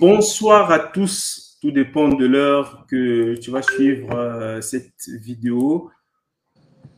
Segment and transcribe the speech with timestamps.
[0.00, 1.56] Bonsoir à tous.
[1.62, 5.88] Tout dépend de l'heure que tu vas suivre euh, cette vidéo.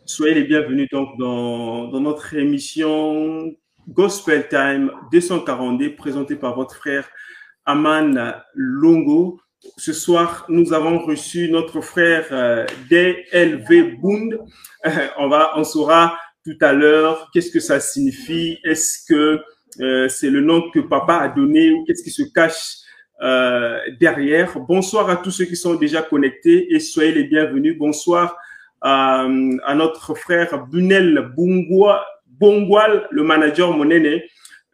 [0.06, 3.52] Soyez les bienvenus donc dans, notre émission
[3.86, 7.06] Gospel Time 242 présentée par votre frère
[7.66, 9.40] Aman Longo.
[9.76, 14.38] Ce soir, nous avons reçu notre frère euh, DLV Bund.
[14.86, 15.08] Euh,
[15.54, 18.56] on saura tout à l'heure qu'est-ce que ça signifie.
[18.64, 19.42] Est-ce que
[20.08, 22.85] c'est le nom que papa a donné ou qu'est-ce qui se cache
[23.22, 24.58] euh, derrière.
[24.60, 27.78] Bonsoir à tous ceux qui sont déjà connectés et soyez les bienvenus.
[27.78, 28.36] Bonsoir
[28.80, 29.26] à,
[29.64, 34.20] à notre frère Bunel Bongwal, le manager Monene.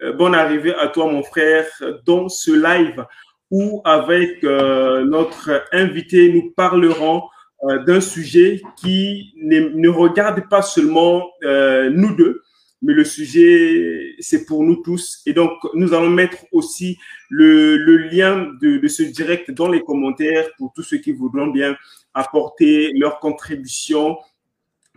[0.03, 1.67] Euh, bonne arrivée à toi, mon frère,
[2.05, 3.05] dans ce live
[3.53, 7.23] où, avec euh, notre invité, nous parlerons
[7.65, 12.43] euh, d'un sujet qui ne, ne, regarde pas seulement euh, nous deux,
[12.83, 15.23] mais le sujet, c'est pour nous tous.
[15.25, 16.99] Et donc, nous allons mettre aussi
[17.31, 21.47] le, le lien de, de, ce direct dans les commentaires pour tous ceux qui voudront
[21.47, 21.77] bien
[22.13, 24.19] apporter leur contribution.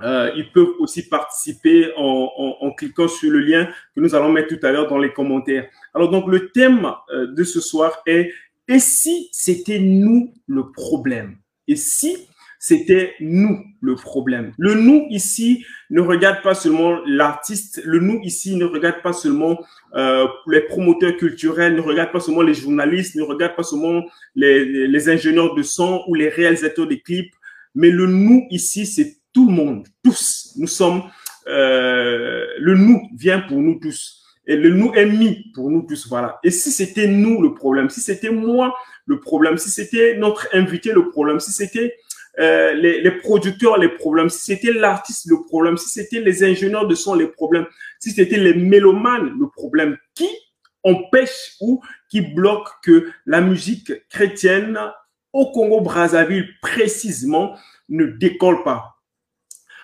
[0.01, 4.31] Euh, ils peuvent aussi participer en, en, en, cliquant sur le lien que nous allons
[4.31, 5.69] mettre tout à l'heure dans les commentaires.
[5.93, 8.31] Alors, donc, le thème euh, de ce soir est
[8.67, 11.37] Et si c'était nous le problème?
[11.67, 12.27] Et si
[12.67, 14.51] c'était nous le problème.
[14.57, 19.63] Le nous ici ne regarde pas seulement l'artiste, le nous ici ne regarde pas seulement
[19.93, 24.87] euh, les promoteurs culturels, ne regarde pas seulement les journalistes, ne regarde pas seulement les,
[24.87, 27.35] les ingénieurs de son ou les réalisateurs des clips,
[27.75, 30.53] mais le nous ici, c'est tout le monde, tous.
[30.57, 31.03] Nous sommes,
[31.47, 34.23] euh, le nous vient pour nous tous.
[34.47, 36.39] Et le nous est mis pour nous tous, voilà.
[36.43, 40.93] Et si c'était nous le problème, si c'était moi le problème, si c'était notre invité
[40.93, 41.95] le problème, si c'était
[42.39, 46.95] euh, les, producteurs les problèmes, si c'était l'artiste le problème, si c'était les ingénieurs de
[46.95, 47.67] son les problèmes,
[47.99, 50.27] si c'était les mélomanes le problème, qui
[50.83, 54.77] empêche ou qui bloque que la musique chrétienne
[55.31, 57.57] au Congo-Brazzaville précisément
[57.87, 58.97] ne décolle pas?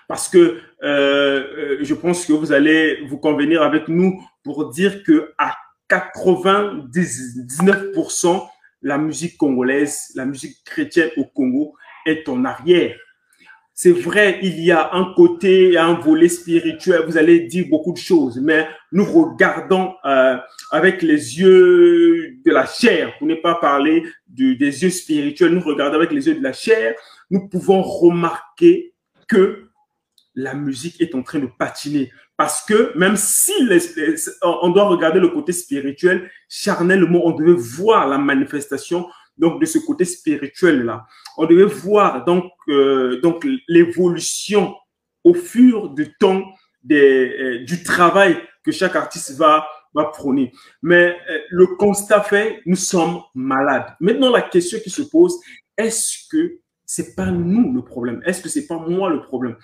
[0.10, 5.32] Parce que euh, je pense que vous allez vous convenir avec nous pour dire que
[5.38, 5.56] à
[5.90, 8.48] 99%,
[8.82, 11.76] la musique congolaise, la musique chrétienne au Congo
[12.06, 12.96] est en arrière.
[13.74, 17.98] C'est vrai, il y a un côté, un volet spirituel, vous allez dire beaucoup de
[17.98, 20.38] choses, mais nous regardons euh,
[20.72, 25.62] avec les yeux de la chair, pour ne pas parler de, des yeux spirituels, nous
[25.62, 26.94] regardons avec les yeux de la chair,
[27.32, 28.94] nous pouvons remarquer
[29.28, 29.70] que
[30.36, 32.12] la musique est en train de patiner.
[32.38, 33.54] Parce que même si
[34.42, 39.80] on doit regarder le côté spirituel, charnellement, on devait voir la manifestation donc de ce
[39.80, 41.06] côté spirituel là.
[41.38, 43.22] On devait voir donc euh,
[43.68, 44.76] l'évolution
[45.24, 46.44] au fur du temps
[46.92, 50.52] euh, du travail que chaque artiste va va prôner.
[50.82, 53.96] Mais euh, le constat fait, nous sommes malades.
[54.00, 55.40] Maintenant la question qui se pose,
[55.78, 56.60] est-ce que
[56.94, 58.22] c'est pas nous le problème.
[58.26, 59.56] Est-ce que c'est pas moi le problème?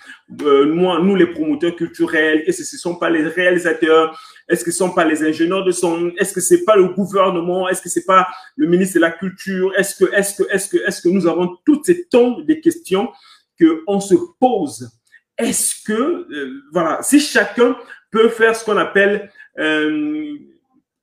[0.44, 4.18] Euh, Moi, nous les promoteurs culturels, est-ce que ce sont pas les réalisateurs?
[4.48, 6.14] Est-ce que ce sont pas les ingénieurs de son?
[6.18, 7.68] Est-ce que c'est pas le gouvernement?
[7.68, 9.74] Est-ce que c'est pas le ministre de la Culture?
[9.78, 13.10] Est-ce que, est-ce que, est-ce que, est-ce que nous avons toutes ces tonnes de questions
[13.60, 14.90] que on se pose?
[15.38, 17.76] Est-ce que, euh, voilà, si chacun
[18.10, 20.34] peut faire ce qu'on appelle euh,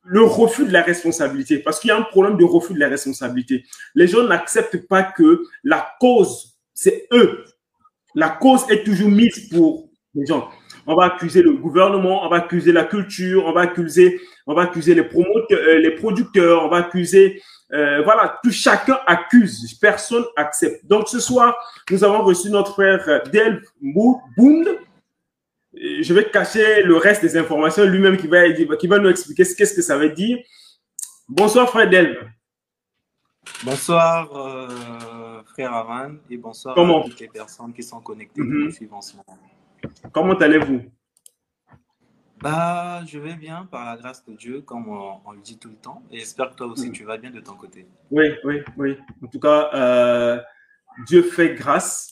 [0.05, 2.89] le refus de la responsabilité, parce qu'il y a un problème de refus de la
[2.89, 3.65] responsabilité.
[3.95, 7.45] Les gens n'acceptent pas que la cause, c'est eux.
[8.15, 10.51] La cause est toujours mise pour les gens.
[10.87, 14.63] On va accuser le gouvernement, on va accuser la culture, on va accuser, on va
[14.63, 20.25] accuser les promoteurs, euh, les producteurs, on va accuser, euh, voilà, tout chacun accuse, personne
[20.37, 20.85] accepte.
[20.87, 21.57] Donc ce soir,
[21.91, 24.79] nous avons reçu notre frère Del Bound,
[25.77, 29.75] je vais cacher le reste des informations lui-même qui va, qui va nous expliquer qu'est-ce
[29.75, 30.39] que ça veut dire.
[31.29, 32.29] Bonsoir, frère Delve.
[33.63, 37.03] Bonsoir, euh, frère Avan, et bonsoir Comment?
[37.03, 39.39] à toutes les personnes qui sont connectées qui nous suivent en ce moment.
[40.13, 40.83] Comment allez-vous?
[42.41, 45.69] Bah, je vais bien par la grâce de Dieu, comme on, on le dit tout
[45.69, 46.93] le temps, et j'espère que toi aussi Mhm.
[46.93, 47.87] tu vas bien de ton côté.
[48.11, 48.99] Oui, oui, oui.
[49.23, 50.41] En tout cas, euh,
[51.07, 52.11] Dieu fait grâce.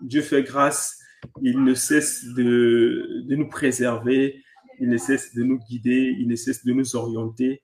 [0.00, 0.98] Dieu fait grâce.
[1.42, 4.42] Il ne cesse de, nous préserver.
[4.80, 6.14] Il ne cesse de nous guider.
[6.18, 7.62] Il ne cesse de nous orienter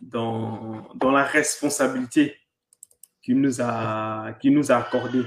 [0.00, 2.36] dans, dans la responsabilité
[3.22, 5.24] qu'il nous a, nous a accordée.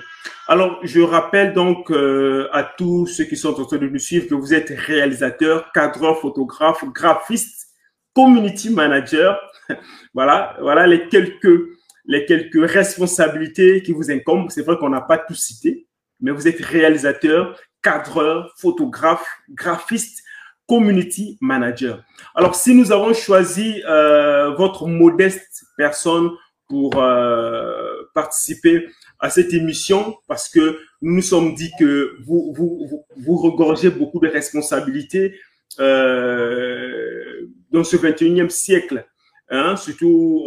[0.47, 4.27] Alors, je rappelle donc euh, à tous ceux qui sont en train de nous suivre
[4.27, 7.67] que vous êtes réalisateur, cadreur, photographe, graphiste,
[8.13, 9.39] community manager.
[10.13, 11.69] voilà, voilà les quelques
[12.05, 14.49] les quelques responsabilités qui vous incombent.
[14.49, 15.87] C'est vrai qu'on n'a pas tout cité,
[16.21, 20.23] mais vous êtes réalisateur, cadreur, photographe, graphiste,
[20.67, 22.03] community manager.
[22.33, 26.29] Alors, si nous avons choisi euh, votre modeste personne
[26.69, 28.87] pour euh, participer
[29.19, 34.19] à cette émission, parce que nous nous sommes dit que vous, vous, vous, regorgez beaucoup
[34.19, 35.37] de responsabilités
[35.79, 39.05] euh, dans ce 21e siècle.
[39.49, 40.45] Hein, surtout,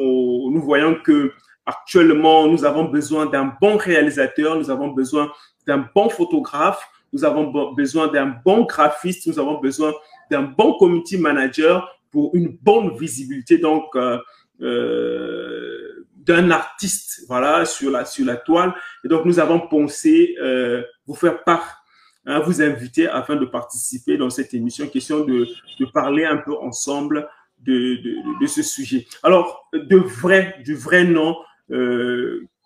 [0.51, 1.33] nous voyons que
[1.67, 5.31] actuellement, nous avons besoin d'un bon réalisateur, nous avons besoin
[5.67, 9.93] d'un bon photographe, nous avons besoin d'un bon graphiste, nous avons besoin
[10.31, 14.19] d'un bon community manager pour une bonne visibilité donc euh,
[14.61, 18.75] euh, d'un artiste voilà sur la sur la toile.
[19.05, 21.85] Et donc nous avons pensé euh, vous faire part
[22.27, 25.47] hein, vous inviter afin de participer dans cette émission question de,
[25.79, 27.29] de parler un peu ensemble
[27.61, 29.07] de, de, de, ce sujet.
[29.23, 31.37] Alors de vrai du vrai nom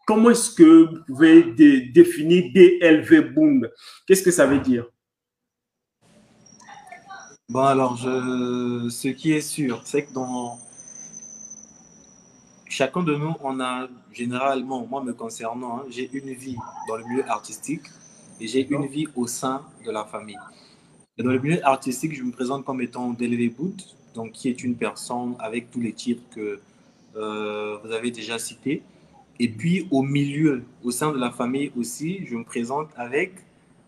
[0.08, 1.43] comment est-ce que vous pouvez
[1.93, 3.69] définir DLV Boom?
[4.06, 4.87] Qu'est-ce que ça veut dire?
[7.50, 10.58] Bon, alors, je, ce qui est sûr, c'est que dans
[12.70, 16.56] chacun de nous, on a généralement, moi me concernant, hein, j'ai une vie
[16.88, 17.84] dans le milieu artistique
[18.40, 20.38] et j'ai une vie au sein de la famille.
[21.19, 24.64] Et dans le milieu artistique, je me présente comme étant Delvé Boot, donc qui est
[24.64, 26.60] une personne avec tous les titres que
[27.16, 28.82] euh, vous avez déjà cités.
[29.40, 33.32] Et puis au milieu, au sein de la famille aussi, je me présente avec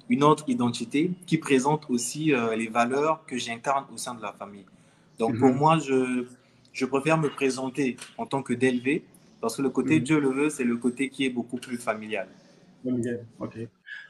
[0.08, 4.32] une autre identité qui présente aussi euh, les valeurs que j'incarne au sein de la
[4.32, 4.66] famille.
[5.18, 5.56] Donc pour mhm.
[5.56, 6.24] moi, je,
[6.72, 9.02] je préfère me présenter en tant que DLV
[9.40, 10.04] parce que le côté mhm.
[10.04, 12.28] Dieu le veut, c'est le côté qui est beaucoup plus familial.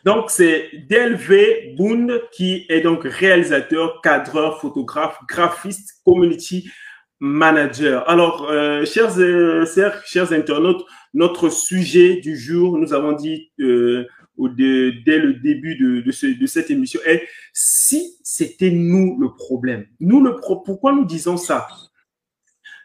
[0.05, 6.71] Donc c'est DLV Boone qui est donc réalisateur, cadreur, photographe, graphiste, community
[7.19, 8.09] manager.
[8.09, 9.67] Alors, euh, chers, euh,
[10.05, 10.85] chers, internautes,
[11.15, 14.07] notre sujet du jour, nous avons dit euh,
[14.39, 19.87] dès le début de, cette émission est si c'était nous le problème.
[19.99, 21.67] Nous le pourquoi nous disons ça?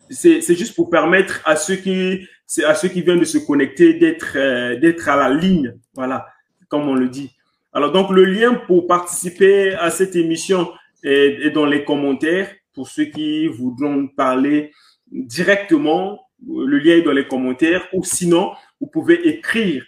[0.10, 2.28] C'est juste pour permettre à ceux qui
[2.64, 6.28] à ceux qui viennent de se connecter d'être euh, d'être à la ligne, voilà,
[6.68, 7.32] comme on le dit.
[7.74, 10.72] Alors donc le lien pour participer à cette émission
[11.04, 14.72] est dans les commentaires pour ceux qui voudront parler
[15.12, 16.20] directement.
[16.48, 19.84] Le lien est dans les commentaires ou sinon vous pouvez écrire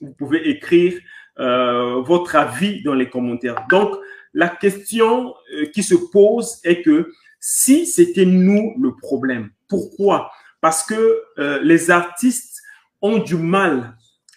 [0.00, 0.98] vous pouvez écrire
[1.38, 3.66] euh, votre avis dans les commentaires.
[3.70, 3.94] Donc,
[4.34, 10.30] la question euh, qui se pose est que si c'était nous le problème, pourquoi?
[10.60, 12.62] Parce que euh, les artistes
[13.02, 13.96] ont du mal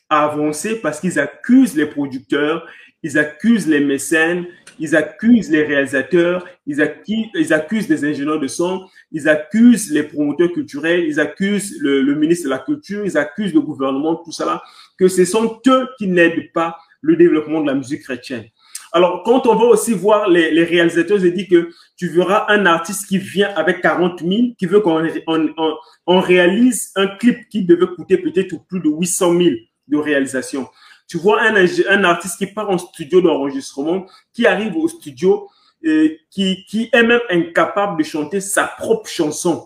[0.10, 2.68] à avancer parce qu'ils accusent les producteurs,
[3.04, 4.48] ils accusent les mécènes,
[4.80, 10.04] ils accusent les réalisateurs, ils accusent, ils accusent les ingénieurs de son, ils accusent les
[10.04, 14.32] promoteurs culturels, ils accusent le, le, ministre de la Culture, ils accusent le gouvernement, tout
[14.32, 14.62] ça
[14.98, 18.46] que ce sont eux qui n'aident pas le développement de la musique chrétienne.
[18.92, 22.66] Alors, quand on va aussi voir les, les réalisateurs, je dis que tu verras un
[22.66, 25.78] artiste qui vient avec 40 000, qui veut qu'on on,
[26.08, 29.50] on, réalise un clip qui devait coûter peut-être plus de 800 000
[29.88, 30.68] de réalisation.
[31.10, 35.50] Tu vois un, un artiste qui part en studio d'enregistrement, qui arrive au studio,
[35.84, 39.66] euh, qui, qui est même incapable de chanter sa propre chanson,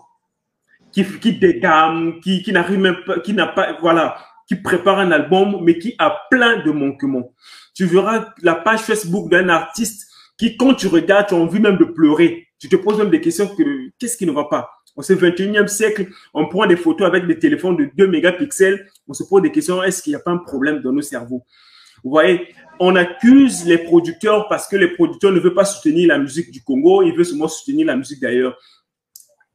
[0.90, 4.16] qui, qui décame, qui, qui n'arrive même pas, qui n'a pas, voilà,
[4.48, 7.32] qui prépare un album, mais qui a plein de manquements.
[7.74, 11.76] Tu verras la page Facebook d'un artiste qui, quand tu regardes, tu as envie même
[11.76, 12.48] de pleurer.
[12.58, 14.70] Tu te poses même des questions que qu'est-ce qui ne va pas?
[14.96, 18.88] En ce 21e siècle, on prend des photos avec des téléphones de 2 mégapixels.
[19.08, 21.44] On se pose des questions, est-ce qu'il n'y a pas un problème dans nos cerveaux?
[22.04, 26.18] Vous voyez, on accuse les producteurs parce que les producteurs ne veulent pas soutenir la
[26.18, 28.56] musique du Congo, ils veulent seulement soutenir la musique d'ailleurs.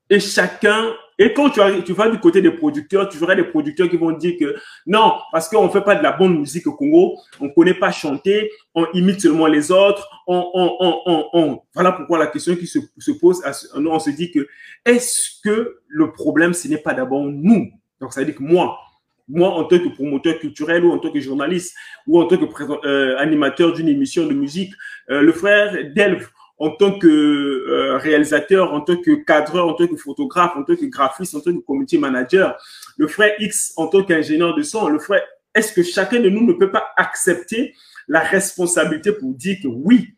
[0.10, 1.60] Et chacun, et quand tu,
[1.94, 4.56] vas du côté des producteurs, tu verras des producteurs qui vont dire que
[4.88, 7.74] non, parce qu'on ne fait pas de la bonne musique au Congo, on ne connaît
[7.74, 12.56] pas chanter, on imite seulement les autres, on, on, on, on, Voilà pourquoi la question
[12.56, 13.44] qui se, se pose,
[13.76, 14.48] on se dit que
[14.86, 17.70] est-ce que le problème, ce n'est pas d'abord nous?
[18.00, 18.80] Donc, ça veut dire que moi,
[19.28, 21.76] moi, en tant que promoteur culturel ou en tant que journaliste
[22.08, 24.74] ou en tant que euh, animateur d'une émission de musique,
[25.10, 26.30] euh, le frère Delve,
[26.60, 30.76] en tant que euh, réalisateur, en tant que cadreur, en tant que photographe, en tant
[30.76, 32.58] que graphiste, en tant que community manager,
[32.98, 35.24] le frère X en tant qu'ingénieur de son, le frère,
[35.56, 37.74] est-ce que chacun de nous ne peut pas accepter
[38.08, 40.16] la responsabilité pour dire que oui,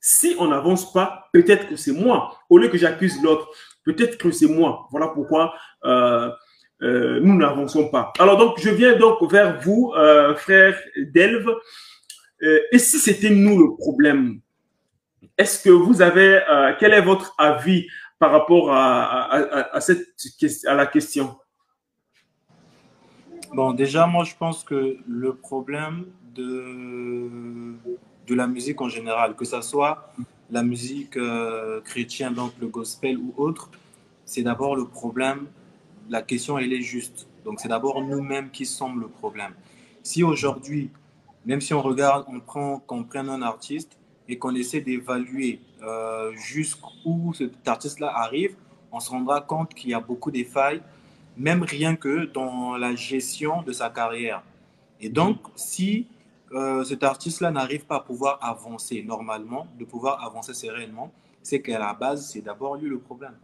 [0.00, 3.48] si on n'avance pas, peut-être que c'est moi, au lieu que j'accuse l'autre,
[3.84, 4.88] peut-être que c'est moi.
[4.90, 6.30] Voilà pourquoi euh,
[6.82, 8.12] euh, nous n'avançons pas.
[8.18, 11.54] Alors donc, je viens donc vers vous, euh, frère Delve.
[12.72, 14.40] Et si c'était nous le problème?
[15.38, 17.86] Est-ce que vous avez, euh, quel est votre avis
[18.18, 20.06] par rapport à, cette,
[20.66, 21.36] à la question?
[23.52, 27.28] Bon, déjà, moi, je pense que le problème de,
[28.26, 30.12] de la musique en général, que ce soit
[30.50, 33.70] la musique euh, chrétienne, donc le gospel ou autre,
[34.24, 35.46] c'est d'abord le problème.
[36.08, 37.26] La question, elle est juste.
[37.44, 39.52] Donc, c'est d'abord nous-mêmes qui sommes le problème.
[40.02, 40.90] Si aujourd'hui,
[41.44, 43.98] même si on regarde, on prend, qu'on prenne un artiste
[44.28, 48.54] et qu'on essaie d'évaluer euh, jusqu'où cet artiste-là arrive,
[48.92, 50.82] on se rendra compte qu'il y a beaucoup de failles,
[51.36, 54.42] même rien que dans la gestion de sa carrière.
[55.00, 56.06] Et donc, si
[56.52, 61.10] euh, cet artiste-là n'arrive pas à pouvoir avancer normalement, de pouvoir avancer sereinement,
[61.42, 63.34] c'est qu'à la base, c'est d'abord lui le problème.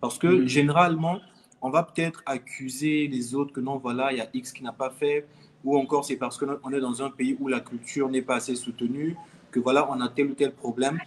[0.00, 0.46] Parce que mm.
[0.46, 1.20] généralement,
[1.62, 4.72] on va peut-être accuser les autres que non, voilà, il y a X qui n'a
[4.72, 5.26] pas fait,
[5.64, 8.56] ou encore c'est parce qu'on est dans un pays où la culture n'est pas assez
[8.56, 9.16] soutenue,
[9.56, 10.98] que voilà, on a tel ou tel problème.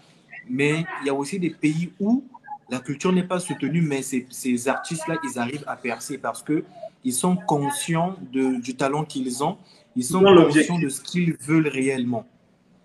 [0.50, 2.24] Mais il y a aussi des pays où
[2.70, 7.14] la culture n'est pas soutenue, mais ces, ces artistes-là, ils arrivent à percer parce qu'ils
[7.14, 9.58] sont conscients de, du talent qu'ils ont,
[9.96, 12.26] ils sont conscients de ce qu'ils veulent réellement.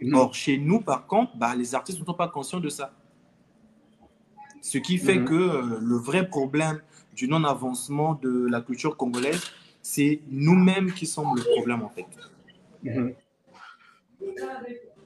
[0.00, 0.14] Mhm.
[0.14, 2.92] Or, chez nous, par contre, bah, les artistes ne sont pas conscients de ça.
[4.60, 5.24] Ce qui fait mhm.
[5.24, 6.80] que euh, le vrai problème
[7.14, 9.42] du non-avancement de la culture congolaise,
[9.80, 12.06] c'est nous-mêmes qui sommes le problème en fait.
[12.82, 13.14] Mhm.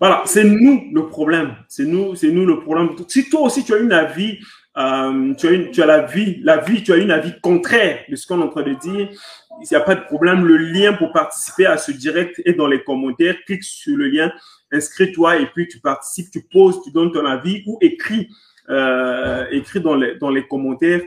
[0.00, 1.56] Voilà, c'est nous le problème.
[1.68, 2.90] C'est nous, c'est nous le problème.
[3.08, 4.38] Si toi aussi tu as une avis,
[4.76, 8.04] euh, tu, as une, tu as la vie, la vie, tu as une avis contraire
[8.08, 9.08] de ce qu'on est en train de dire,
[9.60, 10.44] il n'y a pas de problème.
[10.44, 13.34] Le lien pour participer à ce direct est dans les commentaires.
[13.44, 14.32] Clique sur le lien,
[14.70, 18.28] inscris-toi et puis tu participes, tu poses, tu donnes ton avis ou écris,
[18.68, 21.02] euh, écris dans les, dans les commentaires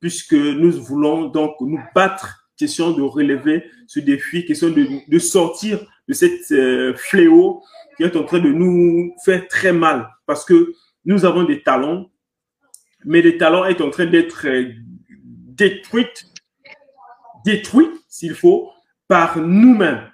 [0.00, 5.78] puisque nous voulons donc nous battre question de relever ce défi, question de, de sortir
[6.08, 7.62] de cette euh, fléau
[7.96, 10.72] qui est en train de nous faire très mal parce que
[11.04, 12.10] nous avons des talents,
[13.04, 14.72] mais les talents est en train d'être euh,
[15.02, 16.06] détruits,
[17.44, 18.70] détruits s'il faut,
[19.08, 20.10] par nous-mêmes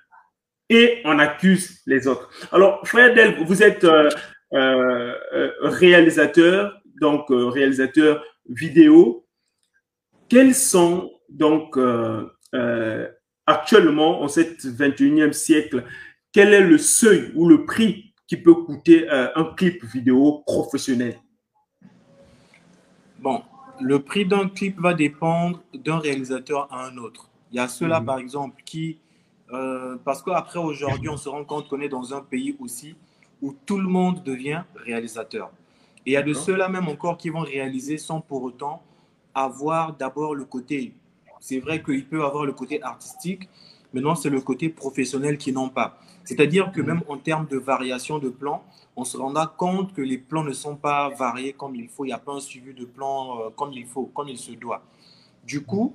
[0.70, 2.30] et on accuse les autres.
[2.52, 5.14] Alors, frère Del, vous êtes euh,
[5.62, 9.26] réalisateur, donc réalisateur vidéo.
[10.28, 13.08] Quels sont donc euh, euh,
[13.46, 15.84] actuellement en cet 21e siècle,
[16.32, 21.18] quel est le seuil ou le prix qui peut coûter euh, un clip vidéo professionnel?
[23.18, 23.42] Bon,
[23.80, 27.30] le prix d'un clip va dépendre d'un réalisateur à un autre.
[27.50, 28.06] Il y a ceux-là, mhm.
[28.06, 28.98] par exemple, qui,
[30.04, 32.94] parce qu'après aujourd'hui, on se rend compte qu'on est dans un pays aussi
[33.40, 35.50] où tout le monde devient réalisateur.
[36.04, 38.82] Et il y a de ceux-là même encore qui vont réaliser sans pour autant
[39.34, 40.94] avoir d'abord le côté,
[41.40, 43.48] c'est vrai qu'il peut avoir le côté artistique,
[43.92, 45.98] mais non, c'est le côté professionnel qui n'ont pas.
[46.24, 48.62] C'est-à-dire que même en termes de variation de plans,
[48.96, 52.04] on se rendra compte que les plans ne sont pas variés comme il faut.
[52.04, 54.52] Il n'y a pas un suivi de plan euh, comme il faut, comme il se
[54.52, 54.82] doit.
[55.44, 55.94] Du coup,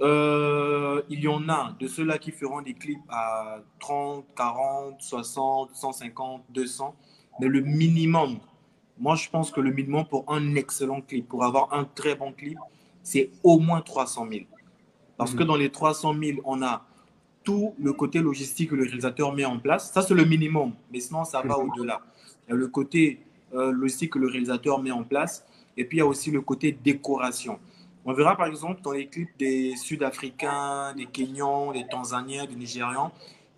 [0.00, 5.70] euh, il y en a de ceux-là qui feront des clips à 30, 40, 60,
[5.74, 6.94] 150, 200.
[7.40, 8.38] Mais le minimum,
[8.98, 12.32] moi je pense que le minimum pour un excellent clip, pour avoir un très bon
[12.32, 12.58] clip,
[13.02, 14.44] c'est au moins 300 000.
[15.16, 15.48] Parce que mhm.
[15.48, 16.87] dans les 300 000, on a
[17.48, 19.90] tout le côté logistique que le réalisateur met en place.
[19.90, 20.74] Ça, c'est le minimum.
[20.92, 21.70] Mais sinon, ça va mhm.
[21.70, 22.02] au-delà.
[22.46, 23.20] Il y a le côté
[23.54, 25.46] euh, logistique que le réalisateur met en place.
[25.74, 27.58] Et puis, il y a aussi le côté décoration.
[28.04, 33.12] On verra, par exemple, dans les clips des Sud-Africains, des Kenyans, des Tanzaniens, des Nigérians,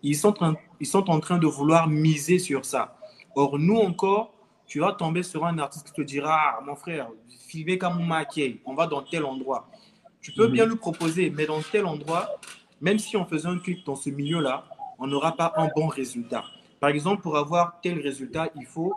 [0.04, 0.34] ils sont,
[0.78, 2.96] ils sont en train de vouloir miser sur ça.
[3.34, 4.32] Or, nous encore,
[4.68, 7.08] tu vas tomber sur un artiste qui te dira ah, mon frère,
[7.48, 8.08] filmez comme
[8.64, 9.68] on va dans tel endroit.
[10.20, 10.70] Tu peux bien mhm.
[10.70, 12.28] le proposer, mais dans tel endroit,
[12.80, 14.64] même si on faisait un clip dans ce milieu-là,
[14.98, 16.44] on n'aura pas un bon résultat.
[16.78, 18.94] Par exemple, pour avoir tel résultat, il faut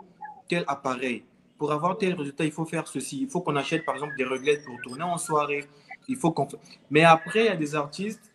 [0.48, 1.24] tel appareil.
[1.58, 3.22] Pour avoir tel résultat, il faut faire ceci.
[3.22, 5.64] Il faut qu'on achète, par exemple, des réglettes pour tourner en soirée.
[6.08, 6.48] Il faut qu'on.
[6.90, 8.34] Mais après, il y a des artistes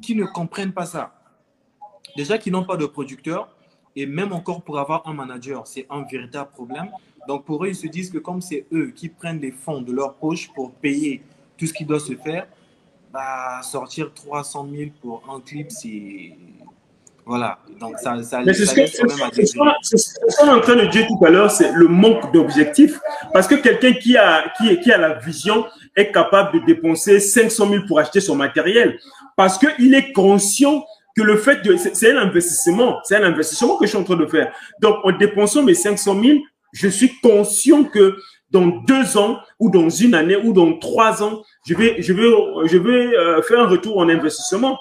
[0.00, 1.14] qui ne comprennent pas ça.
[2.16, 3.54] Déjà, qui n'ont pas de producteur,
[3.96, 6.90] et même encore pour avoir un manager, c'est un véritable problème.
[7.28, 9.92] Donc pour eux, ils se disent que comme c'est eux qui prennent des fonds de
[9.92, 11.22] leur poche pour payer
[11.56, 12.46] tout ce qui doit se faire,
[13.12, 16.32] bah, sortir 300 000 pour un clip, c'est...
[17.26, 18.74] Voilà, donc ça, ça, Mais c'est ce
[20.36, 22.98] qu'on est en train de dire tout à l'heure, c'est le manque d'objectif.
[23.32, 25.64] Parce que quelqu'un qui a, qui, qui a la vision
[25.94, 28.98] est capable de dépenser 500 000 pour acheter son matériel.
[29.36, 30.84] Parce qu'il est conscient
[31.16, 34.16] que le fait de, c'est un investissement, c'est un investissement que je suis en train
[34.16, 34.52] de faire.
[34.80, 36.38] Donc, en dépensant mes 500 000,
[36.72, 38.16] je suis conscient que
[38.50, 42.30] dans deux ans ou dans une année ou dans trois ans, je vais, je vais,
[42.66, 44.78] je vais euh, faire un retour en investissement.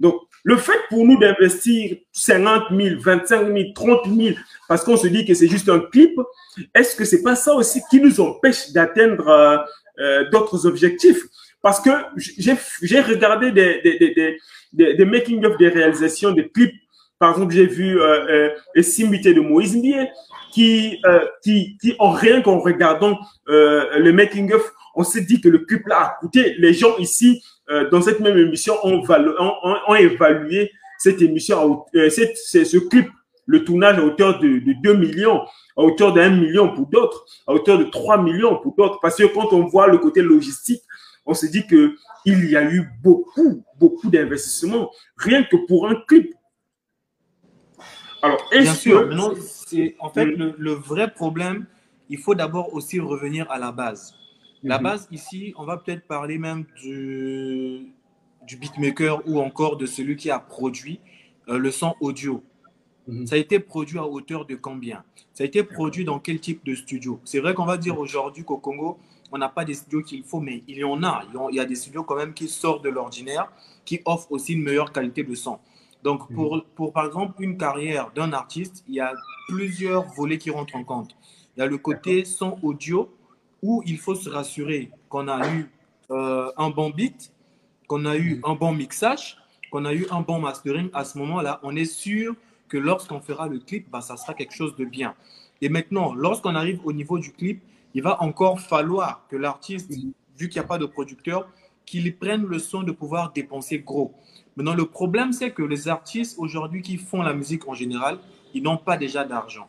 [0.00, 4.36] Donc, le fait pour nous d'investir 50 000, 25 000, 30 000,
[4.68, 6.18] parce qu'on se dit que c'est juste un clip,
[6.74, 9.56] est-ce que c'est pas ça aussi qui nous empêche d'atteindre euh,
[10.00, 11.22] euh, d'autres objectifs?
[11.62, 14.36] Parce que j'ai regardé des, des, des,
[14.72, 16.74] des, des making-of des réalisations des clips.
[17.20, 20.08] Par exemple, j'ai vu euh, euh, Simité de Moïse Ndié
[20.52, 23.18] qui, euh, qui, qui, en rien qu'en regardant
[23.48, 26.54] euh, le making-of, on s'est dit que le clip là a coûté.
[26.58, 33.08] Les gens ici, euh, dans cette même émission, ont, évalué cette émission, euh, ce clip,
[33.46, 35.40] le tournage à hauteur de, de 2 millions,
[35.76, 38.98] à hauteur d'un million pour d'autres, à hauteur de 3 millions pour d'autres.
[39.00, 40.82] Parce que quand on voit le côté logistique,
[41.26, 41.94] on se dit que
[42.24, 46.34] il y a eu beaucoup, beaucoup d'investissements, rien que pour un clip.
[48.22, 49.40] Alors, est-ce que...
[49.66, 51.66] c'est en fait le, le, vrai problème,
[52.08, 54.14] il faut d'abord aussi revenir à la base.
[54.62, 54.84] La mhm.
[54.84, 57.92] base ici, on va peut-être parler même du,
[58.46, 61.00] du beatmaker ou encore de celui qui a produit
[61.48, 62.44] euh, le son audio.
[63.08, 63.26] Mhm.
[63.26, 65.02] Ça a été produit à hauteur de combien?
[65.34, 67.20] Ça a été produit dans quel type de studio?
[67.24, 68.98] C'est vrai qu'on va dire aujourd'hui qu'au Congo,
[69.32, 71.24] on n'a pas des studios qu'il faut, mais il y en a.
[71.50, 73.50] Il y a des studios quand même qui sortent de l'ordinaire,
[73.84, 75.58] qui offrent aussi une meilleure qualité de son.
[76.02, 76.36] Donc, mhm.
[76.36, 79.12] pour, pour par exemple une carrière d'un artiste, il y a
[79.48, 81.16] plusieurs volets qui rentrent en compte.
[81.56, 83.14] Il y a le côté son audio,
[83.62, 85.70] où il faut se rassurer qu'on a eu
[86.10, 87.32] euh, un bon beat,
[87.86, 88.42] qu'on a eu mhm.
[88.44, 89.38] un bon mixage,
[89.70, 90.90] qu'on a eu un bon mastering.
[90.92, 92.34] À ce moment-là, on est sûr
[92.68, 95.14] que lorsqu'on fera le clip, bah, ça sera quelque chose de bien.
[95.60, 97.62] Et maintenant, lorsqu'on arrive au niveau du clip,
[97.94, 100.12] il va encore falloir que l'artiste, mhm.
[100.36, 101.48] vu qu'il n'y a pas de producteur,
[101.86, 104.14] qu'il prenne le soin de pouvoir dépenser gros.
[104.56, 108.18] Maintenant, le problème, c'est que les artistes aujourd'hui qui font la musique en général,
[108.54, 109.68] ils n'ont pas déjà d'argent.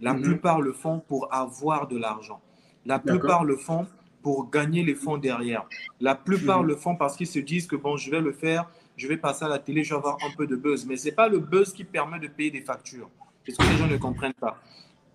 [0.00, 0.22] La mhm.
[0.22, 2.40] plupart le font pour avoir de l'argent.
[2.86, 3.86] La plupart le font
[4.22, 5.64] pour gagner les fonds derrière.
[6.00, 6.68] La plupart mhm.
[6.68, 9.44] le font parce qu'ils se disent que bon, je vais le faire, je vais passer
[9.44, 10.86] à la télé, je vais avoir un peu de buzz.
[10.86, 13.08] Mais ce n'est pas le buzz qui permet de payer des factures.
[13.46, 14.60] C'est ce que les gens ne comprennent pas.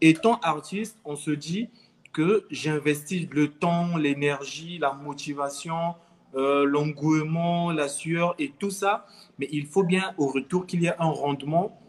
[0.02, 1.70] Étant artiste, on se dit,
[2.14, 5.96] que j'investis le temps, l'énergie, la motivation,
[6.36, 9.06] euh, l'engouement, la sueur et tout ça.
[9.40, 11.80] Mais il faut bien au retour qu'il y ait un rendement.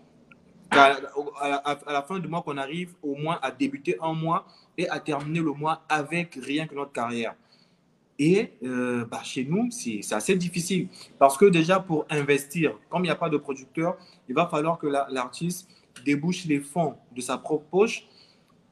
[0.70, 0.96] À,
[1.86, 4.44] la, fin du mois, qu'on arrive au moins à débuter un mois
[4.76, 7.36] et à terminer le mois avec rien que notre carrière.
[8.18, 13.08] Et euh, bah, chez nous, c'est assez difficile parce que déjà pour investir, comme il
[13.08, 13.96] n'y a pas de producteur,
[14.28, 15.68] il va falloir que l'artiste
[16.04, 18.08] débouche les fonds de sa propre poche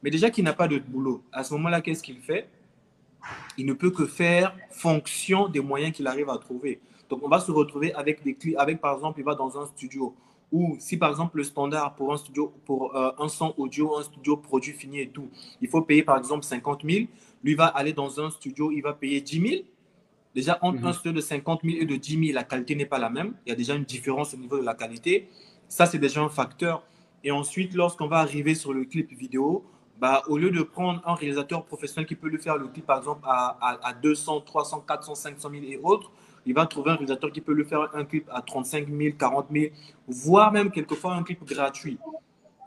[0.03, 2.49] mais déjà qu'il n'a pas de boulot, à ce moment-là, qu'est-ce qu'il fait?
[3.57, 6.79] Il ne peut que faire fonction des moyens qu'il arrive à trouver.
[7.09, 9.65] Donc, on va se retrouver avec des clients, avec par exemple, il va dans un
[9.67, 10.15] studio
[10.53, 14.03] ou si par exemple le standard pour un studio, pour euh, un son audio, un
[14.03, 17.07] studio produit fini et tout, il faut payer par exemple 50 000,
[17.43, 19.63] lui va aller dans un studio, il va payer 10 000.
[20.35, 20.87] Déjà, entre mhm.
[20.87, 23.33] un studio de 50 000 et de 10 000, la qualité n'est pas la même.
[23.45, 25.27] Il y a déjà une différence au niveau de la qualité.
[25.67, 26.83] Ça, c'est déjà un facteur.
[27.23, 29.63] Et ensuite, lorsqu'on va arriver sur le clip vidéo,
[30.03, 32.97] bah, au lieu de prendre un réalisateur professionnel qui peut lui faire le clip, par
[32.97, 36.11] exemple, à, à, 200, 300, 400, 500 000 et autres,
[36.45, 39.45] il va trouver un réalisateur qui peut lui faire un clip à 35 000, 40
[39.49, 39.67] 000,
[40.09, 41.99] voire même quelquefois un clip gratuit.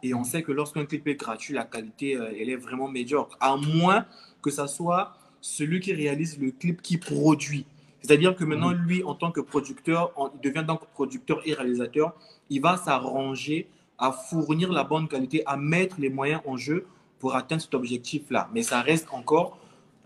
[0.02, 3.36] Et on sait que lorsqu'un clip est gratuit, la qualité, euh, elle est vraiment médiocre,
[3.38, 4.06] à moins
[4.40, 7.66] que ça soit celui qui réalise le clip qui produit.
[8.00, 12.14] C'est-à-dire que maintenant, lui, en tant que producteur, il devient donc producteur et réalisateur,
[12.48, 13.68] il va s'arranger
[13.98, 16.86] à fournir la bonne qualité, à mettre les moyens en jeu
[17.18, 18.48] pour atteindre cet objectif-là.
[18.52, 19.58] Mais ça reste encore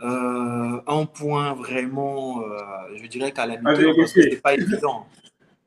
[0.02, 2.58] euh, un point vraiment, euh,
[2.96, 5.06] je dirais qu'à la limite, c'est pas évident.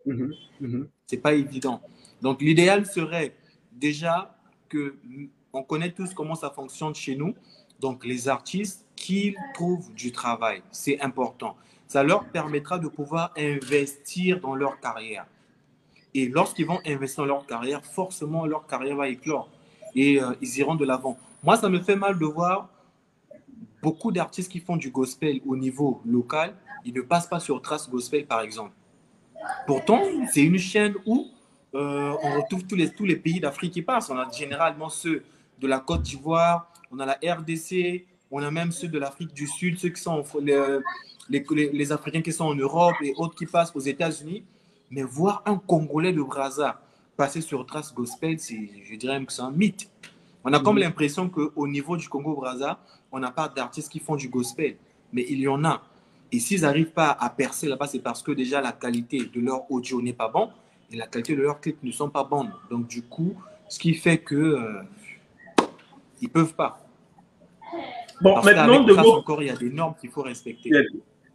[0.06, 0.90] Mhm, mhm.
[1.06, 1.80] C'est pas évident.
[2.22, 3.34] Donc l'idéal serait
[3.72, 4.36] déjà
[4.68, 4.96] que
[5.54, 7.34] on connaît tous comment ça fonctionne chez nous.
[7.80, 11.56] Donc les artistes qu'ils trouvent du travail, c'est important.
[11.88, 15.26] Ça leur permettra de pouvoir investir dans leur carrière.
[16.14, 19.50] Et lorsqu'ils vont investir dans leur carrière, forcément leur carrière va éclore
[19.96, 21.18] et euh, ils iront de l'avant.
[21.44, 22.70] Moi, ça me fait mal de voir
[23.82, 27.90] beaucoup d'artistes qui font du gospel au niveau local, ils ne passent pas sur Trace
[27.90, 28.72] Gospel, par exemple.
[29.68, 30.02] Pourtant,
[30.32, 31.28] c'est une chaîne où
[31.76, 34.10] euh, on retrouve tous les, tous les pays d'Afrique qui passent.
[34.10, 35.24] On a généralement ceux
[35.60, 39.48] de la Côte d'Ivoire, on a la RDC, on a même ceux de l'Afrique du
[39.48, 40.80] Sud, ceux qui sont les,
[41.30, 44.46] les, Africains qui sont en Europe et autres qui passent aux États-Unis.
[44.92, 46.80] Mais voir un Congolais de Brazza
[47.18, 49.90] passer sur Trace Gospel, je dirais que c'est un mythe.
[50.44, 50.84] On a comme mhm.
[50.84, 52.80] l'impression qu'au niveau du Congo-Brazza,
[53.12, 54.76] on n'a pas d'artistes qui font du gospel,
[55.12, 55.82] mais il y en a.
[56.32, 59.70] Et s'ils n'arrivent pas à percer là-bas, c'est parce que déjà la qualité de leur
[59.72, 60.50] audio n'est pas bonne
[60.92, 62.52] et la qualité de leurs clips ne sont pas bonnes.
[62.70, 63.36] Donc du coup,
[63.70, 64.82] ce qui fait que euh,
[66.22, 66.80] ils peuvent pas.
[68.22, 70.72] Bon, maintenant de encore, il y a des normes qu'il faut respecter.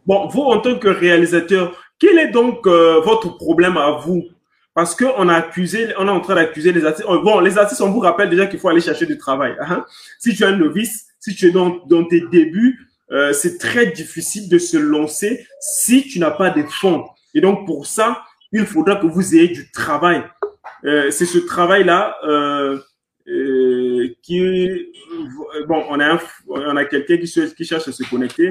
[0.05, 4.25] Bon, vous en tant que réalisateur, quel est donc euh, votre problème à vous
[4.73, 7.07] parce qu'on a accusé, on est en train d'accuser les artistes.
[7.09, 9.55] Oh, bon, les artistes, on vous rappelle déjà qu'il faut aller chercher du travail.
[9.59, 9.85] Hein.
[10.19, 14.47] Si tu es un novice, si tu es dans, tes débuts, euh, c'est très difficile
[14.49, 17.05] de se lancer si tu n'as pas de fonds.
[17.33, 20.23] Et donc, pour ça, il faudra que vous ayez du travail.
[20.85, 22.79] euh, c'est ce travail-là euh,
[24.23, 24.87] qui,
[25.67, 27.27] bon, on a, on a quelqu'un qui,
[27.65, 28.49] cherche à se connecter,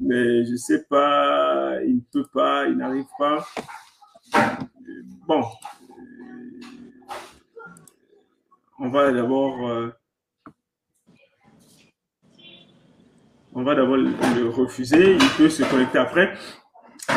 [0.00, 3.46] mais je sais pas, il ne peut pas, il n'arrive pas.
[5.26, 5.44] Bon,
[8.78, 9.92] on va d'abord
[13.54, 16.32] on va d'abord le refuser, il peut se connecter après.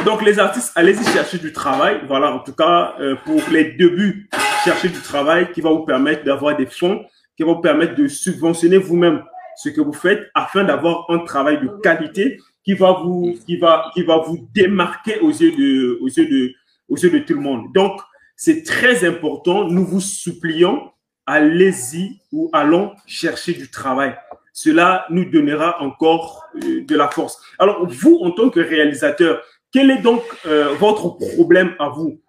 [0.06, 2.02] Donc les artistes, allez-y chercher du travail.
[2.08, 4.30] Voilà, en tout cas, euh, pour les débuts,
[4.64, 7.06] chercher du travail qui va vous permettre d'avoir des fonds,
[7.38, 9.24] qui va vous permettre de subventionner vous-même
[9.58, 13.92] ce que vous faites afin d'avoir un travail de qualité qui va vous, qui va,
[13.94, 16.54] qui va vous démarquer aux yeux de, aux yeux de,
[16.92, 17.74] aux yeux de tout le monde.
[17.74, 18.00] Donc,
[18.36, 19.68] c'est très important.
[19.68, 20.92] Nous vous supplions,
[21.26, 24.16] allez-y ou allons chercher du travail
[24.54, 27.42] cela nous donnera encore euh, de la force.
[27.58, 32.22] Alors, vous, en tant que réalisateur, quel est donc euh, votre problème à vous?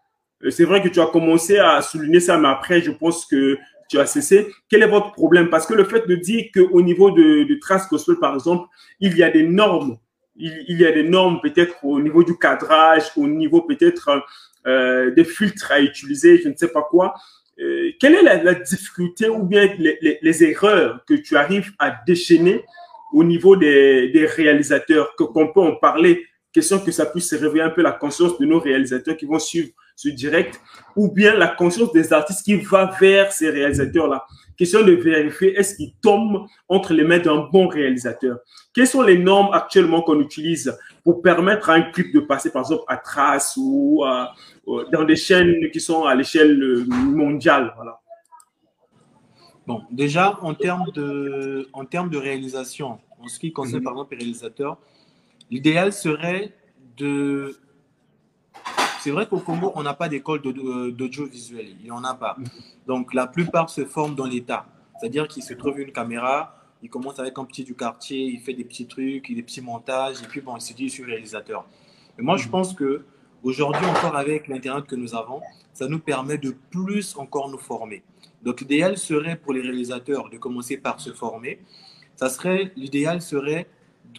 [0.44, 3.58] Euh, C'est vrai que tu as commencé à souligner ça, mais après, je pense que
[3.88, 4.48] tu as cessé.
[4.68, 5.50] Quel est votre problème?
[5.50, 8.66] Parce que le fait de dire qu'au niveau de, de Trace Gospel, par exemple,
[9.00, 9.98] il y a des normes.
[10.34, 14.24] Il, y a des normes peut-être au niveau du cadrage, au niveau peut-être
[14.64, 17.14] des filtres à utiliser, je ne sais pas quoi.
[17.60, 22.64] Euh, quelle est la, difficulté ou bien les, erreurs que tu arrives à déchaîner
[23.12, 27.82] au niveau des, réalisateurs, qu'on peut en parler, question que ça puisse réveiller un peu
[27.82, 29.68] la conscience de nos réalisateurs qui vont suivre
[30.02, 30.60] ce direct,
[30.96, 34.26] ou bien la conscience des artistes qui va vers ces réalisateurs-là.
[34.56, 38.38] Question de vérifier est-ce qu'ils tombent entre les mains d'un bon réalisateur.
[38.74, 42.62] Quelles sont les normes actuellement qu'on utilise pour permettre à un clip de passer par
[42.62, 44.04] exemple à Trace ou
[44.92, 47.98] dans des chaînes qui sont à l'échelle euh, mondiale voilà.
[49.66, 53.84] Bon, déjà en termes de, en termes de réalisation, en ce qui concerne mhm.
[53.84, 54.78] par exemple les réalisateurs,
[55.50, 56.52] l'idéal serait
[56.96, 57.56] de
[59.02, 61.74] c'est vrai qu'au Congo, on n'a pas d'école d'audiovisuel.
[61.80, 62.36] Il n'y en a pas.
[62.86, 64.64] Donc, la plupart se forment dans l'État.
[65.00, 68.54] C'est-à-dire qu'il se trouve une caméra, il commence avec un petit du quartier, il fait
[68.54, 71.66] des petits trucs, des petits montages, et puis bon, il se dit, je suis réalisateur.
[72.16, 73.04] Mais moi, je pense que
[73.42, 75.40] aujourd'hui, encore avec l'Internet que nous avons,
[75.72, 78.04] ça nous permet de plus encore nous former.
[78.44, 81.58] Donc, l'idéal serait pour les réalisateurs de commencer par se former.
[82.14, 83.66] Ça serait, l'idéal serait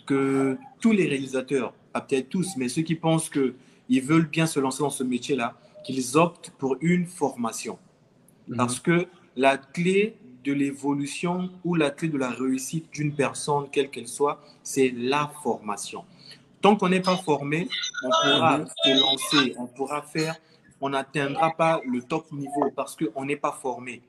[0.05, 3.55] que tous les réalisateurs, pas peut-être tous, mais ceux qui pensent que
[3.89, 7.77] ils veulent bien se lancer dans ce métier-là, qu'ils optent pour une formation.
[8.47, 8.57] Mhm.
[8.57, 13.89] Parce que la clé de l'évolution ou la clé de la réussite d'une personne, quelle
[13.89, 16.03] qu'elle soit, c'est la formation.
[16.61, 17.67] Tant qu'on n'est pas formé,
[18.03, 18.67] on pourra mhm.
[18.67, 20.35] se lancer, on pourra faire,
[20.79, 24.01] on n'atteindra pas le top niveau parce qu'on n'est pas formé.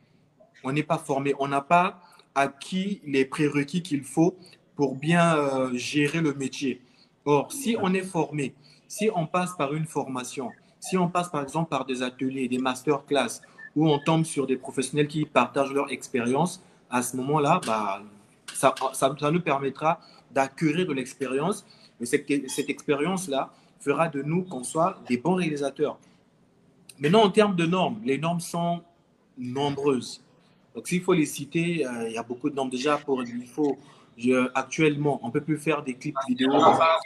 [0.62, 2.00] On n'est pas formé, on n'a pas
[2.34, 4.36] acquis les prérequis qu'il faut
[4.74, 6.80] pour bien euh, gérer le métier.
[7.24, 8.54] Or, si on est formé,
[8.96, 12.58] si on passe par une formation, si on passe par exemple par des ateliers, des
[12.58, 13.40] masterclass,
[13.74, 18.00] où on tombe sur des professionnels qui partagent leur expérience, à ce moment-là, bah,
[18.52, 19.98] ça, ça, nous permettra
[20.30, 21.66] d'acquérir de l'expérience.
[21.98, 25.98] Mais cette, cette expérience-là fera de nous qu'on soit des bons réalisateurs.
[27.00, 28.80] Maintenant, en termes de normes, les normes sont
[29.36, 30.22] nombreuses.
[30.72, 32.96] Donc, s'il faut les citer, euh, il y a beaucoup de normes déjà.
[32.98, 33.24] Pour,
[34.18, 36.52] faut actuellement, on peut plus faire des clips vidéo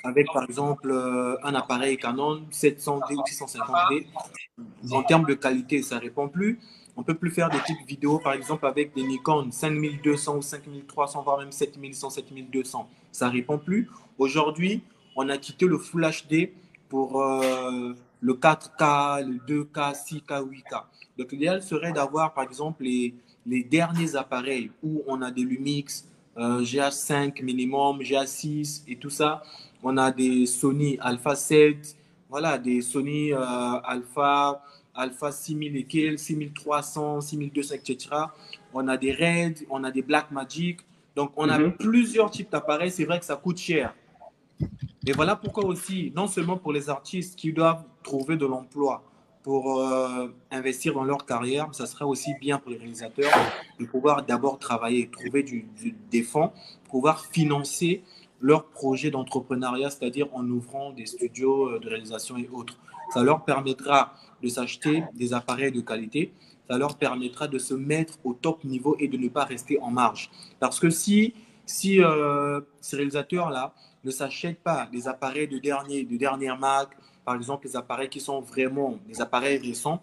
[0.04, 4.06] avec, par exemple, euh, un appareil Canon 700D ou 650D.
[4.92, 6.58] En termes de qualité, ça répond plus.
[6.96, 11.22] On peut plus faire des clips vidéo, par exemple, avec des Nikon 5200 ou 5300,
[11.22, 12.88] voire même 7100, 7200.
[13.12, 13.88] Ça répond plus.
[14.18, 14.82] Aujourd'hui,
[15.14, 16.50] on a quitté le Full HD
[16.88, 20.82] pour euh, le 4K, le 2K, 6K, 8K.
[21.16, 23.14] Donc, l'idéal serait d'avoir, par exemple, les,
[23.46, 26.04] les derniers appareils où on a des Lumix,
[26.38, 29.42] euh, GH5 minimum, GH6 et tout ça.
[29.82, 31.96] On a des Sony Alpha 7,
[32.28, 33.38] voilà, des Sony euh,
[33.84, 34.62] Alpha,
[34.94, 38.08] Alpha 6000 et quelques, 6300, 6200, etc.
[38.74, 40.80] On a des Red, on a des Black Magic.
[41.14, 41.72] Donc, on a mhm.
[41.72, 42.90] plusieurs types d'appareils.
[42.90, 43.94] C'est vrai que ça coûte cher.
[45.06, 49.02] Et voilà pourquoi aussi, non seulement pour les artistes qui doivent trouver de l'emploi,
[49.48, 53.32] pour euh, investir dans leur carrière, ça serait aussi bien pour les réalisateurs
[53.80, 55.66] de pouvoir d'abord travailler, trouver du,
[56.10, 56.52] des fonds,
[56.90, 58.02] pouvoir financer
[58.42, 62.76] leur projet d'entrepreneuriat, c'est-à-dire en ouvrant des studios euh, de réalisation et autres.
[63.14, 66.34] Ça leur permettra de s'acheter des appareils de qualité,
[66.68, 69.90] ça leur permettra de se mettre au top niveau et de ne pas rester en
[69.90, 70.30] marge.
[70.60, 71.32] Parce que si,
[71.64, 73.72] si euh, ces réalisateurs-là
[74.04, 76.98] ne s'achètent pas des appareils de, dernier, de dernière marque,
[77.28, 80.00] par exemple, les appareils qui sont vraiment des appareils récents,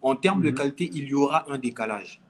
[0.00, 0.54] en termes de mhm.
[0.54, 2.20] qualité, il y aura un décalage.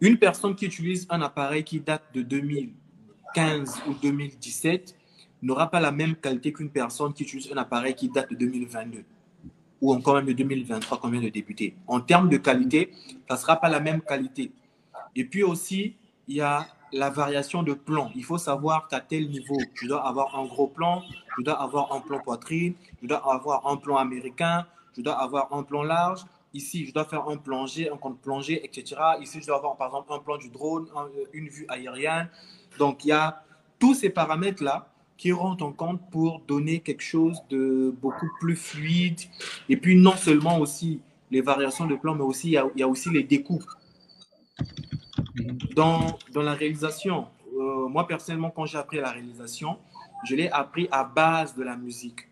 [0.00, 4.96] Une personne qui utilise un appareil qui date de 2015 ou 2017
[5.42, 9.04] n'aura pas la même qualité qu'une personne qui utilise un appareil qui date de 2022.
[9.82, 11.76] ou encore même de 2023 qu'on vient de débuter.
[11.86, 12.94] En termes de qualité,
[13.28, 14.52] ça ne sera pas la même qualité.
[15.14, 18.10] Et puis aussi, il y a la variation de plan.
[18.14, 21.02] Il faut savoir qu'à tel niveau, je dois avoir un gros plan,
[21.38, 25.52] je dois avoir un plan poitrine, je dois avoir un plan américain, je dois avoir
[25.52, 26.24] un plan large.
[26.54, 28.96] Ici, je dois faire un plongé, un compte plongé, etc.
[29.20, 30.86] Ici, je dois avoir par exemple un plan du drone,
[31.32, 32.28] une vue aérienne.
[32.78, 33.42] Donc, il y a
[33.78, 39.20] tous ces paramètres-là qui rentrent en compte pour donner quelque chose de beaucoup plus fluide.
[39.68, 43.10] Et puis, non seulement aussi les variations de plan, mais aussi il y a, aussi
[43.10, 43.68] les découpes.
[45.74, 49.78] Dans, dans la réalisation, euh, moi personnellement, quand j'ai appris la réalisation,
[50.24, 52.28] je l'ai appris à base de la musique.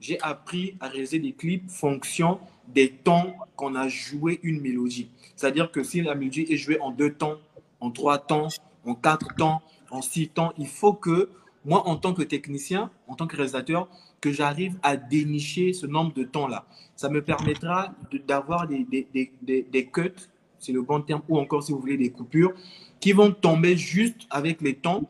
[0.00, 2.38] J'ai appris à réaliser des clips fonction
[2.68, 5.10] des temps qu'on a joué une mélodie.
[5.36, 7.38] C'est-à-dire que si la mélodie est jouée en deux temps,
[7.80, 8.48] en trois temps,
[8.84, 11.30] en quatre temps, en six temps, il faut que
[11.64, 13.88] moi, en tant que technicien, en tant que réalisateur,
[14.20, 16.64] que j'arrive à dénicher ce nombre de temps-là.
[16.94, 17.92] Ça me permettra
[18.26, 20.12] d'avoir des, des, des, des, cuts,
[20.58, 22.52] c'est le bon terme, ou encore si vous voulez des coupures,
[23.00, 25.02] qui vont tomber juste avec les temps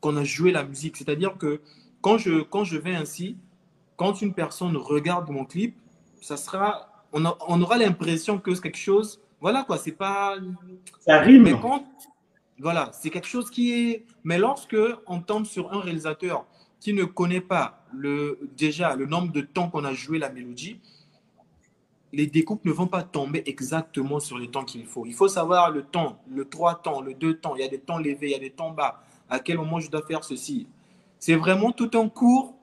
[0.00, 0.96] qu'on a joué la musique.
[0.96, 1.60] C'est-à-dire que
[2.00, 3.36] quand je, quand je vais ainsi,
[3.96, 5.76] quand une personne regarde mon clip,
[6.20, 10.36] ça sera, on, on aura l'impression que c'est quelque chose, voilà quoi, c'est pas.
[11.00, 11.42] Ça rime.
[11.44, 11.84] Mais quand,
[12.58, 14.04] voilà, c'est quelque chose qui est.
[14.24, 16.44] Mais lorsque on tombe sur un réalisateur
[16.80, 20.80] qui ne connaît pas le, déjà le nombre de temps qu'on a joué la mélodie,
[22.12, 25.04] les découpes ne vont pas tomber exactement sur les temps qu'il faut.
[25.06, 27.54] Il faut savoir le temps, le 3 temps, le 2 temps.
[27.56, 29.02] Il y a des temps levés, il y a des temps bas.
[29.28, 30.66] À quel moment je dois faire ceci?
[31.18, 32.54] C'est vraiment tout un cours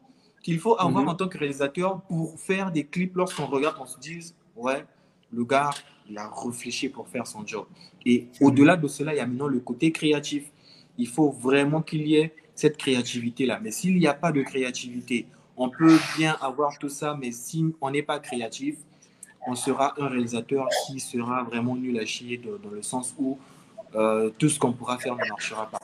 [0.41, 1.10] qu'il faut avoir mhm.
[1.10, 4.86] en tant que réalisateur pour faire des clips lorsqu'on regarde, on se dise, ouais,
[5.31, 5.71] le gars,
[6.10, 7.65] il a réfléchi pour faire son job.
[8.05, 10.51] Et au-delà de cela, il y a maintenant le côté créatif.
[10.97, 13.60] Il faut vraiment qu'il y ait cette créativité-là.
[13.62, 15.27] Mais s'il n'y a pas de créativité,
[15.58, 18.77] on peut bien avoir tout ça, mais si on n'est pas créatif,
[19.47, 23.38] on sera un réalisateur qui sera vraiment nul à chier dans le sens où
[23.95, 25.79] euh, tout ce qu'on pourra faire ne marchera pas.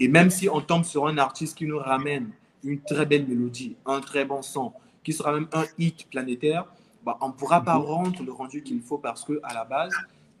[0.00, 2.30] Et même si on tombe sur un artiste qui nous ramène
[2.64, 4.72] une très belle mélodie, un très bon son,
[5.04, 6.66] qui sera même un hit planétaire,
[7.04, 7.84] bah, on ne pourra pas mhm.
[7.84, 9.92] rendre le rendu qu'il faut parce qu'à la base,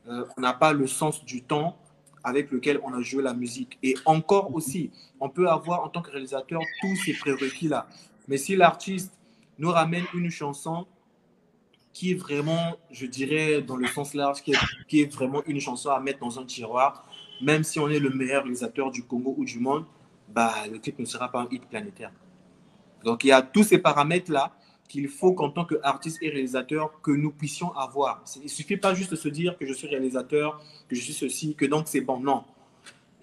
[0.08, 1.76] euh, on n'a pas le sens du temps
[2.24, 3.78] avec lequel on a joué la musique.
[3.82, 7.88] Et encore aussi, on peut avoir en tant que réalisateur tous ces prérequis-là.
[8.28, 9.12] Mais si l'artiste
[9.58, 10.86] nous ramène une chanson
[11.92, 15.60] qui est vraiment, je dirais, dans le sens large, qui est, qui est, vraiment une
[15.60, 17.06] chanson à mettre dans un tiroir,
[17.40, 19.84] même si on est le meilleur réalisateur du Congo ou du monde,
[20.28, 22.12] bah, le clip ne sera pas un hit planétaire.
[23.04, 24.52] Donc il y a tous ces paramètres-là
[24.88, 28.22] qu'il faut qu'en tant qu'artiste et réalisateur, que nous puissions avoir.
[28.36, 31.14] Il ne suffit pas juste de se dire que je suis réalisateur, que je suis
[31.14, 32.20] ceci, que donc c'est bon.
[32.20, 32.44] Non.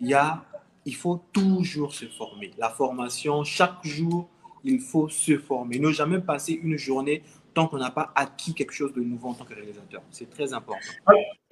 [0.02, 0.44] Il, y a,
[0.86, 2.52] il faut toujours se former.
[2.58, 4.28] La formation, chaque jour,
[4.64, 5.78] il faut se former.
[5.78, 7.22] Ne jamais passer une journée
[7.54, 10.02] tant qu'on n'a pas acquis quelque chose de nouveau en tant que réalisateur.
[10.12, 10.80] C'est très important.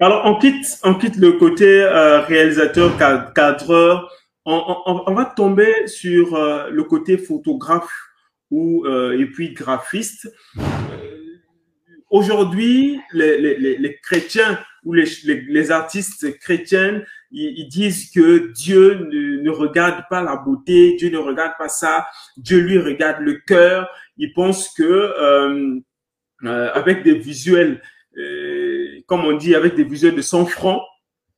[0.00, 2.96] Alors, on quitte, on quitte le côté euh, réalisateur,
[3.34, 4.10] cadreur.
[4.44, 7.92] On, on, va tomber sur euh, le côté photographe
[8.50, 10.32] ou euh, et puis graphiste.
[12.10, 19.42] Aujourd'hui, les, les, les, chrétiens ou les, les, artistes chrétiens, ils, disent que Dieu ne,
[19.42, 22.06] ne, regarde pas la beauté, Dieu ne regarde pas ça,
[22.38, 23.90] Dieu lui regarde le cœur.
[24.18, 25.80] Ils pensent que euh,
[26.44, 27.80] euh, avec des visuels,
[28.16, 30.82] euh, comme on dit, avec des visuels de 100 francs,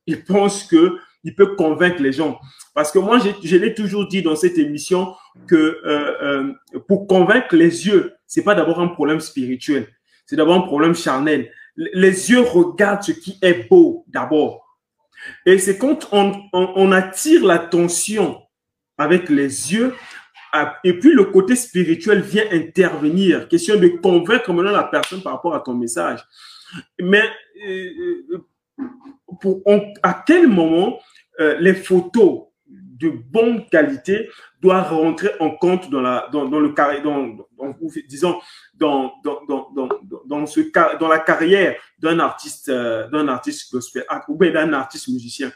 [0.07, 2.39] ils pensent que il peut convaincre les gens.
[2.73, 5.13] Parce que moi, je l'ai toujours dit dans cette émission
[5.47, 5.79] que
[6.87, 9.87] pour convaincre les yeux, c'est pas d'abord un problème spirituel,
[10.25, 11.51] c'est d'abord un problème charnel.
[11.75, 14.65] Les yeux regardent ce qui est beau d'abord.
[15.45, 18.41] Et c'est quand on attire l'attention
[18.97, 19.93] avec les yeux,
[20.83, 25.55] et puis le côté spirituel vient intervenir, question de convaincre maintenant la personne par rapport
[25.55, 26.19] à ton message.
[26.99, 27.23] Mais
[27.67, 28.45] euh,
[29.39, 29.61] pour,
[30.03, 30.99] à quel moment
[31.39, 34.29] euh, les photos de bonne qualité
[34.61, 37.75] doivent rentrer en compte dans, la, dans, le carré, dans, dans,
[38.07, 38.39] disons,
[38.75, 40.61] dans, dans, ce,
[40.99, 45.51] dans la carrière d'un artiste, euh, d'un artiste gospel ah, ou bien d'un artiste musicien.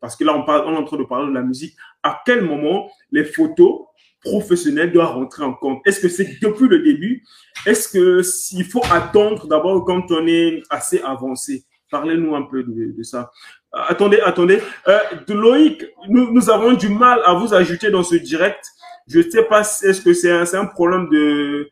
[0.00, 1.76] Parce que là, on, parle, on est en train de parler de la musique.
[2.02, 3.86] À quel moment les photos
[4.26, 7.24] professionnelles doivent rentrer en compte Est-ce que c'est depuis le début?
[7.64, 11.64] Est-ce que s'il faut attendre d'abord quand on est assez avancé?
[11.90, 13.30] Parlez-nous un peu de, ça.
[13.74, 14.60] Euh, attendez, attendez.
[14.88, 18.64] Euh, Loïc, nous, avons du mal à vous ajouter dans ce direct.
[19.06, 21.70] Je ne sais pas, est-ce que c'est un, problème de,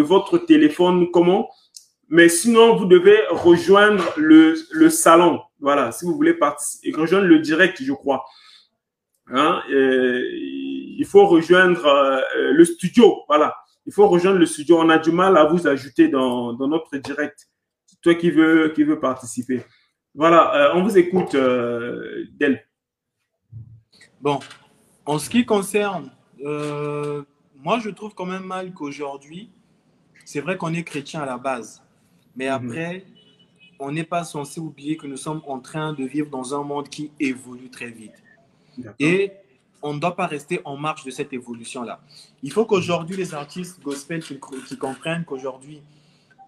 [0.00, 1.50] votre téléphone, comment?
[2.08, 4.54] Mais sinon, vous devez rejoindre le,
[4.88, 5.40] salon.
[5.60, 8.24] Voilà, si vous voulez participer, rejoindre le direct, je crois.
[9.28, 9.60] Hein,
[10.86, 12.20] il faut rejoindre euh,
[12.52, 13.22] le studio.
[13.28, 13.54] Voilà.
[13.86, 14.78] il faut rejoindre le studio.
[14.80, 17.48] On a du mal à vous ajouter dans, dans notre direct.
[18.02, 19.62] Toi qui veux, qui veut participer.
[20.14, 22.64] Voilà, on vous écoute, Del.
[24.20, 24.38] Bon,
[25.04, 26.10] en ce qui concerne,
[26.42, 29.50] moi je trouve quand même mal qu'aujourd'hui,
[30.24, 31.82] c'est vrai qu'on est chrétien à la base,
[32.34, 32.52] mais mhm.
[32.52, 33.04] après,
[33.78, 36.88] on n'est pas censé oublier que nous sommes en train de vivre dans un monde
[36.88, 38.22] qui évolue très vite.
[38.98, 39.32] Et
[39.82, 42.00] on ne doit pas rester en marche de cette évolution-là.
[42.42, 45.82] Il faut qu'aujourd'hui, les artistes gospel qui, qui comprennent qu'aujourd'hui,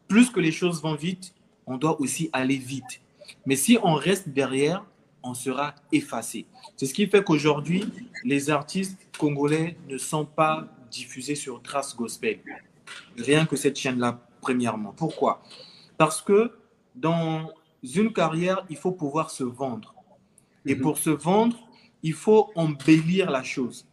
[0.08, 1.34] plus que les choses vont vite,
[1.66, 3.00] on doit aussi aller vite.
[3.46, 4.84] Mais si on reste derrière,
[5.22, 6.46] on sera effacé.
[6.76, 7.84] C'est ce qui fait qu'aujourd'hui,
[8.24, 12.38] les artistes congolais ne sont pas diffusés sur Trace Gospel.
[13.18, 14.94] Rien que cette chaîne-là, premièrement.
[14.96, 15.42] Pourquoi?
[15.98, 16.52] Parce que
[16.94, 19.94] dans une carrière, il faut pouvoir se vendre.
[20.64, 20.80] Et mhm.
[20.80, 21.56] pour se vendre,
[22.02, 23.86] il faut embellir la chose.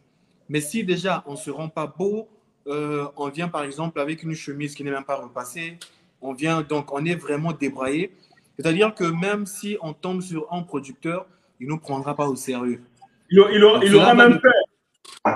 [0.48, 2.28] Mais si déjà on ne se rend pas beau,
[2.66, 5.78] euh, on vient par exemple avec une chemise qui n'est même pas repassée,
[6.20, 8.12] on vient donc on est vraiment débraillé.
[8.58, 11.26] C'est-à-dire que même si on tombe sur un producteur,
[11.60, 12.82] il ne nous prendra pas au sérieux.
[13.30, 14.52] Il, aura même peur.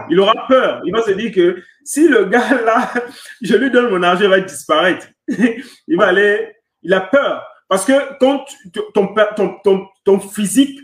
[0.08, 0.80] Il aura peur.
[0.84, 2.92] Il va se dire que si le gars là,
[3.42, 5.08] je lui donne mon argent, il va disparaître.
[5.28, 6.52] il va aller.
[6.82, 7.42] Il a peur.
[7.68, 8.44] Parce que quand
[8.92, 9.14] ton,
[9.62, 10.80] ton, ton, physique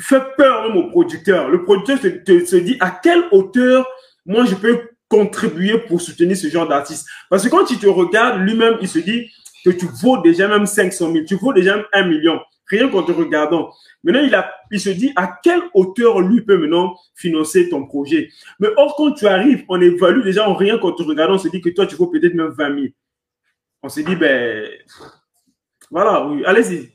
[0.00, 3.86] fait peur même au producteur, le producteur se, se, dit à quelle hauteur
[4.26, 7.08] moi je peux contribuer pour soutenir ce genre d'artiste?
[7.28, 9.30] Parce que quand il te regarde, lui-même, il se dit
[9.64, 13.02] que tu vaux déjà même 500 000, tu vaux déjà même 1 million, rien qu'en
[13.02, 13.72] te regardant.
[14.02, 18.30] Maintenant, il, a, il se dit à quelle hauteur lui peut maintenant financer ton projet?
[18.58, 21.48] Mais or, quand tu arrives, on évalue déjà en rien qu'en te regardant, on se
[21.48, 22.86] dit que toi, tu vaux peut-être même 20 000.
[23.82, 24.68] On se dit, ben,
[25.90, 26.90] voilà, oui, allez-y.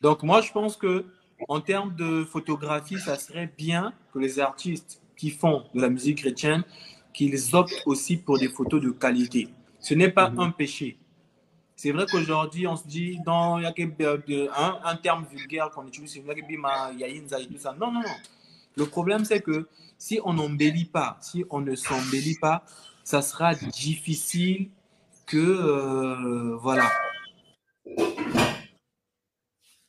[0.00, 1.04] Donc moi, je pense que
[1.48, 6.18] en termes de photographie, ça serait bien que les artistes qui font de la musique
[6.18, 6.64] chrétienne,
[7.12, 9.48] qu'ils optent aussi pour des photos de qualité.
[9.80, 10.40] Ce n'est pas mhm.
[10.40, 10.98] un péché.
[11.76, 15.70] C'est vrai qu'aujourd'hui, on se dit, dans, il y a euh, un, un, terme vulgaire
[15.70, 17.76] qu'on utilise, il y a et tout ça.
[17.78, 18.16] Non, non, non.
[18.76, 19.68] Le problème, c'est que
[19.98, 22.64] si on n'embellit pas, si on ne s'embellit pas,
[23.02, 24.70] ça sera difficile
[25.26, 26.90] que, euh, voilà,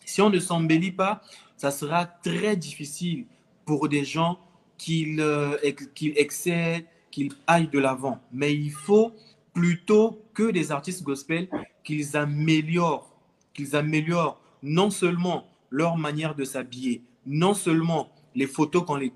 [0.05, 1.21] si on ne s'embellit pas,
[1.57, 3.25] ça sera très difficile
[3.65, 4.39] pour des gens
[4.77, 8.19] qu'ils euh, excèdent, qu'ils aillent de l'avant.
[8.31, 9.13] Mais il faut
[9.53, 11.47] plutôt que les artistes gospel
[11.83, 13.09] qu'ils améliorent,
[13.53, 19.11] qu'ils améliorent non seulement leur manière de s'habiller, non seulement les photos qu'on les,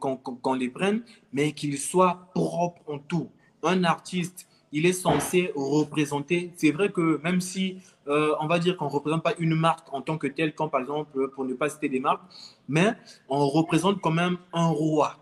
[0.58, 3.30] les prenne, mais qu'ils soient propres en tout.
[3.64, 6.52] Un artiste il est censé représenter.
[6.56, 7.78] C'est vrai que même si
[8.08, 10.70] euh, on va dire qu'on ne représente pas une marque en tant que telle, comme
[10.70, 12.24] par exemple, pour ne pas citer des marques,
[12.68, 12.94] mais
[13.28, 15.18] on représente quand même un roi.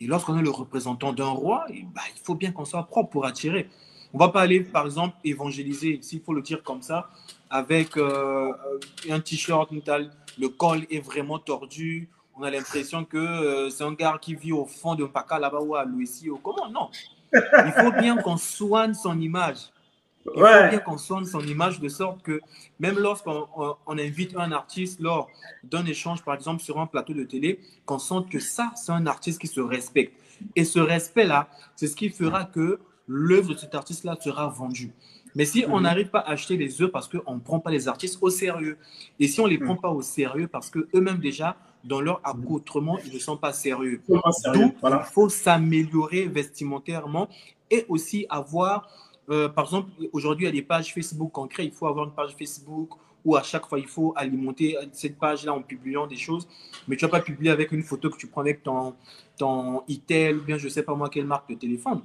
[0.00, 3.10] Et lorsqu'on est le représentant d'un roi, eh ben, il faut bien qu'on soit propre
[3.10, 3.68] pour attirer.
[4.12, 7.08] On ne va pas aller, par exemple, évangéliser, s'il faut le dire comme ça,
[7.48, 8.52] avec euh,
[9.08, 12.08] un t-shirt, le col est vraiment tordu.
[12.36, 15.60] On a l'impression que euh, c'est un gars qui vit au fond d'un paca là-bas
[15.60, 16.90] ou à Louis ou comment Non,
[17.32, 19.70] il faut bien qu'on soigne son image.
[20.24, 22.40] Il faut bien qu'on soigne son image de sorte que
[22.78, 23.48] même lorsqu'on
[23.86, 25.28] on, invite un artiste lors
[25.64, 29.06] d'un échange, par exemple, sur un plateau de télé, qu'on sente que ça, c'est un
[29.06, 30.14] artiste qui se respecte.
[30.54, 34.92] Et ce respect-là, c'est ce qui fera que l'œuvre de cet artiste-là sera vendue.
[35.34, 35.82] Mais si on mhm.
[35.82, 38.78] n'arrive pas à acheter les œuvres parce qu'on ne prend pas les artistes au sérieux,
[39.18, 39.80] et si on ne les prend mhm.
[39.80, 44.00] pas au sérieux parce qu'eux-mêmes déjà, dans leur accoutrement, ils ne sont pas sérieux.
[44.08, 44.22] Donc,
[44.82, 47.28] il faut s'améliorer vestimentairement
[47.70, 48.88] et aussi avoir,
[49.30, 51.66] euh, par exemple, aujourd'hui, il y a des pages Facebook concrètes.
[51.66, 52.90] Il faut avoir une page Facebook
[53.24, 56.48] où à chaque fois, il faut alimenter cette page-là en publiant des choses.
[56.88, 58.94] Mais tu ne vas pas publier avec une photo que tu prends avec ton,
[59.36, 62.02] ton Itel ou bien je ne sais pas moi quelle marque de téléphone.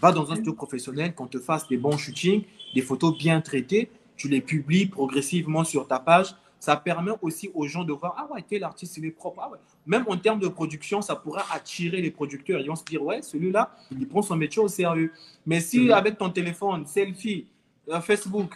[0.00, 3.90] Va dans un studio professionnel, qu'on te fasse des bons shootings, des photos bien traitées,
[4.16, 8.32] tu les publies progressivement sur ta page ça permet aussi aux gens de voir, ah
[8.32, 9.40] ouais, tel artiste, il est propre.
[9.42, 9.58] Ah ouais.
[9.84, 12.60] Même en termes de production, ça pourra attirer les producteurs.
[12.60, 15.12] Ils vont se dire, ouais, celui-là, il prend son métier au sérieux.
[15.44, 17.48] Mais si avec ton téléphone, selfie,
[17.88, 18.54] euh, Facebook,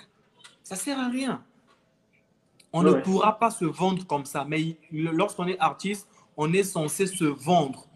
[0.62, 1.42] ça sert à rien.
[2.72, 4.44] On ne pourra pas se vendre comme ça.
[4.48, 7.88] Mais lorsqu'on est artiste, on est censé se vendre.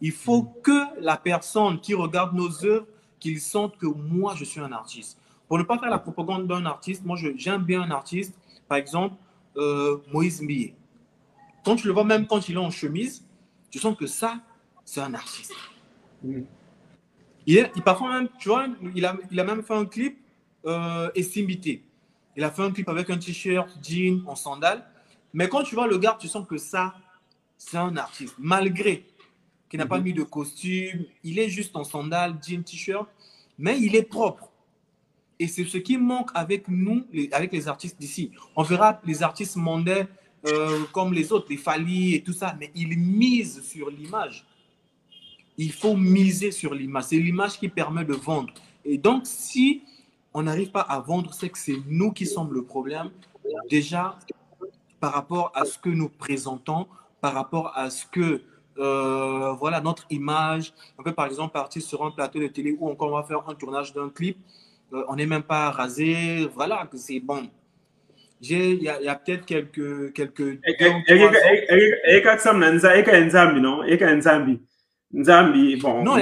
[0.00, 0.62] Il faut mm.
[0.62, 2.86] que la personne qui regarde nos œuvres,
[3.20, 5.18] qu'il sente que moi, je suis un artiste.
[5.46, 8.34] Pour ne pas faire la propagande d'un artiste, moi, j'aime bien un artiste.
[8.66, 9.14] Par exemple,
[9.58, 10.74] euh, Moïse Millet.
[11.64, 13.24] Quand tu le vois, même quand il est en chemise,
[13.70, 14.40] tu sens que ça,
[14.84, 15.52] c'est un artiste.
[16.24, 16.46] Il,
[17.46, 20.18] il, parfois même, tu vois, il a, il a même fait un clip
[20.66, 21.82] euh, estimité.
[22.36, 24.86] Il a fait un clip avec un t-shirt, jean, en sandales.
[25.32, 26.94] Mais quand tu vois le gars, tu sens que ça,
[27.56, 28.34] c'est un artiste.
[28.38, 29.04] Malgré
[29.68, 30.04] qu'il n'a pas mhm.
[30.04, 33.08] mis de costume, il est juste en sandales, jean, t-shirt.
[33.58, 34.50] mais il est propre.
[35.40, 38.32] Et c'est ce qui manque avec nous, avec les artistes d'ici.
[38.56, 40.06] On verra les artistes mondains
[40.46, 44.46] euh, comme les autres, les Fali et tout ça, mais ils misent sur l'image.
[45.56, 47.04] Il faut miser sur l'image.
[47.04, 48.52] C'est l'image qui permet de vendre.
[48.84, 49.82] Et donc, si
[50.32, 53.10] on n'arrive pas à vendre, c'est que c'est nous qui sommes le problème.
[53.68, 54.18] Déjà,
[55.00, 56.86] par rapport à ce que nous présentons,
[57.20, 58.42] par rapport à ce que,
[58.78, 60.72] euh, voilà, notre image.
[60.98, 63.48] On peut par exemple partir sur un plateau de télé où encore on va faire
[63.48, 64.38] un tournage d'un clip.
[64.92, 66.48] Euh, on n'est même pas rasé.
[66.54, 67.48] Voilà, que c'est bon.
[68.40, 70.12] Il y a, y a peut-être quelques.
[70.12, 70.60] quelques
[75.10, 76.16] Nzambi, bon, non,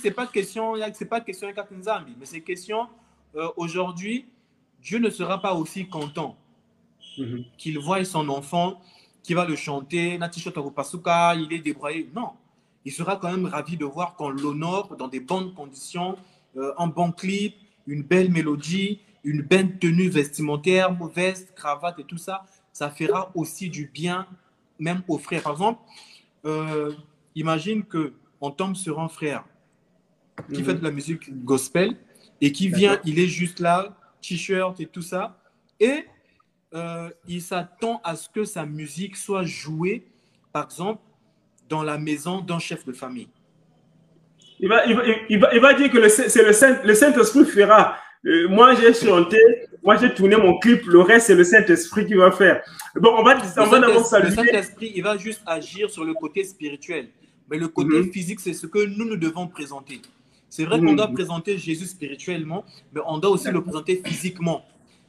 [0.00, 2.88] c'est pas question, c'est pas question Nzambi, mais c'est question
[3.36, 4.26] euh, aujourd'hui,
[4.82, 6.36] Dieu ne sera pas aussi content
[7.16, 7.44] mm-hmm.
[7.56, 8.80] qu'il voie son enfant
[9.22, 12.10] qui va le chanter, il est débrouillé.
[12.14, 12.30] Non,
[12.84, 16.16] il sera quand même ravi de voir qu'on l'honore dans des bonnes conditions,
[16.56, 17.54] euh, un bon clip,
[17.86, 22.44] une belle mélodie, une belle tenue vestimentaire, veste, cravate et tout ça.
[22.72, 24.26] Ça fera aussi du bien,
[24.78, 25.42] même aux frères.
[25.42, 25.80] Par exemple,
[26.44, 26.92] euh,
[27.34, 29.44] imagine que on tombe sur un frère
[30.52, 30.78] qui fait mhm.
[30.78, 31.96] de la musique gospel
[32.40, 35.38] et qui vient, il est juste là, t-shirt et tout ça,
[35.78, 36.06] et
[36.72, 40.06] euh, il s'attend à ce que sa musique soit jouée,
[40.52, 41.02] par exemple,
[41.68, 43.28] dans la maison d'un chef de famille.
[44.62, 47.96] Il va, il va, il va, dire que c'est le Saint-Esprit Saint fera.
[48.26, 49.38] Euh, moi, j'ai chanté,
[49.82, 52.62] moi, j'ai tourné mon clip, le reste, c'est le Saint-Esprit qui va faire.
[52.94, 54.28] Bon, on va, on va d'abord saluer.
[54.28, 57.08] Le Saint-Esprit, il va juste agir sur le côté spirituel.
[57.50, 58.12] Mais le côté mhm.
[58.12, 60.02] physique, c'est ce que nous, nous devons présenter.
[60.50, 60.96] C'est vrai qu'on mhm.
[60.96, 64.64] doit présenter Jésus spirituellement, mais on doit aussi le présenter physiquement.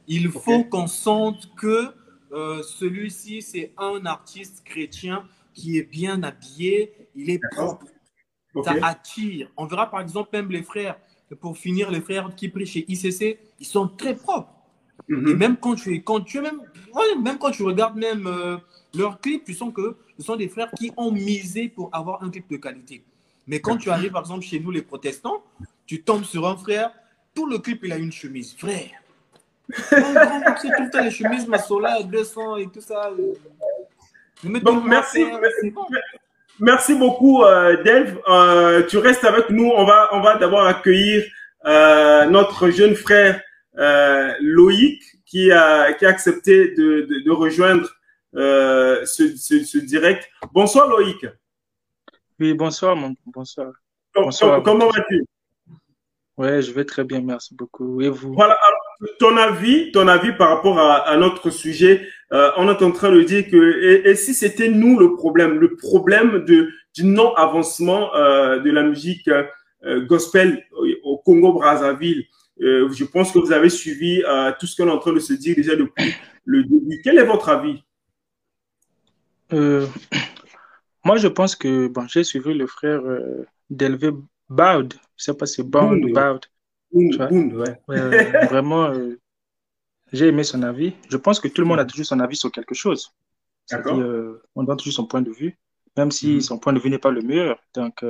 [0.08, 1.88] Il faut qu'on sente que
[2.32, 7.86] euh, celui-ci, c'est un artiste chrétien qui est bien habillé, il est propre.
[8.64, 9.48] Ça attire.
[9.56, 10.96] On verra par exemple même les frères,
[11.40, 14.52] pour finir, les frères qui prient chez ICC, ils sont très propres.
[15.08, 15.28] Mhm.
[15.28, 16.60] Et même quand tu, quand tu même,
[17.22, 18.58] même quand tu regardes même euh,
[18.94, 22.30] leurs clips, tu sens que ce sont des frères qui ont misé pour avoir un
[22.30, 23.02] clip de qualité.
[23.46, 25.42] Mais quand tu arrives, par exemple, chez nous, les protestants,
[25.86, 26.92] tu tombes sur un frère,
[27.34, 28.54] tout le clip, il a une chemise.
[28.56, 28.90] Frère,
[29.68, 33.10] c'est tout le temps les chemises Massola, 200 et tout ça.
[34.44, 35.72] Donc, merci, merci
[36.60, 38.18] beaucoup, euh, Dave.
[38.28, 39.70] Euh, tu restes avec nous.
[39.70, 41.24] On va, on va d'abord accueillir
[41.64, 43.40] euh, notre jeune frère
[43.78, 47.88] euh, Loïc qui a, qui a accepté de, de, de rejoindre
[48.36, 50.28] euh, ce, ce, direct.
[50.52, 51.26] Bonsoir Loïc.
[52.40, 53.14] Oui, bonsoir, mon...
[53.26, 53.72] bonsoir.
[54.14, 55.24] bonsoir comment vas-tu?
[56.36, 58.00] Ouais, je vais très bien, merci beaucoup.
[58.00, 58.32] Et vous?
[58.34, 62.82] Voilà, alors, ton avis, ton avis par rapport à, à notre sujet, euh, on est
[62.82, 67.04] en train de dire que, et, si c'était nous le problème, le problème de, du
[67.04, 70.64] non-avancement euh, de la musique euh, gospel
[71.02, 72.24] au Congo-Brazzaville,
[72.58, 74.22] je pense que vous avez suivi
[74.60, 76.14] tout ce qu'on est en train de se dire déjà depuis
[76.44, 77.00] le début.
[77.02, 77.82] Quel est votre avis?
[79.50, 83.02] Moi, je pense que bon, j'ai suivi le frère
[83.68, 84.10] d'Elvé
[84.48, 84.92] Baud.
[84.92, 86.46] Je ne sais pas si c'est Bound ou Baud.
[88.50, 89.18] vraiment, euh,
[90.12, 90.94] j'ai aimé son avis.
[91.08, 93.12] Je pense que tout le monde a toujours son avis sur quelque chose.
[93.72, 95.58] on donne toujours son point de vue,
[95.96, 96.40] même si mhm.
[96.40, 97.58] son point de vue n'est pas le meilleur.
[97.74, 98.04] Donc,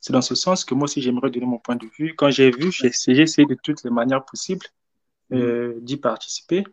[0.00, 2.14] c'est dans ce sens que moi aussi, j'aimerais donner mon point de vue.
[2.14, 4.66] Quand j'ai vu, j'ai essayé de toutes les manières possibles
[5.30, 5.80] mhm.
[5.80, 6.64] d'y participer.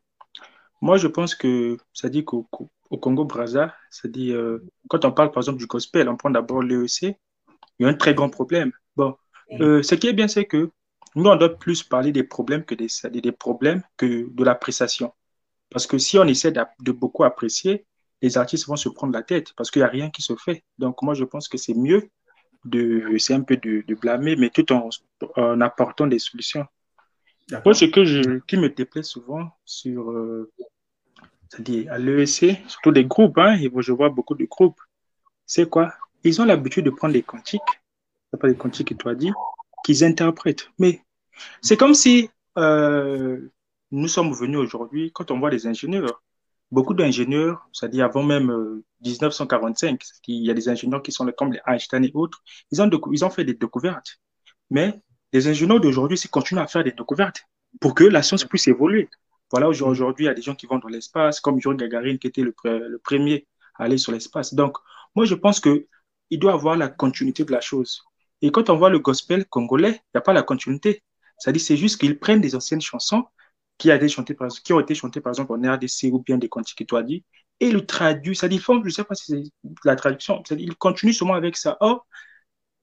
[0.81, 2.47] Moi, je pense que ça dit qu'au
[2.89, 7.15] au Congo-Brazza, c'est-à-dire, euh, quand on parle par exemple du gospel, on prend d'abord l'EEC,
[7.79, 8.71] il y a un très grand problème.
[8.95, 9.15] Bon,
[9.59, 10.71] euh, ce qui est bien, c'est que
[11.15, 12.87] nous, on doit plus parler des problèmes que des,
[13.21, 15.13] des problèmes que de l'appréciation.
[15.69, 17.85] Parce que si on essaie de beaucoup apprécier,
[18.21, 20.63] les artistes vont se prendre la tête parce qu'il n'y a rien qui se fait.
[20.77, 22.09] Donc, moi, je pense que c'est mieux
[22.65, 24.89] de, c'est un peu de, blâmer, mais tout en,
[25.35, 26.65] en, apportant des solutions.
[27.65, 30.51] Moi, ce que je, qui me déplaît souvent sur euh,
[31.49, 34.79] c'est-à-dire à l'EEC, surtout des groupes, hein, et je vois beaucoup de groupes,
[35.45, 35.93] c'est quoi?
[36.23, 37.61] Ils ont l'habitude de prendre des cantiques,
[38.31, 39.31] c'est pas des cantiques que tu as dit,
[39.83, 40.69] qu'ils interprètent.
[40.79, 41.01] Mais
[41.61, 43.51] c'est comme si euh,
[43.91, 46.23] nous sommes venus aujourd'hui, quand on voit des ingénieurs,
[46.71, 51.53] beaucoup d'ingénieurs, c'est-à-dire avant même 1945, euh, il y a des ingénieurs qui sont comme
[51.53, 54.19] les Einstein et autres, ils ont, ils ont fait des découvertes.
[54.69, 55.01] Mais
[55.33, 57.43] les ingénieurs d'aujourd'hui, ils continuent à faire des découvertes
[57.79, 59.09] pour que la science puisse évoluer.
[59.51, 62.27] Voilà, aujourd'hui, il y a des gens qui vont dans l'espace, comme Yuri Gagarin, qui
[62.27, 62.53] était le,
[63.03, 64.53] premier à aller sur l'espace.
[64.53, 64.77] Donc,
[65.15, 65.87] moi, je pense qu'il
[66.39, 68.03] doit avoir la continuité de la chose.
[68.41, 71.03] Et quand on voit le gospel congolais, il n'y a pas la continuité.
[71.37, 73.25] C'est-à-dire, c'est juste qu'ils prennent des anciennes chansons
[73.77, 76.37] qui, a été chantées par, qui ont été chantées, par exemple, en RDC ou bien
[76.37, 77.23] des cantiques dit,
[77.59, 78.39] et le traduisent.
[78.39, 79.43] C'est-à-dire, je ne sais pas si c'est
[79.85, 81.77] la traduction, ils continuent seulement avec ça.
[81.79, 82.05] Or,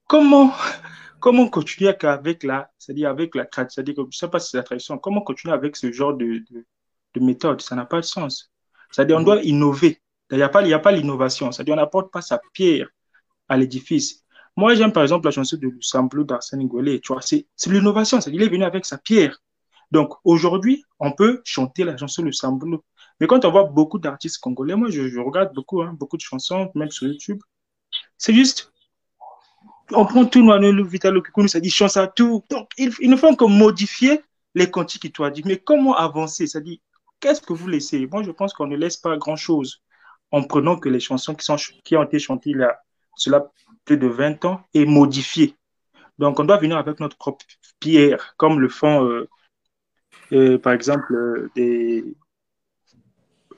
[0.07, 0.53] comment,
[1.19, 4.63] comment continuer avec la, c'est-à-dire avec la c'est-à-dire que je sais pas si c'est la
[4.63, 7.61] tradition, comment continuer avec ce genre de, de, méthode?
[7.61, 8.51] Ça n'a pas de sens.
[8.91, 10.01] C'est-à-dire on doit innover.
[10.31, 11.51] Il n'y a pas, il y a pas l'innovation.
[11.51, 12.89] C'est-à-dire on n'apporte pas sa pierre
[13.49, 14.23] à l'édifice.
[14.57, 16.99] Moi, j'aime par exemple la chanson de Samblo d'Arsène Ngolé.
[16.99, 18.19] Tu vois, c'est l'innovation.
[18.21, 19.39] Il est venu avec sa pierre.
[19.91, 22.83] Donc aujourd'hui, on peut chanter la chanson de Samblo.
[23.19, 26.71] Mais quand on voit beaucoup d'artistes congolais, moi je, regarde beaucoup, hein, beaucoup de chansons,
[26.73, 27.39] même sur YouTube,
[28.17, 28.73] c'est juste,
[29.91, 32.43] on prend tout Manuel Vitalo Kikunu, ça dit chante à tout.
[32.49, 34.21] Donc ils, ne font que modifier
[34.55, 35.43] les cantiques qui t'ont dit.
[35.45, 36.47] Mais comment avancer?
[36.47, 36.81] Ça dit,
[37.19, 38.07] qu'est-ce que vous laissez?
[38.07, 39.81] Moi je pense qu'on ne laisse pas grand-chose
[40.31, 42.79] en prenant que les chansons qui, sont, qui ont été chantées là,
[43.15, 43.51] cela
[43.95, 45.55] de 20 ans et modifiées.
[46.19, 47.45] Donc on doit venir avec notre propre
[47.79, 49.29] pierre, comme le font euh,
[50.33, 52.03] euh, par exemple, euh, des,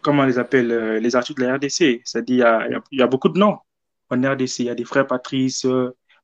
[0.02, 2.02] comment les appelle, les artistes de la RDC.
[2.04, 3.58] C'est-à-dire, il y, a, beaucoup de noms
[4.10, 4.60] en RDC.
[4.60, 5.66] Il y a des frères Patrice,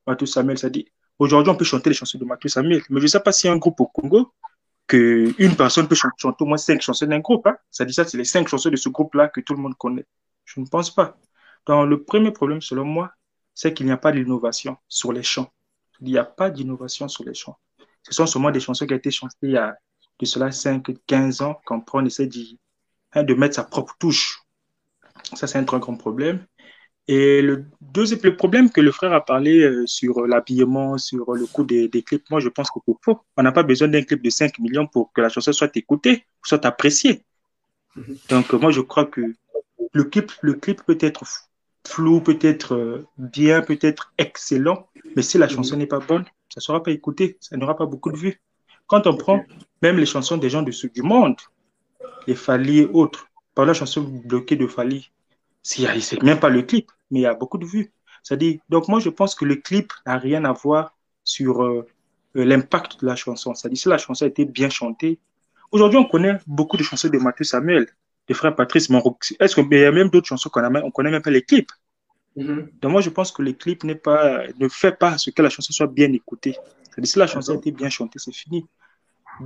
[0.07, 0.57] Matou Samuel.
[0.71, 0.87] Dit,
[1.19, 2.81] aujourd'hui, on peut chanter les chansons de Matou Samuel.
[2.89, 4.33] Mais je ne sais pas a un groupe au Congo
[4.87, 7.47] qu'une personne peut chanter, au moins cinq chansons d'un groupe.
[7.47, 7.57] Hein.
[7.71, 10.05] Ça dit ça, c'est les cinq chansons de ce groupe-là que tout le monde connaît.
[10.45, 11.17] Je ne pense pas.
[11.65, 13.11] Donc, le premier problème, selon moi,
[13.55, 15.51] c'est qu'il n'y a pas d'innovation sur les chants.
[16.01, 17.57] Il n'y a pas d'innovation sur les chants.
[18.03, 19.75] Ce sont seulement des chansons qui ont été chantées il y a
[20.19, 22.29] de cela 5, 15 ans, qu'on on essaie
[23.13, 24.41] hein, de mettre sa propre touche.
[25.33, 26.45] Ça, c'est un très grand problème.
[27.07, 31.63] Et le deuxième problème que le frère a parlé euh, sur l'habillement, sur le coût
[31.63, 33.21] des, clips, moi je pense que c'est faux.
[33.37, 36.25] On n'a pas besoin d'un clip de 5 millions pour que la chanson soit écoutée,
[36.43, 37.23] soit appréciée.
[37.95, 38.17] Mhm.
[38.29, 39.21] Donc moi je crois que
[39.93, 41.23] le clip, le clip peut être
[41.87, 45.81] flou, peut être euh, bien, peut être excellent, mais si la chanson mhm.
[45.81, 48.41] n'est pas bonne, ça ne sera pas écouté, ça n'aura pas beaucoup de vues.
[48.87, 49.43] Quand on prend
[49.81, 51.37] même les chansons des gens du du monde,
[52.27, 55.11] les Fali et autres, par la chanson bloquée de Fali,
[55.63, 57.91] c'est même pas le clip, mais il y a beaucoup de vues.
[58.21, 61.87] C'est-à-dire, donc moi je pense que le clip n'a rien à voir sur euh,
[62.35, 63.53] euh, l'impact de la chanson.
[63.53, 65.19] C'est-à-dire, si la chanson a été bien chantée,
[65.71, 67.87] aujourd'hui on connaît beaucoup de chansons de Mathieu Samuel,
[68.27, 68.89] des frères Patrice,
[69.39, 71.71] est-ce qu'il y a même d'autres chansons qu'on on connaît même pas les clips.
[72.37, 72.79] Mm-hmm.
[72.81, 75.49] Donc moi je pense que le clip n'est pas, ne fait pas ce que la
[75.49, 76.57] chanson soit bien écoutée.
[76.89, 78.65] C'est-à-dire, si la chanson a été bien chantée, c'est fini.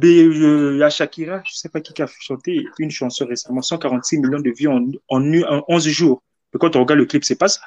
[0.02, 4.20] Il y a Shakira, je ne sais pas qui a chanté une chanson récemment, 146
[4.20, 6.22] millions de vues en, en, 11 jours.
[6.54, 7.62] Mais quand on regarde le clip, c'est pas ça.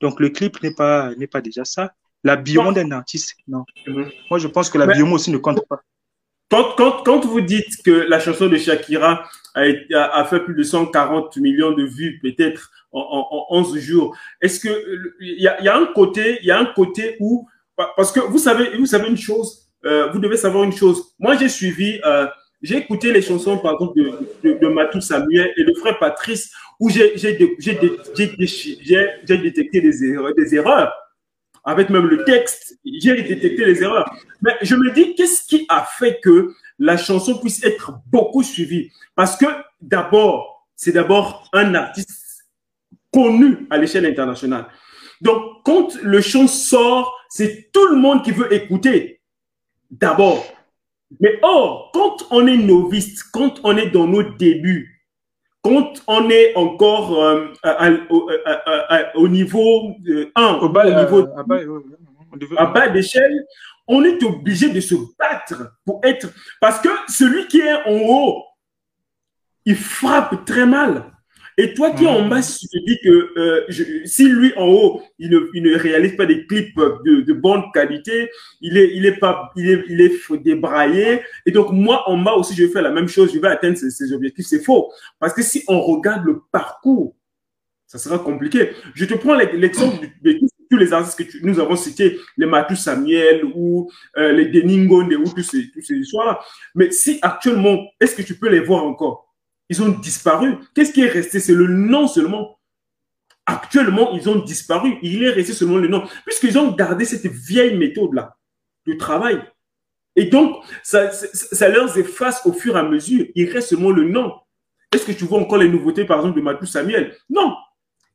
[0.00, 1.92] Donc le clip n'est pas, n'est pas déjà ça.
[2.24, 3.64] La bio d'un artiste, non.
[3.86, 4.10] Mhm.
[4.30, 5.80] Moi, je pense que la bio aussi ne compte pas.
[6.50, 9.28] Quand, quand, quand, vous dites que la chanson de Shakira
[9.94, 14.68] a, fait plus de 140 millions de vues, peut-être en, en, 11 jours, est-ce que
[15.20, 17.48] il y a, un côté, il y a un côté où
[17.96, 21.14] parce que vous savez, vous savez une chose, euh, vous devez savoir une chose.
[21.18, 22.26] Moi, j'ai suivi, euh,
[22.60, 26.52] j'ai écouté les chansons, par exemple, de, de, de, Matou Samuel et le frère Patrice,
[26.80, 27.74] où j'ai détecté
[29.80, 30.92] des erreurs, des erreurs,
[31.64, 34.10] avec même le texte, j'ai détecté les erreurs.
[34.42, 38.90] Mais je me dis, qu'est-ce qui a fait que la chanson puisse être beaucoup suivie
[39.14, 39.46] Parce que
[39.80, 42.46] d'abord, c'est d'abord un artiste
[43.12, 44.66] connu à l'échelle internationale.
[45.20, 49.20] Donc, quand le chant sort, c'est tout le monde qui veut écouter.
[49.90, 50.44] D'abord.
[51.20, 54.98] Mais or, quand on est novice, quand on est dans nos débuts,
[55.62, 57.48] quand on est encore euh,
[59.14, 59.96] au, niveau
[60.36, 61.26] 1, au bas, niveau
[62.56, 63.44] à bas d'échelle,
[63.88, 66.28] on est obligé de se battre pour être.
[66.60, 68.44] Parce que celui qui est en haut,
[69.64, 71.12] il frappe très mal.
[71.60, 75.02] Et toi qui es en bas, tu te dis que euh, si lui en haut,
[75.18, 78.30] il ne, réalise pas des clips de, bonne qualité,
[78.60, 81.22] il est, il est pas, il est, il est débraillé.
[81.46, 83.76] Et donc moi en bas aussi, je vais faire la même chose, je vais atteindre
[83.76, 84.46] ces, objectifs.
[84.46, 87.16] C'est faux, parce que si on regarde le parcours,
[87.88, 88.70] ça sera compliqué.
[88.94, 90.38] Je te prends l'exemple de,
[90.70, 95.24] tous les artistes que nous avons cités, les Mathieu Samuel ou euh, les Deningonde ou
[95.24, 96.40] tous ces, histoires-là.
[96.74, 99.34] Mais si actuellement, est-ce que tu peux les voir encore?
[99.68, 100.56] Ils ont disparu.
[100.74, 101.40] Qu'est-ce qui est resté?
[101.40, 102.58] C'est le nom seulement.
[103.44, 104.96] Actuellement, ils ont disparu.
[105.02, 106.06] Il est resté seulement le nom.
[106.24, 108.36] Puisqu'ils ont gardé cette vieille méthode-là
[108.86, 109.42] de travail.
[110.16, 113.26] Et donc, ça, ça, leur efface au fur et à mesure.
[113.34, 114.34] Il reste seulement le nom.
[114.92, 117.14] Est-ce que tu vois encore les nouveautés, par exemple, de Mathieu Samuel?
[117.28, 117.54] Non.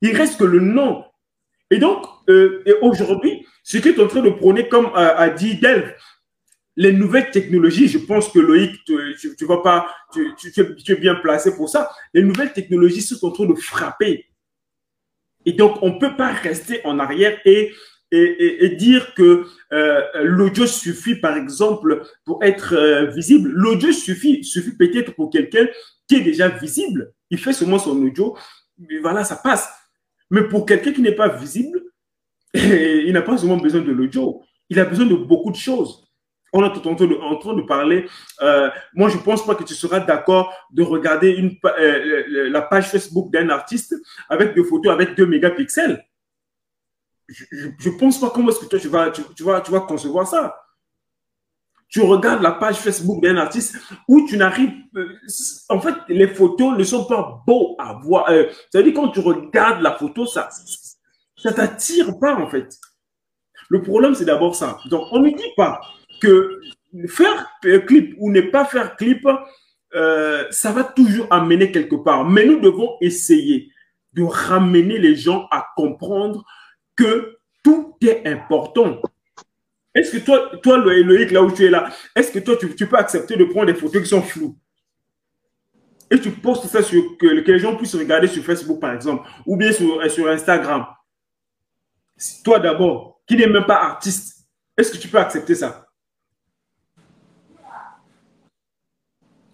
[0.02, 1.06] Il reste que le nom.
[1.74, 5.92] Et donc, euh, aujourd'hui, ce qui est en train de prôner, comme a, dit Delve,
[6.76, 10.36] les nouvelles technologies, je pense que Loïc, tu, tu, vas pas, tu,
[10.88, 11.90] es bien placé pour ça.
[12.14, 14.28] Les nouvelles technologies sont en train de frapper.
[15.48, 17.72] Et donc, on peut pas rester en arrière et,
[18.12, 23.50] et, dire que euh, l'audio suffit, par exemple, pour être euh, visible.
[23.50, 25.66] L'audio suffit, suffit peut-être pour quelqu'un
[26.08, 27.14] qui est déjà visible.
[27.32, 28.38] Il fait seulement son audio,
[28.78, 29.68] mais voilà, ça passe.
[30.30, 31.82] Mais pour quelqu'un qui n'est pas visible,
[32.54, 36.04] il n'a pas seulement besoin de l'audio Il a besoin de beaucoup de choses.
[36.56, 38.08] On est en train de, parler.
[38.42, 43.34] Euh, moi, je pense pas que tu seras d'accord de regarder euh, la page Facebook
[43.34, 43.96] d'un artiste
[44.30, 46.06] avec des photos avec 2 mégapixels.
[47.28, 50.63] Je ne pense pas comment est-ce que toi, tu vas concevoir ça.
[51.94, 53.78] Tu regardes la page Facebook d'un artiste
[54.08, 54.74] où tu n'arrives.
[54.96, 55.14] Euh,
[55.70, 58.28] en fait, les photos ne sont pas beaux à voir.
[58.72, 60.50] C'est-à-dire, quand tu regardes la photo, ça
[61.38, 62.80] ça t'attire pas, en fait.
[63.70, 64.78] Le problème, c'est d'abord ça.
[64.86, 65.82] Donc, on ne dit pas
[66.22, 66.62] que
[67.08, 67.52] faire
[67.86, 69.28] clip ou ne pas faire clip,
[69.96, 72.26] euh, ça va toujours amener quelque part.
[72.26, 73.70] Mais nous devons essayer
[74.14, 76.44] de ramener les gens à comprendre
[76.96, 79.02] que tout est important.
[79.96, 82.98] Est-ce que toi, toi, Loïc, là où tu es là, est-ce que toi, tu, peux
[82.98, 84.58] accepter de prendre des photos qui sont floues?
[86.10, 89.56] Et tu postes ça sur que, les gens puissent regarder sur Facebook, par exemple, ou
[89.56, 90.86] bien sur, sur Instagram.
[92.44, 95.88] Toi d'abord, qui n'est même pas artiste, est-ce que tu peux accepter ça?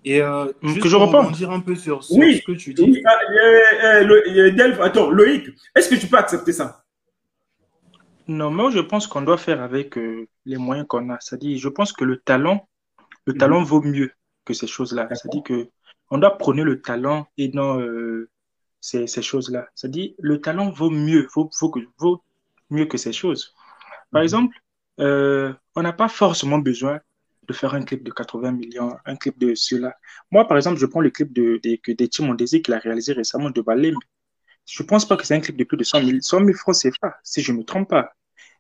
[0.05, 2.81] Et euh, juste que je pour dire un peu sur, ce que tu dis.
[2.81, 6.83] Oui, euh, attends, Loïc, est-ce que tu peux accepter ça?
[8.29, 11.17] Non, moi je pense qu'on doit faire avec euh, les moyens qu'on a.
[11.19, 12.69] C'est-à-dire, je pense que le talent,
[13.25, 13.39] le mhm.
[13.39, 14.11] talent vaut mieux
[14.45, 15.07] que ces choses-là.
[15.09, 15.69] C'est-à-dire que
[16.11, 18.29] on doit prôner le talent et non euh,
[18.81, 19.67] ces, ces choses-là.
[19.73, 22.23] C'est-à-dire, le talent vaut mieux, vaut, vaut, vaut
[22.69, 23.55] mieux que ces choses.
[24.11, 24.25] Par mhm.
[24.25, 24.57] exemple,
[24.99, 26.99] euh, on n'a pas forcément besoin
[27.47, 29.95] de faire un clip de 80 millions, un clip de cela.
[30.29, 33.49] Moi, par exemple, je prends le clip de, de, de Tim qu'il a réalisé récemment
[33.49, 33.95] de Balem.
[34.67, 36.53] Je ne pense pas que c'est un clip de plus de 100 000, 100 000
[36.53, 38.13] francs CFA, si je ne me trompe pas.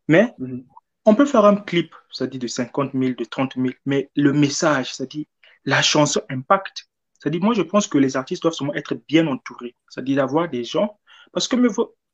[0.09, 0.65] Mais mhm.
[1.05, 4.93] on peut faire un clip, c'est-à-dire de 50 000, de 30 000, mais le message,
[4.93, 5.25] c'est-à-dire
[5.63, 6.89] la chanson impact.
[7.19, 9.75] C'est-à-dire, moi, je pense que les artistes doivent seulement être bien entourés.
[9.89, 10.99] C'est-à-dire d'avoir des gens.
[11.31, 11.55] Parce que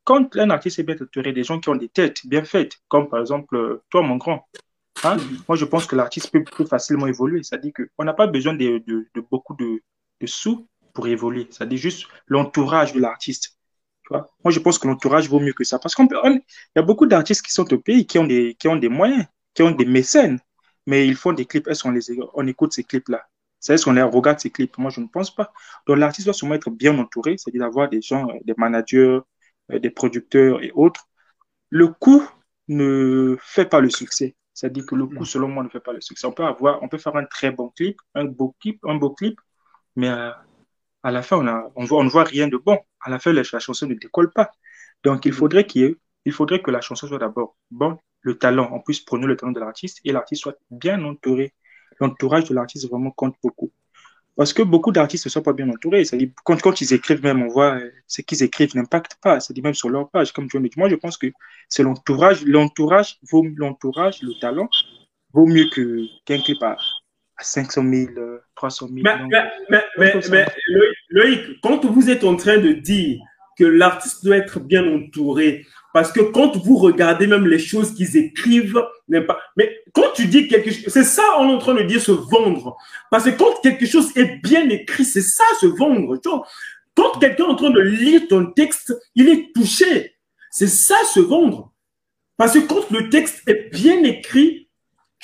[0.04, 3.10] quand un artiste est bien entouré, des gens qui ont des têtes bien faites, comme
[3.10, 4.48] par exemple euh, toi, mon grand,
[5.04, 5.18] hein,
[5.48, 7.43] moi je pense que l'artiste peut plus facilement évoluer.
[7.43, 8.84] C'est-à-dire qu'on n'a pas besoin de,
[9.32, 9.82] beaucoup de,
[10.26, 11.48] sous pour évoluer.
[11.50, 13.55] C'est-à-dire juste l'entourage de l'artiste.
[14.10, 15.80] Moi, je pense que l'entourage vaut mieux que ça.
[15.80, 16.08] Parce qu'il
[16.76, 19.26] y a beaucoup d'artistes qui sont au pays, qui ont, des, qui ont des moyens,
[19.53, 20.39] qui ont des mécènes,
[20.86, 21.68] mais ils font des clips.
[21.68, 21.97] Est-ce qu'on
[22.34, 23.26] on écoute ces clips-là?
[23.60, 24.78] C'est ce qu'on les regarde ces clips?
[24.78, 25.51] Moi, je ne pense pas.
[25.88, 29.20] Donc, l'artiste doit sûrement être bien entouré, c'est-à-dire d'avoir des gens, des managers,
[29.72, 31.08] euh, des producteurs et autres,
[31.70, 32.24] le coût
[32.68, 34.36] ne fait pas le succès.
[34.53, 36.28] C'est-à-dire que le coût, selon moi, ne fait pas le succès.
[36.28, 39.10] On peut avoir, on peut faire un très bon clip, un beau clip, un beau
[39.10, 39.39] clip,
[39.95, 40.32] mais euh,
[41.06, 42.80] à, la fin, on, a, on, voit, on ne voit rien de bon.
[43.01, 44.51] À la fin, la, chanson ne décolle pas.
[45.03, 45.95] Donc, il faudrait qu'il
[46.26, 49.51] il faudrait que la chanson soit d'abord bon, le talent, on puisse prendre le talent
[49.51, 51.53] de l'artiste et l'artiste soit bien entouré.
[51.99, 53.72] L'entourage de l'artiste vraiment compte beaucoup.
[54.36, 56.03] Parce que beaucoup d'artistes ne sont pas bien entourés.
[56.43, 59.39] Quand, quand ils écrivent même, on voit euh, ce qu'ils écrivent n'impacte pas.
[59.39, 60.72] C'est même sur leur page, comme tu dit.
[60.76, 61.28] Moi, je pense que
[61.70, 62.43] c'est l'entourage.
[62.45, 64.70] L'entourage vaut l'entourage, le talent
[65.32, 66.76] vaut mieux qu'un clip à,
[67.42, 68.12] 500 000,
[68.56, 69.00] 300 000.
[69.04, 70.46] Mais, mais, mais,
[71.10, 73.20] Loïc, quand vous êtes en train de dire
[73.58, 78.18] que l'artiste doit être bien entouré, parce que quand vous regardez même les choses qu'ils
[78.18, 78.84] écrivent,
[79.28, 79.40] pas.
[79.56, 82.12] Mais quand tu dis quelque chose, c'est ça on est en train de dire se
[82.12, 82.76] vendre.
[83.10, 86.20] Parce que quand quelque chose est bien écrit, c'est ça se vendre.
[86.96, 90.16] Quand quelqu'un est en train de lire ton texte, il est touché.
[90.52, 91.72] C'est ça se vendre.
[92.38, 94.64] Parce que quand le texte est bien écrit,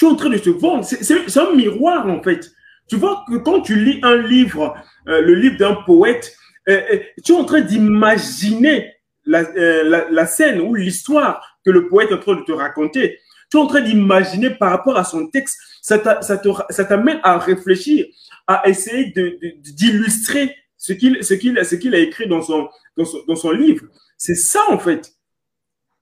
[0.02, 0.84] tu es en train de se vendre.
[0.84, 2.52] C'est un miroir en fait.
[2.88, 4.76] Tu vois que quand tu lis un livre,
[5.08, 6.36] euh, le livre d'un poète,
[6.70, 8.92] euh, euh, tu es en train d'imaginer
[9.26, 13.20] la, scène ou l'histoire que le poète est en train de te raconter.
[13.52, 18.08] Tu es en train d'imaginer par rapport à son texte, ça t'amène à réfléchir,
[18.48, 19.14] à essayer
[19.60, 23.86] d'illustrer ce qu'il ce a écrit dans son, dans son, livre.
[24.18, 25.14] C'est ça en fait.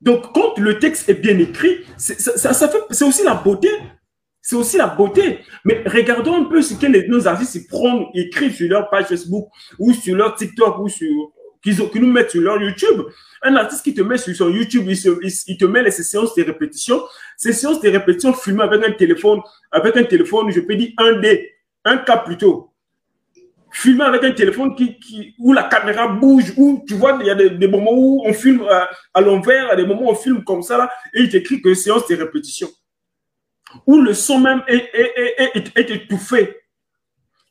[0.02, 3.70] Donc quand le texte est bien écrit, c'est aussi la beauté.
[4.42, 5.40] C'est aussi la beauté.
[5.66, 9.94] Mais regardons un peu ce que nos artistes prennent, écrivent sur leur page Facebook ou
[9.94, 11.08] sur leur TikTok ou sur
[11.62, 13.04] qu'ils nous mettent sur leur YouTube.
[13.42, 17.02] Un artiste qui te met sur son YouTube, il, te met les séances de répétition.
[17.38, 19.40] Ces séances de répétition filmées avec un téléphone,
[19.72, 21.52] avec un téléphone, je peux dire un D,
[21.86, 22.69] un K plutôt.
[23.72, 27.30] Filmé avec un téléphone qui, qui, où la caméra bouge, où tu vois, il y
[27.30, 30.62] a des, moments où on filme à, à l'envers, des moments où on filme comme
[30.62, 32.68] ça, là, et il t'écrit que séance de répétition.
[33.86, 36.58] Où le son même est, est, est, est étouffé.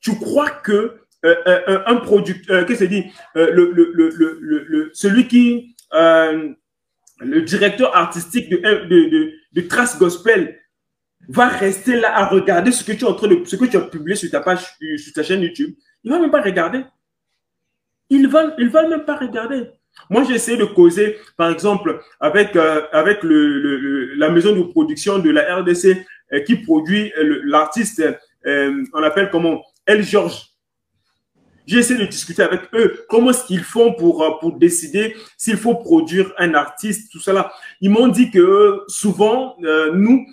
[0.01, 3.05] Tu crois que euh, euh, euh, un producteur, qu'est-ce que dit
[3.35, 10.61] le, le, le, le, celui qui, le directeur artistique de, de, de, de, Trace Gospel
[11.29, 13.77] va rester là à regarder ce que tu es en train de, ce que tu
[13.77, 14.65] as publié sur ta page,
[14.97, 15.75] sur ta chaîne YouTube.
[16.09, 16.87] Il va même pas regarder.
[18.09, 19.67] Il va, il va même pas regarder.
[20.09, 25.19] Moi, j'ai essayé de causer, par exemple, avec, euh, avec le, la maison de production
[25.19, 28.03] de la RDC euh, qui produit euh, l'artiste,
[28.47, 29.63] on appelle comment?
[29.85, 30.47] El Georges.
[31.67, 35.75] J'ai essayé de discuter avec eux comment est-ce qu'ils font pour, pour décider s'il faut
[35.75, 37.53] produire un artiste, tout cela?
[37.83, 39.59] Ils m'ont dit que souvent,
[39.93, 40.27] nous,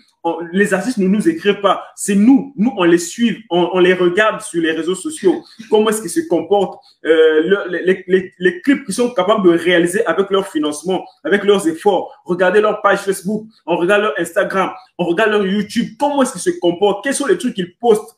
[0.51, 1.85] les artistes ne nous écrivent pas.
[1.95, 2.53] C'est nous.
[2.55, 5.43] Nous, on les suit, on, les regarde sur les réseaux sociaux.
[5.69, 10.47] Comment est-ce qu'ils se comportent, euh, les, clips qu'ils sont capables de réaliser avec leur
[10.47, 12.11] financement, avec leurs efforts.
[12.25, 15.95] Regardez leur page Facebook, on regarde leur Instagram, on regarde leur YouTube.
[15.99, 17.03] Comment est-ce qu'ils se comportent?
[17.03, 18.17] Quels sont les trucs qu'ils postent?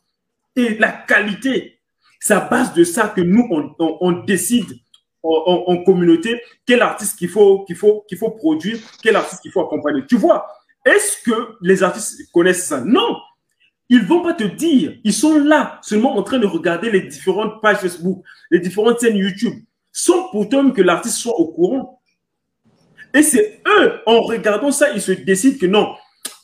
[0.55, 1.80] Et la qualité.
[2.20, 3.47] C'est à base de ça que nous,
[3.80, 4.80] on, décide
[5.22, 9.51] en, en, communauté quel artiste qu'il faut, qu'il faut, qu'il faut produire, quel artiste qu'il
[9.51, 10.03] faut accompagner.
[10.08, 10.47] Tu vois,
[10.88, 12.81] est-ce que les artistes connaissent ça?
[12.81, 13.17] Non.
[13.89, 14.97] Ils vont pas te dire.
[15.03, 19.15] Ils sont là, seulement en train de regarder les différentes pages Facebook, les différentes chaînes
[19.15, 19.53] YouTube,
[19.91, 22.01] sans pourtant que l'artiste soit au courant.
[23.13, 25.95] Et c'est eux, en regardant ça, ils se décident que non,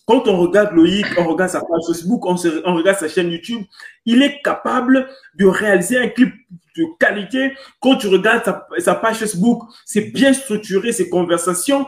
[0.05, 3.63] quand on regarde Loïc, on regarde sa page Facebook, on, regarde sa chaîne YouTube,
[4.05, 6.33] il est capable de réaliser un clip
[6.75, 7.53] de qualité.
[7.79, 8.43] Quand tu regardes
[8.79, 11.87] sa, page Facebook, c'est bien structuré, ses conversations,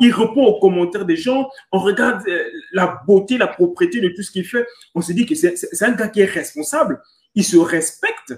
[0.00, 4.22] il répond aux commentaires des gens, on regarde euh, la beauté, la propriété de tout
[4.22, 4.66] ce qu'il fait.
[4.94, 7.02] On se dit que c'est un gars qui est responsable,
[7.34, 8.34] il se respecte.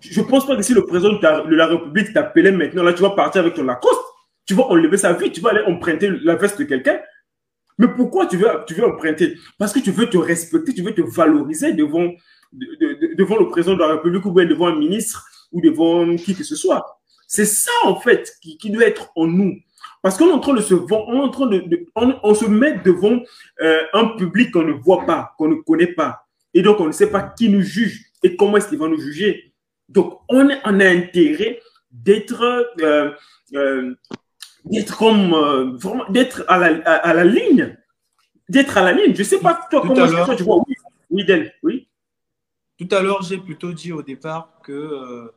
[0.00, 3.02] Je ne pense pas que si le président de la République t'appelait maintenant, là, tu
[3.02, 4.00] vas partir avec ton Lacoste,
[4.46, 6.98] tu vas enlever sa vie, tu vas aller emprunter la veste de quelqu'un.
[7.78, 9.36] Mais pourquoi tu veux, tu veux emprunter?
[9.58, 12.12] Parce que tu veux te respecter, tu veux te valoriser devant,
[12.52, 16.56] devant le président de la République ou devant un ministre ou devant qui que ce
[16.56, 17.00] soit.
[17.26, 19.56] C'est ça, en fait, qui, qui, doit être en nous.
[20.02, 23.20] Parce qu'on est en train de se on en train de, on, se met devant
[23.62, 26.26] euh, un public qu'on ne voit pas, qu'on ne connaît pas.
[26.52, 29.00] Et donc, on ne sait pas qui nous juge et comment est-ce qu'il va nous
[29.00, 29.54] juger.
[29.88, 31.60] Donc, on, a intérêt
[31.90, 32.42] d'être
[32.80, 33.10] euh,
[33.54, 33.94] euh,
[34.64, 37.76] d'être comme euh, vraiment d'être à la, à, la ligne
[38.48, 39.14] d'être à la ligne.
[39.14, 40.74] Je sais pas toi comment est-ce tu vois oui
[41.10, 41.88] oui oui.
[42.78, 45.32] Tout à l'heure j'ai plutôt dit au départ que euh,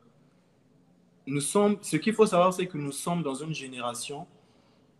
[1.25, 4.27] nous sommes ce qu'il faut savoir c'est que nous sommes dans une génération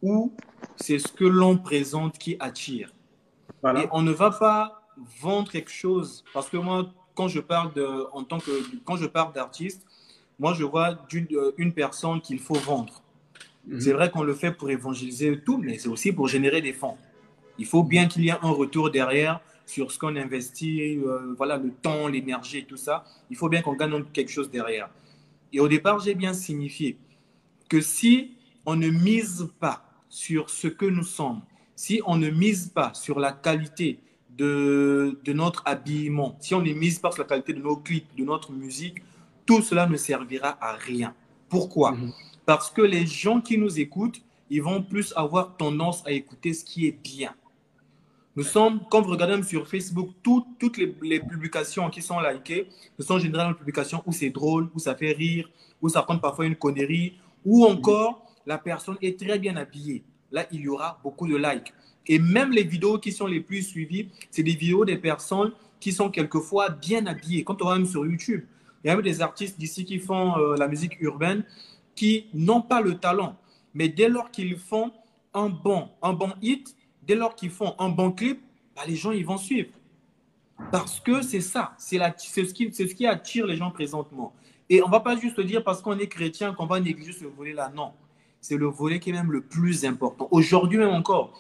[0.01, 0.34] où
[0.75, 2.91] c'est ce que l'on présente qui attire.
[3.63, 4.84] Et on ne va pas
[5.19, 8.51] vendre quelque chose parce que moi quand je parle de en tant que
[8.86, 9.86] quand je parle d'artiste
[10.38, 13.01] moi je vois d'une euh, une personne qu'il faut vendre
[13.68, 13.82] Mhm.
[13.82, 16.97] C'est vrai qu'on le fait pour évangéliser tout, mais c'est aussi pour générer des fonds.
[17.59, 21.57] Il faut bien qu'il y ait un retour derrière sur ce qu'on investit, euh, voilà,
[21.57, 23.03] le temps, l'énergie et tout ça.
[23.30, 24.89] Il faut bien qu'on gagne quelque chose derrière.
[25.51, 26.97] Et au départ, j'ai bien signifié
[27.70, 28.32] que si
[28.65, 31.41] on ne mise pas sur ce que nous sommes,
[31.76, 33.99] si on ne mise pas sur la qualité
[34.38, 38.15] de, de notre habillement, si on ne mise pas sur la qualité de nos clips,
[38.18, 39.01] de notre musique,
[39.45, 41.13] tout cela ne servira à rien.
[41.49, 41.91] Pourquoi?
[41.91, 42.13] Mhm.
[42.47, 46.63] Parce que les gens qui nous écoutent, ils vont plus avoir tendance à écouter ce
[46.63, 47.35] qui est bien.
[48.37, 53.19] Nous sommes, quand vous regardez sur Facebook, toutes les, publications qui sont likées, ce sont
[53.19, 55.49] généralement des publications où c'est drôle, où ça fait rire,
[55.81, 60.05] où ça compte parfois une connerie, ou encore la personne est très bien habillée.
[60.31, 61.73] Là, il y aura beaucoup de likes.
[62.05, 65.91] Et même les vidéos qui sont les plus suivies, c'est des vidéos des personnes qui
[65.91, 67.43] sont quelquefois bien habillées.
[67.43, 68.45] Quand on va même sur YouTube,
[68.85, 71.43] il y a même des artistes d'ici qui font euh, la musique urbaine
[71.97, 73.35] qui n'ont pas le talent.
[73.73, 74.93] Mais dès lors qu'ils font
[75.33, 78.39] un bon, un bon hit, dès lors qu'ils font un bon clip,
[78.75, 79.71] bah, les gens ils vont suivre.
[80.71, 84.33] Parce que c'est ça, c'est ce, ce qui attire les gens présentement.
[84.69, 87.25] Et on ne va pas juste dire parce qu'on est chrétien qu'on va négliger ce
[87.25, 87.71] volet-là.
[87.75, 87.93] Non,
[88.41, 90.27] c'est le volet qui est même le plus important.
[90.31, 91.33] Aujourd'hui même encore,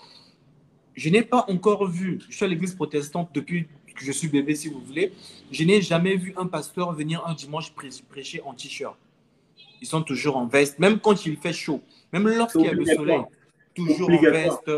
[0.95, 4.55] je n'ai pas encore vu, je suis à l'église protestante depuis que je suis bébé
[4.55, 5.13] si vous voulez,
[5.51, 8.97] je n'ai jamais vu un pasteur venir un dimanche prêcher en t-shirt
[9.81, 12.85] ils sont toujours en veste, même quand il fait chaud, même lorsqu'il y a le
[12.85, 13.21] soleil,
[13.75, 14.71] toujours en veste.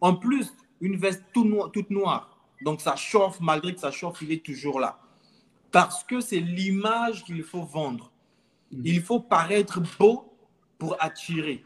[0.00, 2.38] En plus, une veste toute noire.
[2.62, 4.98] Donc ça chauffe, malgré que ça chauffe, il est toujours là.
[5.70, 8.10] Parce que c'est l'image qu'il faut vendre.
[8.72, 8.82] Mm.
[8.84, 10.32] Il faut paraître beau
[10.78, 11.64] pour attirer.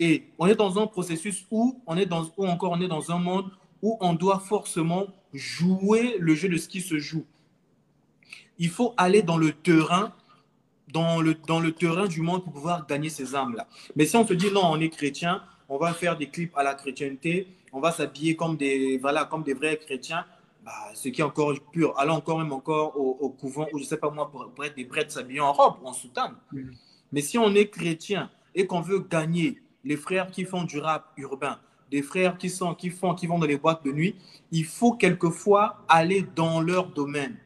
[0.00, 3.10] Et on est dans un processus où on est dans, ou encore on est dans
[3.10, 3.50] un monde
[3.82, 7.24] où on doit forcément jouer le jeu de ce qui se joue.
[8.58, 10.12] Il faut aller dans le terrain
[10.92, 13.66] dans le, dans le terrain du monde pour pouvoir gagner ces âmes-là.
[13.96, 16.62] Mais si on se dit non, on est chrétien, on va faire des clips à
[16.62, 20.24] la chrétienté, on va s'habiller comme des, voilà, comme des vrais chrétiens,
[20.64, 21.98] bah, ce qui est encore pur.
[21.98, 25.12] Allons encore même encore au, couvent ou je sais pas moi, pour, être des prêtres
[25.12, 26.34] s'habiller en robe ou en soutane.
[26.52, 26.70] Mm.
[27.12, 31.12] Mais si on est chrétien et qu'on veut gagner les frères qui font du rap
[31.16, 31.58] urbain,
[31.90, 34.16] des frères qui, sont, qui, font, qui vont dans les boîtes de nuit,
[34.50, 37.36] il faut quelquefois aller dans leur domaine.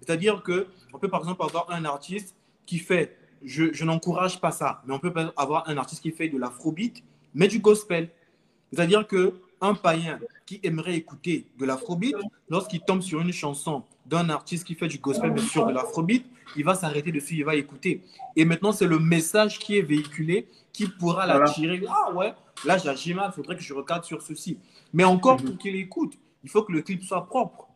[0.00, 2.34] C'est-à-dire que on peut par exemple avoir un artiste
[2.68, 4.82] qui fait je, n'encourage pas ça.
[4.86, 7.02] Mais on peut avoir un artiste qui fait de l'afrobeat,
[7.34, 8.10] mais du gospel.
[8.72, 12.14] C'est-à-dire que un païen qui aimerait écouter de l'afrobeat,
[12.48, 16.24] lorsqu'il tombe sur une chanson d'un artiste qui fait du gospel, mais sur de l'afrobeat,
[16.56, 18.02] il va s'arrêter dessus, il va écouter.
[18.36, 21.82] Et maintenant, c'est le message qui est véhiculé qui pourra l'attirer.
[21.88, 24.58] Ah ouais, là j'ai mal, il faudrait que je regarde sur ceci.
[24.92, 25.46] Mais encore, mhm.
[25.46, 26.14] pour qu'il écoute,
[26.44, 27.67] il faut que le clip soit propre.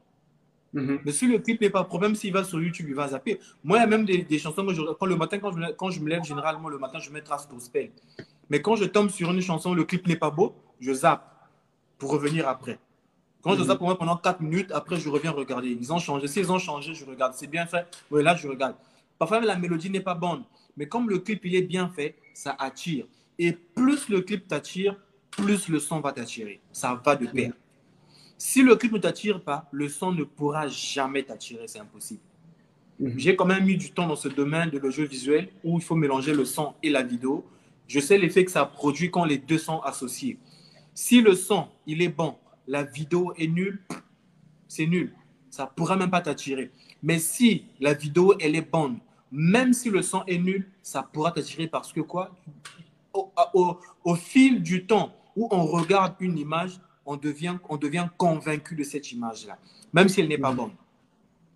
[0.72, 1.00] Mhm.
[1.04, 3.38] Mais si le clip n'est pas propre, même s'il va sur YouTube, il va zapper.
[3.62, 5.90] Moi, il y a même des, chansons que je, quand le matin, quand je, quand
[5.90, 7.90] je me lève, généralement le matin, je mets trace gospel.
[8.48, 11.24] Mais quand je tombe sur une chanson, le clip n'est pas beau, je zappe
[11.98, 12.78] pour revenir après.
[13.42, 13.66] Quand je mhm.
[13.66, 15.68] zappe pour moi pendant 4 minutes, après je reviens regarder.
[15.68, 16.26] Ils ont changé.
[16.26, 17.34] S'ils ont changé, je regarde.
[17.34, 17.86] C'est bien fait.
[18.10, 18.76] Oui, là, je regarde.
[19.18, 20.44] Parfois, la mélodie n'est pas bonne.
[20.76, 23.06] Mais comme le clip il est bien fait, ça attire.
[23.38, 24.96] Et plus le clip t'attire,
[25.30, 26.60] plus le son va t'attirer.
[26.72, 27.52] Ça va de pair.
[28.38, 31.68] Si le clip ne t'attire pas, le son ne pourra jamais t'attirer.
[31.68, 32.20] C'est impossible.
[32.98, 33.14] Mhm.
[33.16, 35.84] J'ai quand même mis du temps dans ce domaine de le jeu visuel où il
[35.84, 37.44] faut mélanger le son et la vidéo.
[37.88, 40.38] Je sais l'effet que ça produit quand les deux sont associés.
[40.94, 43.80] Si le son, il est bon, la vidéo est nulle,
[44.68, 45.12] c'est nul.
[45.50, 46.70] Ça ne pourra même pas t'attirer.
[47.02, 48.98] Mais si la vidéo, elle est bonne,
[49.30, 52.30] même si le son est nul, ça pourra t'attirer parce que quoi?
[53.14, 58.84] Au, fil du temps où on regarde une image, on devient, on devient convaincu de
[58.84, 59.58] cette image-là,
[59.92, 60.56] même si elle n'est pas mhm.
[60.56, 60.72] bonne.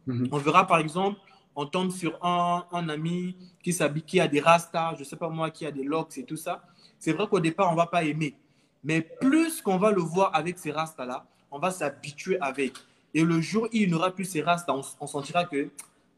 [0.06, 0.28] Mhm.
[0.32, 1.18] On verra par exemple,
[1.54, 5.16] on tombe sur un, un ami qui s'habille, qui a des rastas, je ne sais
[5.16, 6.62] pas moi, qui a des locks et tout ça.
[6.98, 8.36] C'est vrai qu'au départ, on ne va pas aimer.
[8.84, 12.74] Mais plus qu'on va le voir avec ces rastas-là, on va s'habituer avec.
[13.14, 15.70] Et le jour où il n'aura plus ces rastas, on, on sentira que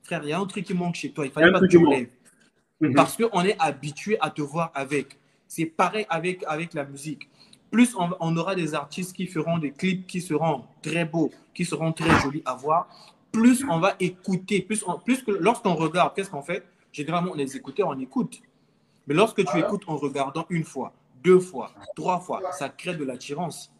[0.03, 1.25] frère, il y a un truc qui manque chez toi.
[1.25, 2.09] Il fallait pas que tu lèves.
[2.81, 2.95] Mhm.
[2.95, 5.19] Parce qu'on est habitué à te voir avec.
[5.47, 7.29] C'est pareil avec, avec la musique.
[7.71, 11.93] Plus on, aura des artistes qui feront des clips qui seront très beaux, qui seront
[11.93, 12.89] très jolis à voir,
[13.31, 16.65] plus on va écouter, plus, plus que lorsqu'on regarde, qu'est-ce qu'on fait?
[16.93, 18.41] Généralement, on les écoute, on écoute.
[19.07, 20.93] Mais lorsque tu écoutes en regardant une fois,
[21.23, 23.73] deux fois, trois fois, ça crée de l'attirance.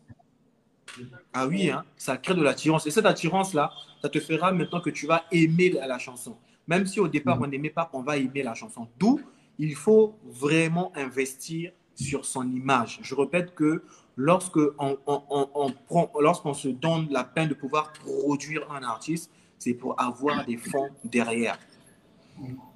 [1.33, 2.87] Ah oui, hein, ça crée de l'attirance.
[2.87, 3.73] Et cette attirance-là,
[4.03, 6.37] ça te fera maintenant que tu vas aimer la chanson.
[6.67, 7.43] Même si au départ, mm.
[7.43, 8.89] on n'aimait pas, on va aimer la chanson.
[8.99, 9.21] D'où,
[9.59, 13.01] il faut vraiment investir sur son image.
[13.03, 13.83] Je répète que
[14.17, 20.01] lorsque on, prend, lorsqu'on se donne la peine de pouvoir produire un artiste, c'est pour
[20.01, 21.59] avoir des fonds derrière.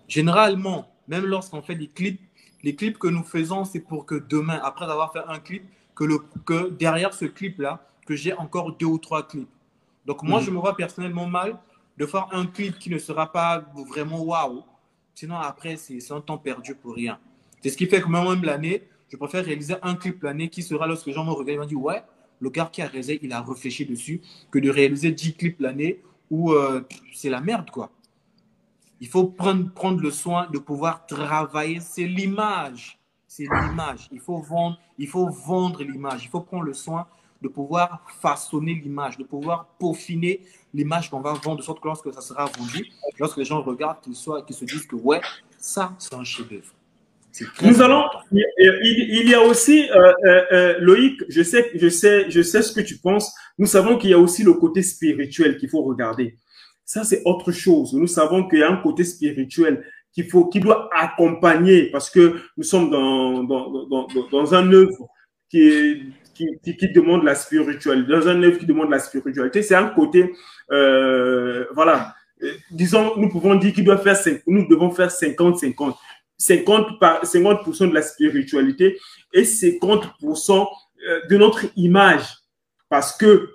[0.08, 2.20] Généralement, même lorsqu'on fait des clips,
[2.62, 5.64] les clips que nous faisons, c'est pour que demain, après avoir fait un clip,
[5.94, 9.48] que, le, que derrière ce clip-là, que j'ai encore deux ou trois clips.
[10.06, 10.44] Donc moi, mm.
[10.44, 11.58] je me vois personnellement mal
[11.96, 14.64] de faire un clip qui ne sera pas vraiment waouh.
[15.14, 17.18] Sinon, après, c'est un temps perdu pour rien.
[17.62, 20.86] C'est ce qui fait que même l'année, je préfère réaliser un clip l'année qui sera
[20.86, 22.02] lorsque les gens me regardent, ils vont dire Ouais,
[22.40, 26.00] le gars qui a réalisé, il a réfléchi dessus, que de réaliser 10 clips l'année
[26.30, 26.80] où euh,
[27.12, 27.90] c'est la merde, quoi.
[29.00, 31.78] Il faut prendre, prendre le soin de pouvoir travailler.
[31.80, 32.98] C'est l'image.
[33.28, 34.08] C'est l'image.
[34.12, 36.24] Il faut vendre, il faut vendre l'image.
[36.24, 37.06] Il faut prendre le soin
[37.42, 40.40] de pouvoir façonner l'image, de pouvoir peaufiner
[40.72, 44.00] l'image qu'on va vendre, de sorte que lorsque ça sera vendu, lorsque les gens regardent,
[44.00, 45.20] qu'ils se disent que ouais,
[45.58, 46.72] ça, c'est un chef-d'œuvre.
[47.62, 48.04] Nous allons.
[48.30, 51.22] Il, y a aussi euh, euh, euh, Loïc.
[51.28, 53.32] Je sais, je sais, je sais ce que tu penses.
[53.58, 56.36] Nous savons qu'il y a aussi le côté spirituel qu'il faut regarder.
[56.84, 57.94] Ça, c'est autre chose.
[57.94, 62.36] Nous savons qu'il y a un côté spirituel qu'il faut, qui doit accompagner parce que
[62.56, 65.08] nous sommes dans dans, dans, dans un œuvre
[65.48, 66.02] qui est
[66.34, 70.32] qui, qui, demande la spiritualité, dans un œuvre qui demande la spiritualité, c'est un côté,
[70.70, 74.16] euh, voilà, euh, disons, nous pouvons dire qu'il doit faire,
[74.46, 75.94] nous devons faire 50-50.
[76.42, 78.98] 50 par 50% de la spiritualité
[79.32, 80.66] et 50%
[81.08, 82.36] euh, de notre image.
[82.88, 83.48] Parce que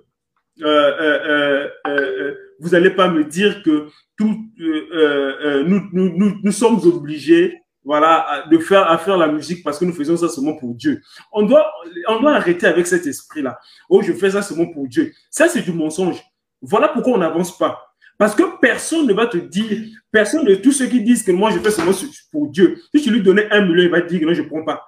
[0.64, 8.46] euh, euh, vous n'allez pas me dire que nous, nous, nous, nous sommes obligés voilà,
[8.50, 11.02] de faire, à faire la musique parce que nous faisons ça seulement pour Dieu.
[11.32, 11.72] On doit,
[12.08, 13.60] on doit arrêter avec cet esprit-là.
[13.90, 15.14] Oh, je fais ça seulement pour Dieu.
[15.30, 16.22] Ça, c'est du mensonge.
[16.62, 17.87] Voilà pourquoi on n'avance pas.
[18.18, 21.52] Parce que personne ne va te dire, personne de tous ceux qui disent que moi
[21.52, 21.92] je fais seulement
[22.32, 22.82] pour Dieu.
[22.94, 24.64] Si tu lui donnais un million, il va te dire que non, je ne prends
[24.64, 24.84] pas.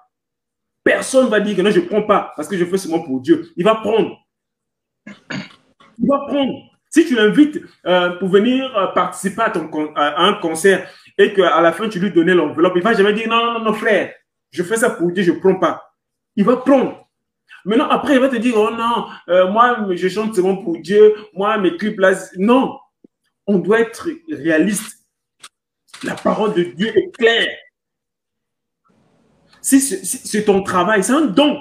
[0.84, 3.04] Personne ne va dire que non, je ne prends pas parce que je fais seulement
[3.04, 3.52] pour Dieu.
[3.56, 4.18] Il va prendre.
[5.06, 6.54] Il va prendre.
[6.90, 11.62] Si tu l'invites euh, pour venir euh, participer à, ton, à un concert et qu'à
[11.62, 14.12] la fin, tu lui donnais l'enveloppe, il va jamais dire non, non, non, frère,
[14.50, 15.94] je fais ça pour Dieu, je ne prends pas.
[16.36, 17.08] Il va prendre.
[17.66, 21.14] Maintenant, après, il va te dire, oh non, euh, moi, je chante seulement pour Dieu,
[21.34, 22.14] moi, mes clips là.
[22.38, 22.80] Non,
[23.50, 25.00] on doit être réaliste.
[26.04, 27.50] La parole de Dieu est claire.
[29.62, 31.58] C'est ton travail, c'est un don.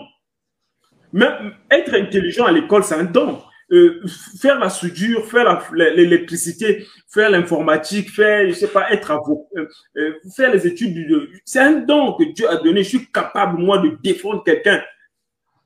[1.13, 3.43] Même être intelligent à l'école, c'est un don.
[3.71, 4.03] euh,
[4.41, 10.15] faire la soudure, faire l'électricité, faire l'informatique, faire, je sais pas, être avocat, euh, euh,
[10.35, 11.29] faire les études.
[11.45, 12.83] C'est un don que Dieu a donné.
[12.83, 14.83] Je suis capable, moi, de défendre quelqu'un,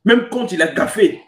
[0.04, 1.20] même quand il a gaffé.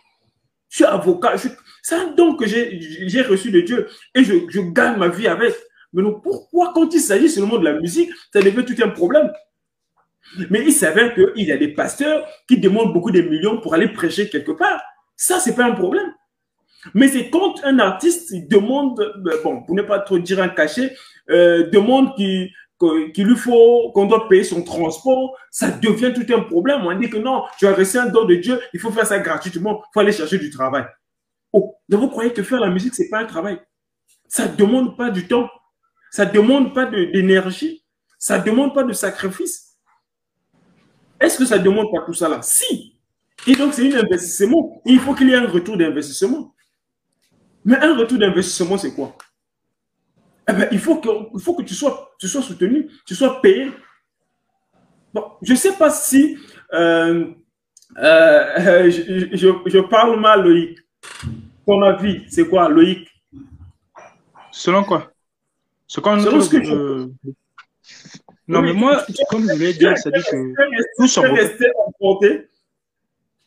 [0.68, 1.36] Je suis avocat.
[1.84, 5.54] C'est un don que j'ai reçu de Dieu et je, je gagne ma vie avec.
[5.92, 9.30] Mais pourquoi, quand il s'agit seulement de la musique, ça devient tout un problème?
[10.48, 13.88] Mais il s'avère qu'il y a des pasteurs qui demandent beaucoup de millions pour aller
[13.88, 14.80] prêcher quelque part.
[15.14, 16.10] Ça, c'est pas un problème.
[16.94, 20.96] Mais c'est quand un artiste demande, euh, bon, pour ne pas trop dire un cachet,
[21.28, 22.48] euh, demande qu'il
[23.26, 26.80] lui faut, qu'on doit payer son transport, ça devient tout un problème.
[26.86, 29.18] On dit que non, tu as reçu un don de Dieu, il faut faire ça
[29.18, 30.86] gratuitement, il faut aller chercher du travail.
[31.54, 33.60] Oh, vous croyez que faire la musique, c'est pas un travail?
[34.26, 35.48] Ça ne demande pas du temps.
[36.10, 37.84] Ça ne demande pas d'énergie.
[38.18, 39.76] Ça ne demande pas de sacrifice.
[41.20, 42.42] Est-ce que ça ne demande pas tout ça là?
[42.42, 42.98] Si.
[43.46, 44.82] Et donc, c'est un investissement.
[44.84, 46.52] il faut qu'il y ait un retour d'investissement.
[47.64, 49.16] Mais un retour d'investissement, c'est quoi?
[50.48, 53.70] Eh ben, il, faut que, faut que tu sois, tu sois soutenu, tu sois payé.
[55.12, 56.36] Bon, je ne sais pas si
[56.72, 57.26] euh,
[57.98, 60.78] euh, je, parle mal, Loïc.
[61.66, 63.08] Ton avis, c'est quoi, Loïc?
[64.50, 65.12] Selon quoi?
[65.86, 67.08] Selon ce que je...
[68.46, 71.22] Non, mais moi, comme je l'ai dit, ça dit que tous sont...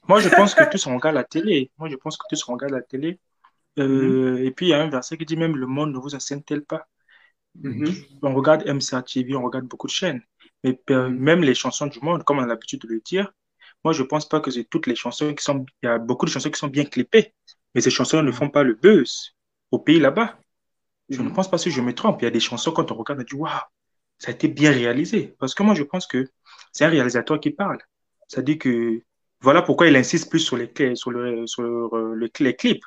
[0.07, 1.69] Moi, je pense que tous regardent la télé.
[1.77, 3.19] Moi, je pense que tous regardent la télé.
[3.77, 6.15] Euh, et puis, il y a un verset qui dit même le monde ne vous
[6.15, 6.87] enseigne-t-il pas?
[7.61, 8.19] Mm-hmm.
[8.23, 10.21] On regarde MCA TV, on regarde beaucoup de chaînes.
[10.63, 13.31] Mais euh, même les chansons du monde, comme on a l'habitude de le dire,
[13.83, 15.65] moi, je ne pense pas que c'est toutes les chansons qui sont.
[15.83, 17.33] Il y a beaucoup de chansons qui sont bien clippées,
[17.75, 19.35] mais ces chansons ne font pas le buzz
[19.71, 20.37] au pays là-bas.
[21.09, 21.33] Je ne mm-hmm.
[21.33, 22.21] pense pas si je me trompe.
[22.21, 23.51] Il y a des chansons, quand on regarde, on dit Waouh,
[24.19, 25.35] ça a été bien réalisé.
[25.39, 26.27] Parce que moi, je pense que
[26.71, 27.79] c'est un réalisateur qui parle.
[28.27, 29.01] Ça dit que
[29.41, 32.83] voilà pourquoi il insiste plus sur les, sur le, sur le, les clips.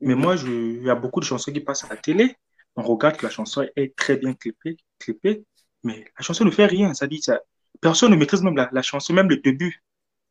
[0.00, 2.36] Mais moi, je, il y a beaucoup de chansons qui passent à la télé.
[2.76, 5.44] On regarde que la chanson est très bien clippée, clippée
[5.82, 6.94] mais la chanson ne fait rien.
[6.94, 7.40] Ça dit ça.
[7.80, 9.82] Personne ne maîtrise même la, chanson, même le début.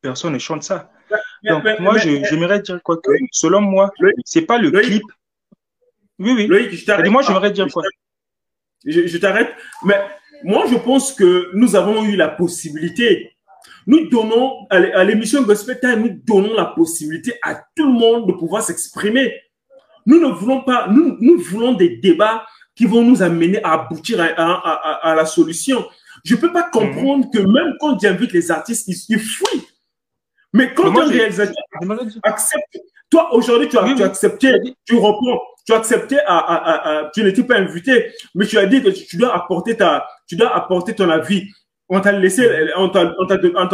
[0.02, 0.92] Personne ne chante ça.
[1.44, 3.92] Donc, moi, j'aimerais dire quoi que, selon moi,
[4.26, 5.04] c'est pas le clip.
[6.20, 6.48] Oui, oui.
[6.48, 7.84] Loïc, je moi, j'aimerais dire quoi?
[8.86, 9.50] Je, t'arrête.
[9.86, 10.00] Mais
[10.44, 13.34] moi, je pense que nous avons eu la possibilité
[13.88, 18.34] nous donnons à l'émission Gospel Time, nous donnons la possibilité à tout le monde de
[18.34, 19.34] pouvoir s'exprimer.
[20.06, 24.20] Nous ne voulons pas, nous, nous voulons des débats qui vont nous amener à aboutir
[24.22, 25.84] à, la solution.
[26.24, 29.66] Je ne peux pas comprendre que même quand j'invite les artistes, ils, fuient.
[30.54, 31.56] Mais quand un réalisateur
[32.24, 32.80] accepte,
[33.10, 34.54] toi aujourd'hui tu as, accepté,
[34.86, 38.90] tu reprends, tu as accepté, à, tu n'étais pas invité, mais tu as dit que
[38.90, 41.48] tu dois apporter ta, tu dois apporter ton avis.
[41.92, 42.48] On t'a laissé,
[42.78, 43.16] on t'a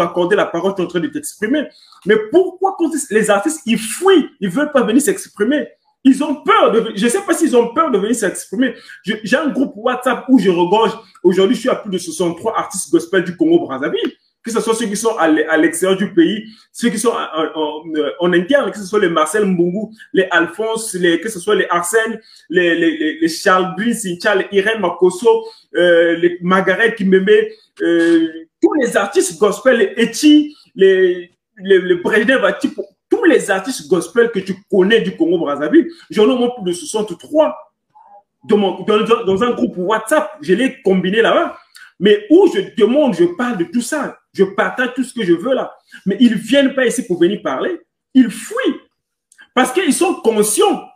[0.03, 1.67] accordé la parole, tu es en train de t'exprimer.
[2.05, 5.67] Mais pourquoi quand les artistes, ils fuient, ils veulent pas venir s'exprimer?
[6.05, 8.76] Ils ont peur de, je sais pas s'ils ont peur de venir s'exprimer.
[9.03, 10.91] J'ai un groupe WhatsApp où je regorge.
[11.23, 14.13] Aujourd'hui, je suis à plus de 63 artistes gospel du Congo Brazzaville.
[14.46, 17.12] Que ce soit ceux qui sont à l'extérieur du pays, ceux qui sont
[18.20, 21.66] en, interne, que ce soit les Marcel Mbungu, les Alphonse, les, que ce soit les
[21.70, 22.20] Arsène,
[22.50, 24.20] les, les, les, Charles Brice, les
[24.52, 27.28] Irène Makoso, euh, les Margaret Kimeme,
[27.82, 28.28] euh,
[28.62, 32.02] tous les artistes gospel, les Eti, les, les, les
[33.10, 36.72] tous les artistes gospel que tu connais du Congo Brazzaville, j'en ai au moins plus
[36.72, 37.56] de 63
[38.48, 40.38] dans, dans, un groupe WhatsApp.
[40.41, 41.58] Je l'ai combiné là-bas.
[42.00, 44.20] Mais où je demande, je parle de tout ça.
[44.36, 45.73] Je partage tout ce que je veux là.
[46.05, 47.79] Mais ils ne viennent pas ici pour venir parler.
[48.13, 48.79] Ils fuient.
[49.53, 50.88] Parce qu'ils sont conscients.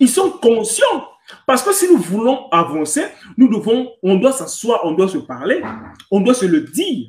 [0.00, 1.08] Ils sont conscients.
[1.46, 3.04] Parce que si nous voulons avancer,
[3.36, 5.62] nous devons, on doit s'asseoir, on doit se parler,
[6.10, 7.08] on doit se le dire.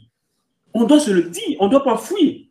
[0.74, 2.42] On doit se le dire, on ne doit pas fuir.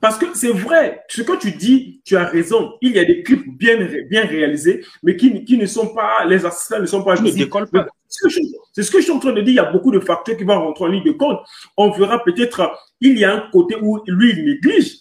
[0.00, 2.74] Parce que c'est vrai, ce que tu dis, tu as raison.
[2.80, 3.76] Il y a des clips bien,
[4.08, 7.68] bien réalisés, mais qui, qui ne sont pas, les assistants ne sont pas ne décollent
[7.68, 7.86] pas.
[8.10, 9.52] C'est ce que je suis en train de dire.
[9.52, 11.38] Il y a beaucoup de facteurs qui vont rentrer en ligne de compte.
[11.76, 14.96] On verra peut-être, il y a un côté où lui, il néglige.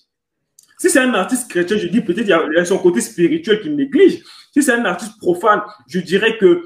[0.77, 3.75] Si c'est un artiste chrétien, je dis peut-être il y a son côté spirituel qu'il
[3.75, 4.23] néglige.
[4.53, 6.63] Si c'est un artiste profane, je dirais que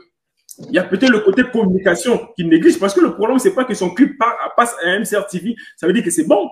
[0.70, 3.66] il y a peut-être le côté communication qu'il néglige parce que le problème, c'est pas
[3.66, 4.20] que son clip
[4.56, 6.48] passe à MCR TV, ça veut dire que c'est bon.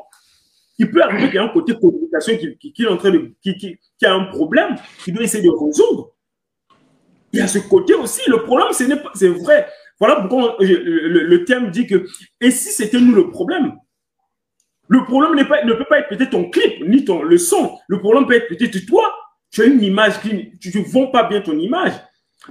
[0.79, 3.77] Il peut arriver qu'il y a un côté communication qui, est en train de, qui,
[4.03, 6.15] a un problème, qui doit essayer de résoudre.
[7.31, 8.21] Il y a ce côté aussi.
[8.27, 9.67] Le problème, c'est vrai.
[10.01, 12.07] Voilà pourquoi le, thème dit que,
[12.41, 13.75] et si c'était nous le problème?
[14.87, 17.77] Le problème ne peut pas être peut-être ton clip, ni ton, le son.
[17.87, 19.13] Le problème peut être peut-être toi.
[19.51, 21.93] Tu as une image qui, tu ne vends pas bien ton image.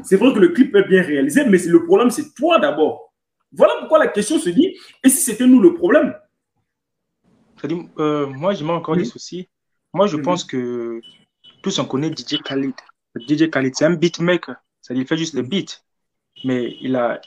[0.04, 3.12] C'est vrai que le clip est bien réalisé, mais le problème, c'est toi d'abord.
[3.50, 6.14] Voilà pourquoi la question se dit, et si c'était nous le problème?
[7.98, 9.48] Euh, moi, je mets encore des soucis.
[9.92, 11.00] Moi, je pense que
[11.64, 12.74] tous on connaît DJ Khalid.
[13.16, 14.54] DJ Khalid, c'est un beatmaker.
[14.88, 15.82] Il fait juste des beats.
[16.44, 17.20] Mais il a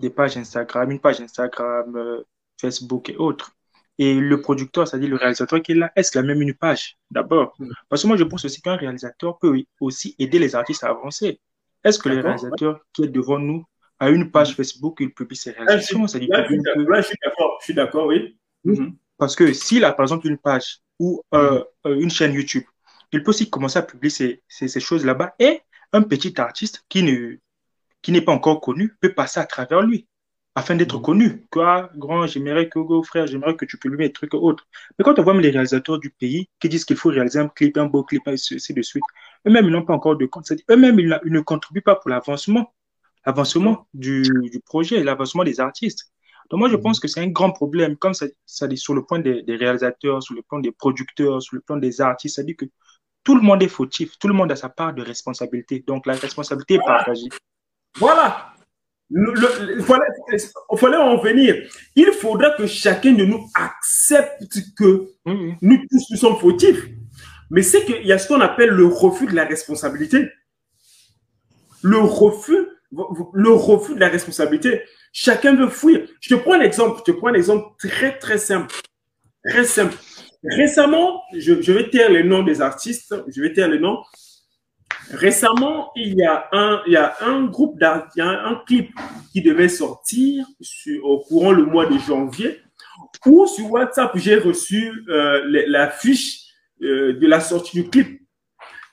[0.00, 2.22] des pages Instagram, une page Instagram, euh,
[2.60, 3.52] Facebook et autres.
[3.98, 6.98] Et le producteur, c'est-à-dire le réalisateur qui est là, est-ce qu'il a même une page?
[7.10, 7.70] D'abord mm.
[7.88, 11.40] Parce que moi, je pense aussi qu'un réalisateur peut aussi aider les artistes à avancer.
[11.84, 13.64] Est-ce que le réalisateur qui est devant nous
[13.98, 14.54] a une page.
[14.54, 16.06] Facebook, il publie ses réalisations?
[16.06, 18.38] je, suis d'accord, oui.
[18.64, 18.94] Mm-hmm.
[19.18, 22.64] Parce que s'il a par exemple une page ou euh, euh, une chaîne YouTube,
[23.12, 25.60] il peut aussi commencer à publier ces, choses là-bas et
[25.92, 27.36] un petit artiste qui ne
[28.02, 30.06] qui n'est pas encore connu peut passer à travers lui
[30.54, 31.02] afin d'être mm.
[31.02, 31.46] connu.
[31.50, 34.66] Quoi, grand, j'aimerais que, go, frère, j'aimerais que tu publies des trucs autres.
[34.98, 37.76] Mais quand on voit les réalisateurs du pays qui disent qu'il faut réaliser un clip,
[37.78, 39.02] un beau clip, ainsi de suite,
[39.46, 40.50] eux-mêmes, ils n'ont pas encore de compte.
[40.70, 42.72] Eux-mêmes, ils, ne contribuent pas pour l'avancement,
[43.26, 46.12] l'avancement du, du, projet, l'avancement des artistes.
[46.50, 46.82] Donc moi, je mm.
[46.82, 50.22] pense que c'est un grand problème, comme ça, ça dit sur le point des, réalisateurs,
[50.22, 52.66] sur le plan des producteurs, sur le plan des artistes, ça dit que
[53.22, 55.84] tout le monde est fautif, tout le monde a sa part de responsabilité.
[55.86, 57.28] Donc la responsabilité est partagée.
[57.96, 58.50] Voilà,
[59.10, 59.82] il,
[60.76, 61.56] fallait, en venir.
[61.96, 66.86] Il faudra que chacun de nous accepte que nous tous nous sommes fautifs.
[67.50, 70.28] Mais c'est qu'il y a ce qu'on appelle le refus de la responsabilité.
[71.82, 74.82] Le refus, le refus de la responsabilité.
[75.12, 76.06] Chacun veut fuir.
[76.20, 77.00] Je te prends un exemple.
[77.04, 78.72] Je te prends un exemple très, très simple.
[79.44, 79.96] Très simple.
[80.44, 83.14] Récemment, je, je vais taire les noms des artistes.
[83.26, 83.98] Je vais taire les noms.
[85.12, 88.90] Récemment, il y a un, il y a un groupe d'artistes, un clip
[89.32, 90.46] qui devait sortir
[91.02, 92.60] au courant le mois de janvier,
[93.26, 96.40] où sur WhatsApp, j'ai reçu euh, la fiche
[96.82, 98.20] euh, de la sortie du clip.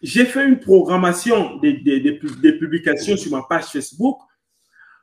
[0.01, 4.20] J'ai fait une programmation des, des, des, publications sur ma page Facebook.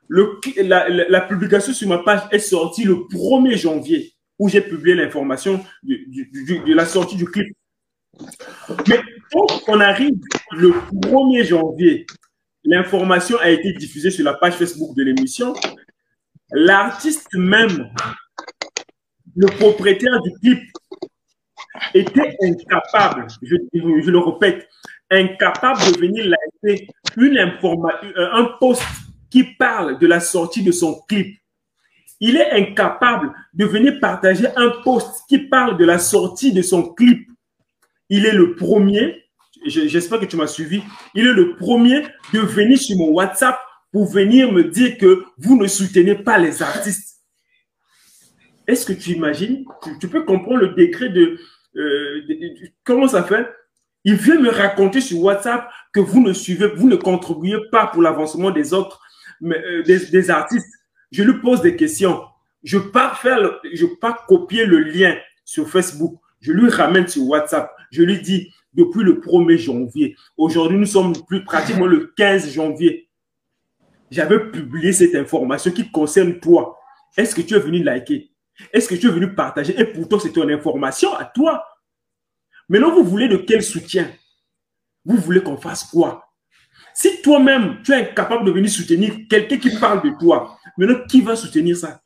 [0.07, 4.95] Le, la, la, publication sur ma page est sortie le 1er janvier, où j'ai publié
[4.95, 7.55] l'information de, de la sortie du clip.
[8.87, 8.99] Mais
[9.31, 10.15] quand on arrive
[10.51, 12.05] le 1er janvier,
[12.63, 15.53] l'information a été diffusée sur la page Facebook de l'émission.
[16.51, 17.89] L'artiste même,
[19.35, 20.59] le propriétaire du clip,
[21.93, 23.55] était incapable, je,
[24.09, 24.67] le répète,
[25.11, 26.25] incapable de venir
[26.63, 28.83] liker une information, euh, un post
[29.29, 31.37] qui parle de la sortie de son clip.
[32.19, 36.93] Il est incapable de venir partager un post qui parle de la sortie de son
[36.93, 37.27] clip
[38.09, 39.23] il est le premier,
[39.65, 40.83] j'espère que tu m'as suivi,
[41.13, 42.03] il est le premier
[42.33, 43.59] de venir sur mon WhatsApp
[43.91, 47.21] pour venir me dire que vous ne soutenez pas les artistes.
[48.67, 49.63] Est-ce que tu imagines?
[49.99, 51.39] Tu, peux comprendre le décret de,
[51.77, 52.21] euh,
[52.83, 53.47] Comment ça fait?
[54.03, 58.01] Il vient me raconter sur WhatsApp que vous ne suivez, vous ne contribuez pas pour
[58.01, 59.01] l'avancement des autres,
[59.43, 60.71] euh, des, artistes.
[61.11, 62.21] Je lui pose des questions.
[62.63, 66.19] Je pars faire, je pars copier le lien sur Facebook.
[66.45, 67.75] Je lui ramène sur WhatsApp.
[67.89, 73.09] Je lui dis, depuis le 1er janvier, aujourd'hui nous sommes plus pratiquement le 15 janvier.
[74.11, 76.77] J'avais publié cette information qui concerne toi.
[77.17, 78.29] Est-ce que tu es venu liker?
[78.71, 79.73] Est-ce que tu es venu partager?
[79.79, 81.65] Et pourtant, c'est une information à toi.
[82.69, 84.11] Maintenant, vous voulez de quel soutien?
[85.03, 86.27] Vous voulez qu'on fasse quoi?
[86.93, 91.21] Si toi-même, tu es incapable de venir soutenir quelqu'un qui parle de toi, maintenant, qui
[91.21, 92.03] va soutenir ça?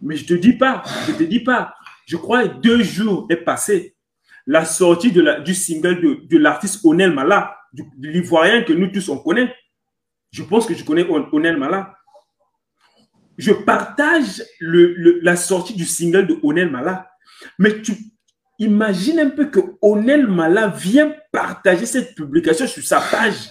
[0.00, 1.74] Mais je ne te dis pas, je ne te dis pas
[2.06, 3.96] je crois que deux jours est passé.
[4.46, 8.88] La sortie de la, du single de, de l'artiste Onel Mala, du, l'Ivoirien que nous
[8.88, 9.54] tous on connaît.
[10.30, 11.96] Je pense que je connais Onel Mala.
[13.38, 17.10] Je partage la sortie du single de Onel Mala.
[17.58, 17.94] Mais tu
[18.58, 23.50] imagines un peu que Onel Mala vient partager cette publication sur sa page.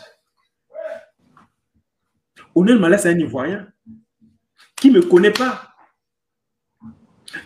[2.56, 3.68] Onel Mala, c'est un Ivoirien
[4.76, 5.73] qui ne me connaît pas.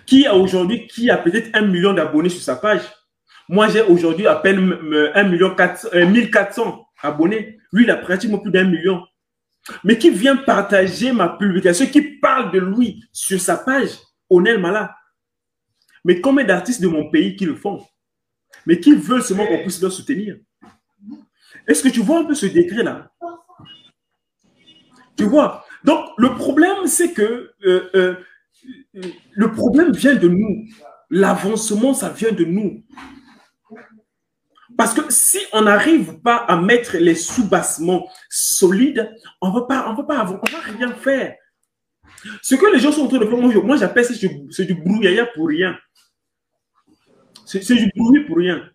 [0.07, 2.81] Qui a aujourd'hui, qui a peut-être un million d'abonnés sur sa page?
[3.49, 4.73] Moi, j'ai aujourd'hui à peine
[5.13, 5.53] 1 million
[5.93, 7.59] 1400 abonnés.
[7.71, 9.03] Lui, il a pratiquement plus d'un million.
[9.83, 13.89] Mais qui vient partager ma publication, qui parle de lui sur sa page,
[14.29, 14.95] Onel Mala.
[16.05, 17.85] Mais combien d'artistes de mon pays qui le font?
[18.65, 20.37] Mais qui veulent seulement qu'on puisse leur soutenir?
[21.67, 23.11] Est-ce que tu vois un peu ce décret-là?
[25.17, 25.65] Tu vois?
[25.83, 28.15] Donc, le problème, c'est que euh, euh,
[29.31, 30.67] le problème vient de nous.
[31.09, 32.83] L'avancement, ça vient de nous.
[34.77, 39.09] Parce que si on n'arrive pas à mettre les sous-bassements solides,
[39.41, 41.35] on ne va pas, on on va rien faire.
[42.41, 44.13] Ce que les gens sont en train de faire, moi, j'appelle ça
[44.51, 45.77] c'est du brouillard pour rien.
[47.45, 48.69] C'est du bruit pour rien.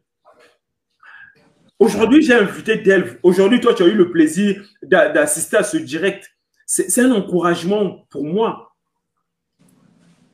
[1.79, 3.19] Aujourd'hui, j'ai invité Delve.
[3.23, 6.31] Aujourd'hui, toi, tu as eu le plaisir d'assister à ce direct.
[6.65, 8.72] C'est un encouragement pour moi.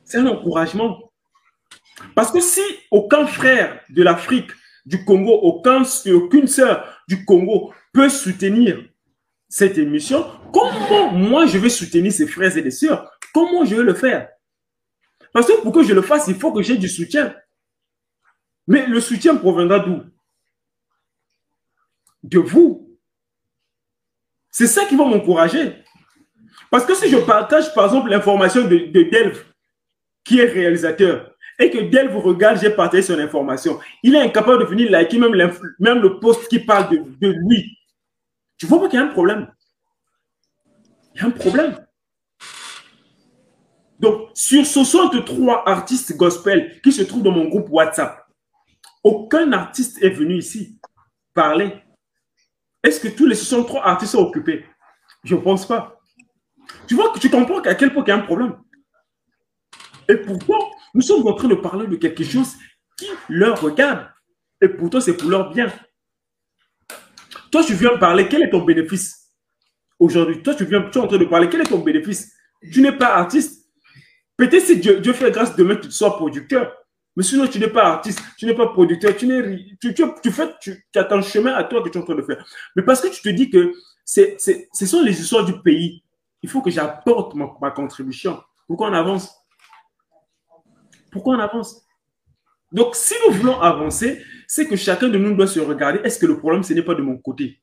[0.09, 1.13] C'est un encouragement.
[2.15, 4.49] Parce que si aucun frère de l'Afrique
[4.83, 8.83] du Congo, aucun, aucune sœur du Congo peut soutenir
[9.47, 13.11] cette émission, comment moi je vais soutenir ses frères et ses sœurs?
[13.35, 14.29] Comment je vais le faire?
[15.31, 17.35] Parce que pour que je le fasse, il faut que j'ai du soutien.
[18.65, 20.01] Mais le soutien proviendra d'où?
[22.23, 22.97] De vous.
[24.49, 25.83] C'est ça qui va m'encourager.
[26.71, 29.45] Parce que si je partage, par exemple, l'information de, de Delve,
[30.29, 34.69] qui est réalisateur, et que Delve regarde, j'ai partagé son information, il est incapable de
[34.69, 35.33] venir liker même,
[35.79, 36.87] même le post qui parle
[37.19, 37.75] de, lui.
[38.55, 39.51] Tu vois pas qu'il y a un problème?
[41.15, 41.83] Il y a un problème.
[43.99, 48.23] Donc, sur 63 artistes gospel qui se trouvent dans mon groupe WhatsApp,
[49.03, 50.79] aucun artiste est venu ici
[51.33, 51.73] parler.
[52.83, 54.63] Est-ce que tous les 63 artistes sont occupés?
[55.23, 55.99] Je ne pense pas.
[56.85, 58.55] Tu vois que tu comprends à quel point il y a un problème?
[60.09, 62.55] Et pourtant, nous sommes en train de parler de quelque chose
[62.97, 64.07] qui leur regarde.
[64.61, 65.71] Et pourtant, c'est pour leur bien.
[67.51, 69.29] Toi, tu viens parler, quel est ton bénéfice
[69.99, 70.41] aujourd'hui?
[70.41, 72.33] Toi, tu viens, tu es en train de parler, quel est ton bénéfice?
[72.73, 73.67] Tu n'es pas artiste.
[74.35, 76.75] Peut-être si Dieu, Dieu fait grâce demain, tu sois producteur.
[77.15, 80.55] Mais sinon, tu n'es pas artiste, tu n'es pas producteur, tu, n'es, tu, tu, fais,
[80.61, 82.45] tu, as ton chemin à toi que tu es en train de faire.
[82.75, 83.73] Mais parce que tu te dis que
[84.05, 86.03] c'est, ce sont les histoires du pays,
[86.41, 88.41] il faut que j'apporte ma, ma contribution.
[88.67, 89.35] Pourquoi on avance
[91.11, 91.85] Pourquoi on avance?
[92.71, 95.99] Donc, si nous voulons avancer, c'est que chacun de nous doit se regarder.
[96.03, 97.61] Est-ce que le problème, ce n'est pas de mon côté?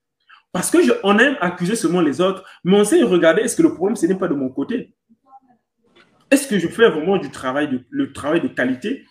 [0.53, 3.75] Parce que on aime accuser seulement les autres, mais on sait regarder, est-ce que le
[3.75, 4.95] problème, ce n'est pas de mon côté?
[6.31, 9.05] Est-ce que je fais vraiment du travail de, le travail de qualité?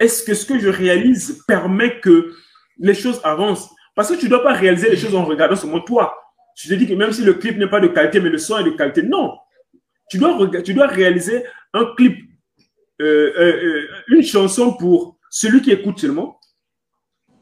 [0.00, 2.32] Est-ce que ce que je réalise permet que
[2.78, 3.70] les choses avancent?
[3.94, 6.14] Parce que tu ne dois pas réaliser les choses en regardant seulement toi.
[6.56, 8.58] Tu te dis que même si le clip n'est pas de qualité, mais le son
[8.58, 9.36] est de qualité, non.
[10.08, 12.16] Tu dois, tu dois réaliser un clip,
[12.98, 16.38] une chanson pour celui qui écoute seulement,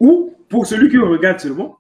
[0.01, 1.79] ou pour celui qui regarde seulement.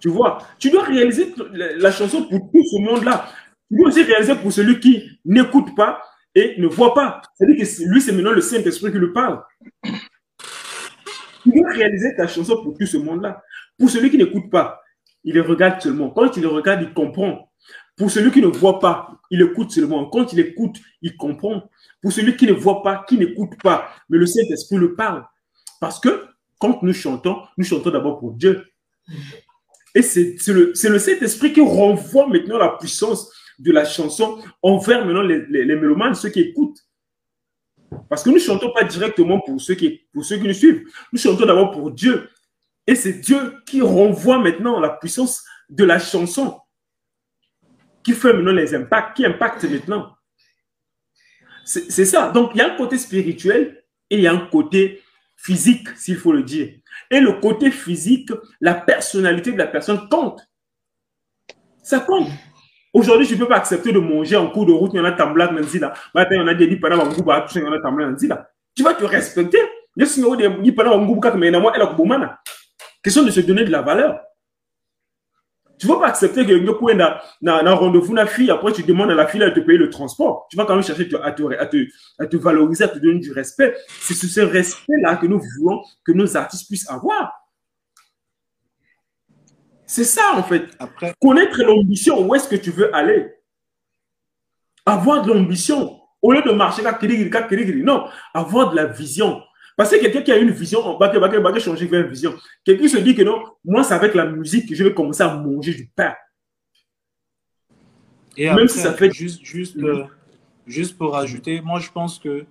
[0.00, 3.28] Tu vois, tu dois réaliser la chanson pour tout ce monde-là.
[3.68, 6.02] Tu dois aussi réaliser pour celui qui n'écoute pas
[6.34, 7.22] et ne voit pas.
[7.34, 9.42] C'est-à-dire que lui, c'est maintenant le Saint-Esprit qui lui parle.
[11.44, 13.42] Tu dois réaliser ta chanson pour tout ce monde-là.
[13.78, 14.80] Pour celui qui n'écoute pas,
[15.22, 16.10] il regarde seulement.
[16.10, 17.51] Quand il regarde, il comprend.
[17.96, 20.06] Pour celui qui ne voit pas, il écoute seulement.
[20.06, 21.70] Quand il écoute, il comprend.
[22.00, 25.24] Pour celui qui ne voit pas, qui n'écoute pas, mais le Saint-Esprit le parle.
[25.80, 26.26] Parce que
[26.58, 28.64] quand nous chantons, nous chantons d'abord pour Dieu.
[29.94, 35.44] Et c'est le, Saint-Esprit qui renvoie maintenant la puissance de la chanson envers maintenant les,
[35.46, 36.78] les, mélomanes, ceux qui écoutent.
[38.08, 40.82] Parce que nous ne chantons pas directement pour ceux, qui, pour ceux qui nous suivent.
[41.12, 42.30] Nous chantons d'abord pour Dieu.
[42.86, 46.58] Et c'est Dieu qui renvoie maintenant la puissance de la chanson,
[48.04, 50.16] qui fait maintenant les impacts, qui impacte maintenant.
[51.64, 52.30] C'est ça.
[52.30, 55.02] Donc, il y a un côté spirituel et il y a un côté
[55.36, 56.74] physique, s'il faut le dire.
[57.10, 58.30] Et le côté physique,
[58.60, 60.40] la personnalité de la personne compte.
[61.82, 62.28] Ça compte.
[62.92, 65.04] Aujourd'hui, je ne peux pas accepter de manger en cours de route, il y en
[65.04, 65.94] a tambla nanzi là.
[66.14, 68.28] Maintenant, il y en a des lipana wangu ba il y en a tambla nanzi
[68.28, 68.50] là.
[68.74, 69.58] Tu vas te respecter.
[69.96, 72.42] Je suis des lipana wangu kaka mais moi elle a.
[73.02, 74.20] Question de se donner de la valeur.
[75.82, 79.10] Tu ne vas pas accepter que tu na na rendez-vous na fille après tu demandes
[79.10, 80.46] à la fille de te payer le transport.
[80.48, 81.76] Tu vas quand même chercher à te, à te,
[82.20, 83.74] à te valoriser, à te donner du respect.
[83.88, 87.32] C'est ce respect-là que nous voulons que nos artistes puissent avoir.
[89.84, 90.68] C'est ça en fait.
[90.78, 91.14] Après...
[91.20, 93.34] Connaître l'ambition, où est-ce que tu veux aller?
[94.86, 95.98] Avoir de l'ambition.
[96.22, 96.84] Au lieu de marcher,
[97.82, 99.42] non, avoir de la vision.
[99.76, 102.34] Parce que quelqu'un qui a une vision, va changer vers une vision.
[102.64, 105.34] Quelqu'un se dit que non, moi, c'est avec la musique que je vais commencer à
[105.36, 106.14] manger du pain.
[108.36, 109.10] Et Même si ça fait.
[109.12, 110.04] Juste, juste, euh,
[110.66, 112.46] juste pour ajouter, moi, je pense que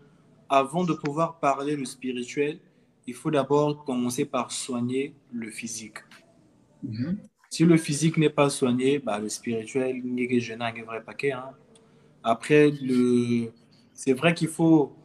[0.49, 2.60] avant de pouvoir parler le spirituel,
[3.07, 5.98] il faut d'abord commencer par soigner le physique.
[6.84, 7.18] Mhm.
[7.49, 11.31] Si le physique n'est pas soigné, bah, le spirituel, je un vrai paquet.
[11.31, 11.52] Hein.
[12.23, 13.52] Après, le...
[13.93, 14.95] c'est vrai qu'il faut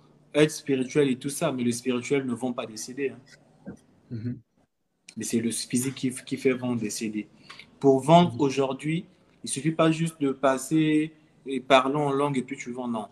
[0.43, 3.11] être spirituel et tout ça, mais le spirituel ne vont pas décéder.
[3.11, 3.73] Hein.
[4.11, 4.39] Mhm.
[5.17, 7.29] Mais c'est le physique qui, qui fait vendre décéder.
[7.81, 8.41] Pour vendre mhm.
[8.41, 9.07] aujourd'hui,
[9.45, 11.13] il suffit pas juste de passer
[11.47, 12.89] et parler en langue et puis tu vends.
[12.89, 13.09] Non.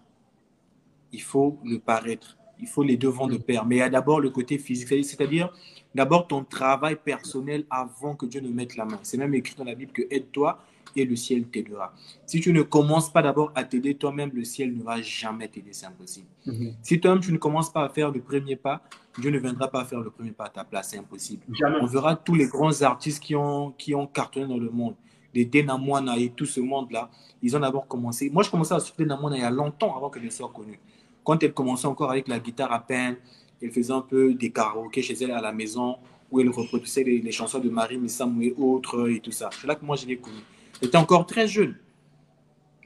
[1.12, 2.36] Il faut le paraître.
[2.60, 3.42] Il faut les deux vents de mhm.
[3.42, 3.66] pair.
[3.66, 5.52] Mais il y a d'abord le côté physique, c'est-à-dire
[5.94, 9.00] d'abord ton travail personnel avant que Dieu ne mette la main.
[9.02, 10.60] C'est même écrit dans la Bible que aide-toi
[10.96, 11.92] et le ciel t'aidera.
[12.26, 15.72] Si tu ne commences pas d'abord à t'aider toi-même, le ciel ne va jamais t'aider,
[15.72, 16.26] c'est impossible.
[16.46, 16.74] Mhm.
[16.82, 18.82] Si toi-même tu ne commences pas à faire le premier pas,
[19.18, 21.42] Dieu ne viendra pas faire le premier pas à ta place, c'est impossible.
[21.80, 24.94] On verra tous les grands artistes qui ont, qui ont cartonné dans le monde,
[25.32, 25.78] des Dena
[26.18, 27.10] et tout ce monde-là,
[27.42, 28.30] ils ont d'abord commencé.
[28.30, 30.78] Moi, je commençais à suivre Dena il y a longtemps avant que je sois connu.
[31.22, 33.16] Quand elle commençait encore avec la guitare à peine,
[33.62, 35.96] elle faisait un peu des karaokés chez elle à la maison,
[36.30, 39.50] où elle reproduisait les, chansons de Marie Missam et autres et tout ça.
[39.52, 40.36] C'est là que moi je l'ai connue.
[40.84, 41.76] Était encore très jeune.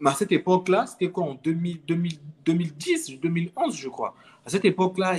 [0.00, 1.80] Mais à cette époque-là, c'était quoi en 2000,
[2.44, 4.14] 2010, 2011, je crois.
[4.46, 5.16] À cette époque-là,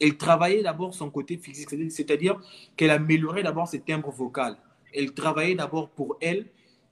[0.00, 2.40] elle travaillait d'abord son côté physique, c'est-à-dire
[2.76, 4.56] qu'elle améliorait d'abord ses timbres vocaux.
[4.92, 6.46] Elle travaillait d'abord pour elle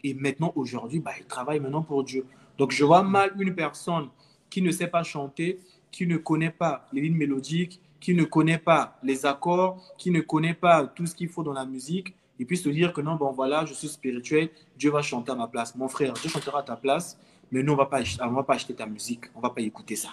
[0.04, 2.26] et maintenant, aujourd'hui, bah, elle travaille maintenant pour Dieu.
[2.58, 4.08] Donc, je vois mal une personne
[4.48, 5.58] qui ne sait pas chanter,
[5.90, 10.20] qui ne connaît pas les lignes mélodiques, qui ne connaît pas les accords, qui ne
[10.20, 13.16] connaît pas tout ce qu'il faut dans la musique, et puis se dire que non,
[13.16, 15.74] bon voilà, je suis spirituel, Dieu va chanter à ma place.
[15.74, 17.18] Mon frère, Dieu chantera à ta place,
[17.50, 20.10] mais nous, on ne va pas acheter ta musique, on ne va pas écouter ça.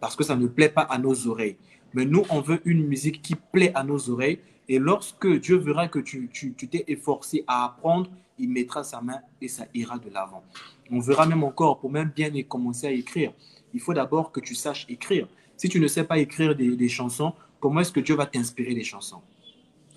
[0.00, 1.56] Parce que ça ne plaît pas à nos oreilles.
[1.94, 4.40] Mais nous, on veut une musique qui plaît à nos oreilles.
[4.68, 9.48] Et lorsque Dieu verra que tu t'es efforcé à apprendre, il mettra sa main et
[9.48, 10.42] ça ira de l'avant.
[10.90, 13.32] On verra même encore, pour même bien commencer à écrire,
[13.72, 15.28] il faut d'abord que tu saches écrire.
[15.56, 18.84] Si tu ne sais pas écrire des, chansons, comment est-ce que Dieu va t'inspirer des
[18.84, 19.22] chansons?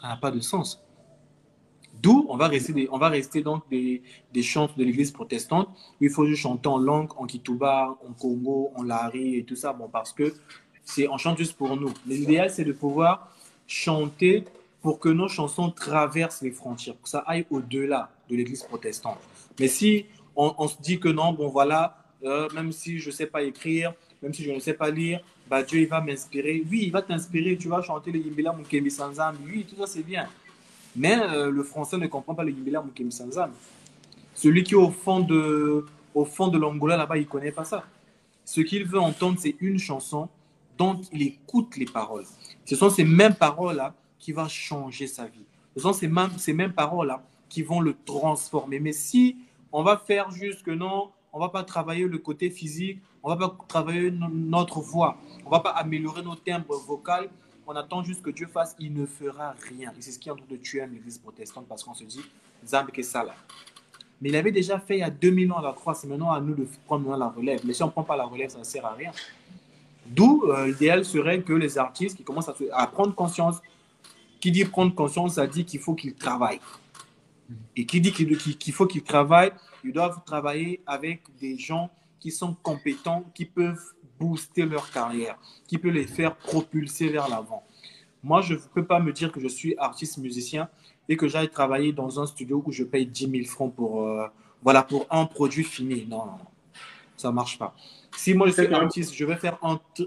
[0.02, 0.84] Ça n'a pas de sens.
[2.02, 4.02] D'où on va rester, rester donc des,
[4.34, 5.70] des chants de l'église protestante
[6.02, 9.74] il faut juste chanter en langue, en kituba, en congo, en lari et tout ça.
[9.74, 10.34] Bon, parce que
[10.84, 11.94] c'est on chante juste pour nous.
[12.06, 13.32] L'idéal, c'est de pouvoir
[13.68, 14.46] chanter
[14.82, 19.20] pour que nos chansons traversent les frontières, pour que ça aille au-delà de l'église protestante.
[19.60, 20.06] Mais si
[20.36, 23.94] on, se dit que non, bon voilà, euh, même si je ne sais pas écrire,
[24.22, 25.20] même si je ne sais pas lire,
[25.50, 26.64] bah, Dieu il va m'inspirer.
[26.70, 29.36] Oui, il va t'inspirer, tu vas chanter le Yimbila Mukemi Sanzam.
[29.46, 30.28] Oui, tout ça c'est bien.
[30.98, 33.52] Mais euh, le français ne comprend pas le Yimbila Mukemi Sanzam.
[34.34, 37.84] Celui qui est au fond de, au de l'Angola là-bas, il ne connaît pas ça.
[38.44, 40.28] Ce qu'il veut entendre, c'est une chanson
[40.78, 42.26] dont il écoute les paroles.
[42.66, 45.46] Ce sont ces mêmes paroles-là qui vont changer sa vie.
[45.76, 48.80] Ce sont ces mêmes, ces mêmes paroles-là qui vont le transformer.
[48.80, 49.38] Mais si
[49.72, 53.36] on va faire juste que non, on va pas travailler le côté physique, on va
[53.36, 57.28] pas travailler notre voix, on va pas améliorer nos timbres vocaux,
[57.68, 59.92] on attend juste que Dieu fasse, il ne fera rien.
[59.98, 62.22] Et c'est ce qui est en train de tuer l'église protestante parce qu'on se dit,
[62.66, 63.36] Zamb ça là.
[64.22, 66.40] Mais il avait déjà fait il y a 2000 ans la croix, c'est maintenant à
[66.40, 67.62] nous de prendre la relève.
[67.66, 69.12] Mais si on ne prend pas la relève, ça ne sert à rien.
[70.08, 73.58] D'où euh, l'idéal serait que les artistes qui commencent à, à prendre conscience,
[74.40, 76.62] qui dit prendre conscience, ça dit qu'il faut qu'ils travaillent.
[77.76, 79.52] Et qui dit qu'il faut qu'ils travaillent,
[79.84, 85.38] ils doivent travailler avec des gens qui sont compétents, qui peuvent booster leur carrière,
[85.68, 87.64] qui peuvent les faire propulser vers l'avant.
[88.24, 90.70] Moi, je ne peux pas me dire que je suis artiste musicien
[91.08, 94.28] et que j'aille travailler dans un studio où je paye 10 000 francs pour, euh,
[94.64, 96.06] voilà, pour un produit fini.
[96.08, 96.48] Non, non, non.
[97.16, 97.76] Ça ne marche pas.
[98.16, 99.60] Si moi je suis artiste, je vais faire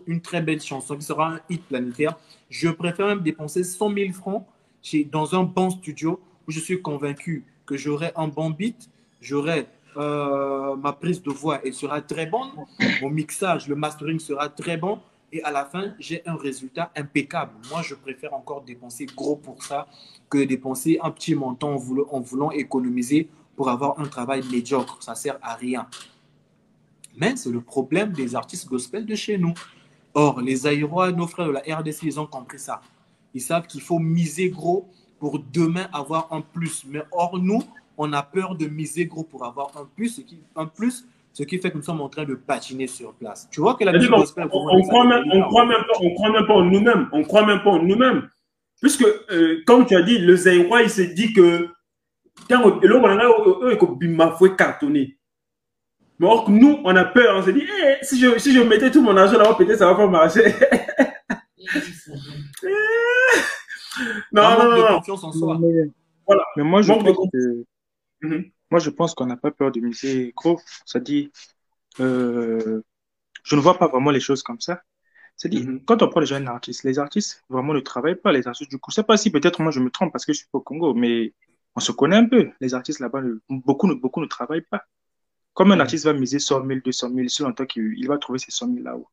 [0.06, 2.16] une très belle chanson qui sera un hit planétaire.
[2.48, 4.46] Je préfère même dépenser 100 000 francs
[4.82, 9.66] chez, dans un bon studio où je suis convaincu que j'aurai un bon beat, j'aurai
[9.96, 12.50] euh, ma prise de voix, elle sera très bonne,
[13.02, 15.00] mon mixage, le mastering sera très bon,
[15.32, 17.52] et à la fin, j'ai un résultat impeccable.
[17.70, 19.86] Moi, je préfère encore dépenser gros pour ça
[20.28, 21.74] que dépenser un petit montant
[22.10, 25.02] en voulant, économiser pour avoir un travail médiocre.
[25.02, 25.86] Ça sert à rien.
[27.16, 29.54] Mais c'est le problème des artistes gospel de chez nous.
[30.14, 32.80] Or, les Aïrois, nos frères de la RDC, ils ont compris ça.
[33.34, 34.88] Ils savent qu'il faut miser gros
[35.20, 36.84] pour demain avoir un plus.
[36.88, 37.62] Mais or, nous,
[38.02, 41.04] on a peur de miser gros pour avoir un plus, ce qui, un plus,
[41.34, 43.46] ce qui fait que nous sommes en train de patiner sur place.
[43.50, 46.14] Tu vois que la musique gospel, on, on, croit même, on, croit même pas, on
[46.14, 47.10] croit même pas en nous-mêmes.
[47.12, 48.26] On croit même pas en nous-mêmes.
[48.80, 51.68] Puisque, euh, comme tu as dit, le Zaïrois, il s'est dit que
[54.56, 55.18] cartonner.
[56.18, 58.60] Mais or que nous, on a peur, on s'est dit, eh, si, je, si je
[58.60, 60.40] mettais tout mon argent là-bas, peut-être ça va pas marcher.
[64.32, 65.60] non, non, non, confiance en soi.
[66.26, 66.44] Voilà.
[66.56, 67.64] Mais moi, je pense que,
[68.22, 68.50] mhm.
[68.70, 70.60] moi, je pense qu'on n'a pas peur de miser gros.
[70.84, 71.30] Ça dit,
[72.00, 72.82] euh,
[73.44, 74.82] je ne vois pas vraiment les choses comme ça.
[75.36, 75.84] C'est-à-dire, mhm.
[75.84, 78.78] quand on prend les jeunes artistes, les artistes vraiment ne travaillent pas, les artistes du
[78.78, 78.90] coup.
[78.90, 80.94] Je sais pas si peut-être moi je me trompe parce que je suis au Congo,
[80.94, 81.34] mais
[81.74, 82.50] on se connaît un peu.
[82.60, 84.84] Les artistes là-bas, beaucoup, beaucoup ne travaillent pas.
[85.54, 85.80] Comme un mhm.
[85.82, 88.84] artiste va miser 100 000, 200 000, c'est longtemps qu'il va trouver ces 100 000
[88.84, 89.08] là-haut.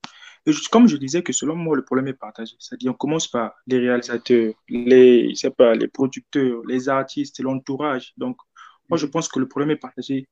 [0.48, 2.56] Et comme je disais que selon moi, le problème est partagé.
[2.60, 8.14] C'est-à-dire, on commence par les réalisateurs, les, pas, les producteurs, les artistes, l'entourage.
[8.16, 8.38] Donc,
[8.90, 10.28] moi, je pense que le problème est partagé.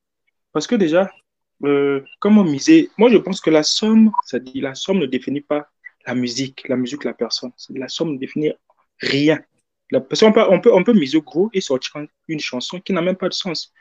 [0.51, 1.11] Parce que déjà,
[1.63, 5.41] euh, comme on misait, moi, je pense que la somme, c'est-à-dire, la somme ne définit
[5.41, 5.69] pas
[6.05, 7.51] la musique, la musique, la personne.
[7.69, 8.53] La somme ne définit
[8.99, 9.39] rien.
[9.91, 13.15] La personne, on peut, on peut miser gros et sortir une chanson qui n'a même
[13.15, 13.73] pas de sens.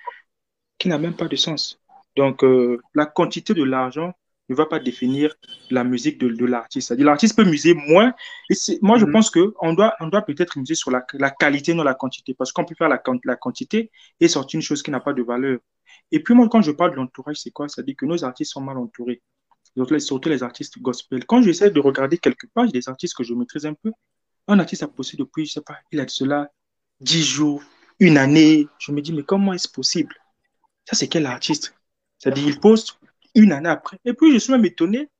[0.79, 1.81] Qui n'a même pas de sens.
[2.17, 4.15] Donc, euh, la quantité de l'argent
[4.49, 5.35] ne va pas définir
[5.71, 6.89] la musique de, de l'artiste.
[6.89, 8.15] C'est-à-dire, l'artiste peut muser moins.
[8.51, 9.13] Et moi, je mhm.
[9.13, 12.35] pense qu'on doit, on doit peut-être muser sur la, la, qualité, non la quantité.
[12.35, 13.91] Parce qu'on peut faire la, la quantité
[14.21, 15.59] et sortir une chose qui n'a pas de valeur.
[16.13, 17.69] Et puis, moi, quand je parle de l'entourage, c'est quoi?
[17.69, 19.23] C'est-à-dire que nos artistes sont mal entourés.
[19.99, 21.25] surtout les artistes gospel.
[21.25, 23.93] Quand j'essaie de regarder quelques pages des artistes que je maîtrise un peu,
[24.47, 26.51] un artiste a posté depuis, je sais pas, il a de cela
[27.01, 27.63] 10 jours,
[27.99, 28.69] une année.
[28.79, 30.15] Je me dis, mais comment est-ce possible?
[30.85, 31.75] Ça, c'est quel artiste?
[32.19, 32.99] C'est-à-dire, il poste
[33.35, 33.99] une année après.
[34.05, 35.11] Et puis, je suis même étonné.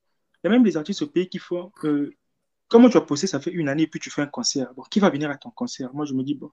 [0.43, 1.73] Il y a même des artistes au pays qui font.
[1.85, 2.15] Euh,
[2.69, 4.73] comment tu as posté, ça fait une année, et puis tu fais un concert.
[4.75, 5.93] Bon, qui va venir à ton concert?
[5.95, 6.51] Moi, je me dis, bon,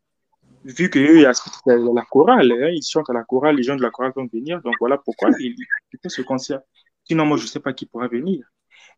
[0.63, 1.33] vu qu'il y a
[1.65, 4.61] la chorale, hein, ils chantent à la chorale, les gens de la chorale vont venir.
[4.61, 5.55] Donc, voilà pourquoi il,
[6.01, 6.61] fait ce concert.
[7.05, 8.45] Sinon, moi, je ne sais pas qui pourra venir.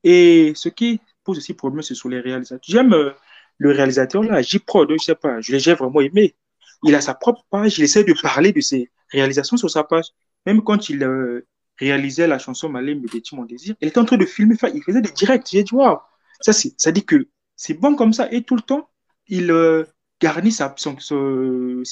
[0.03, 2.59] Et ce qui pose aussi problème, c'est sur les réalisateurs.
[2.67, 3.11] J'aime euh,
[3.57, 6.35] le réalisateur là, J-Prod, je sais pas, je l'ai vraiment aimé.
[6.83, 10.07] Il a sa propre page, il essaie de parler de ses réalisations sur sa page.
[10.45, 11.47] Même quand il euh,
[11.83, 14.83] réalisait la chanson Malé me détient mon désir, il était en train de filmer, il
[14.83, 15.47] faisait des directs.
[15.51, 15.97] J'ai dit, waouh,
[16.41, 18.31] ça, ça dit que c'est bon comme ça.
[18.31, 18.89] Et tout le temps,
[19.27, 19.85] il euh,
[20.21, 20.73] garnit sa,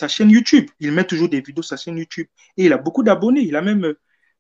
[0.08, 0.70] chaîne YouTube.
[0.80, 2.28] Il met toujours des vidéos sur sa chaîne YouTube.
[2.58, 3.42] Et il a beaucoup d'abonnés.
[3.42, 3.94] Il a même,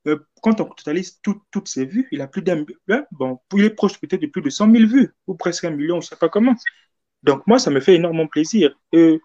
[0.07, 3.69] euh, quand on totalise toutes ses vues, il a plus d'un hein, bon, il est
[3.71, 6.15] proche peut-être de plus de 100 000 vues, ou presque un million, je ne sais
[6.15, 6.55] pas comment.
[7.23, 8.75] Donc, moi, ça me fait énormément plaisir.
[8.91, 9.21] Et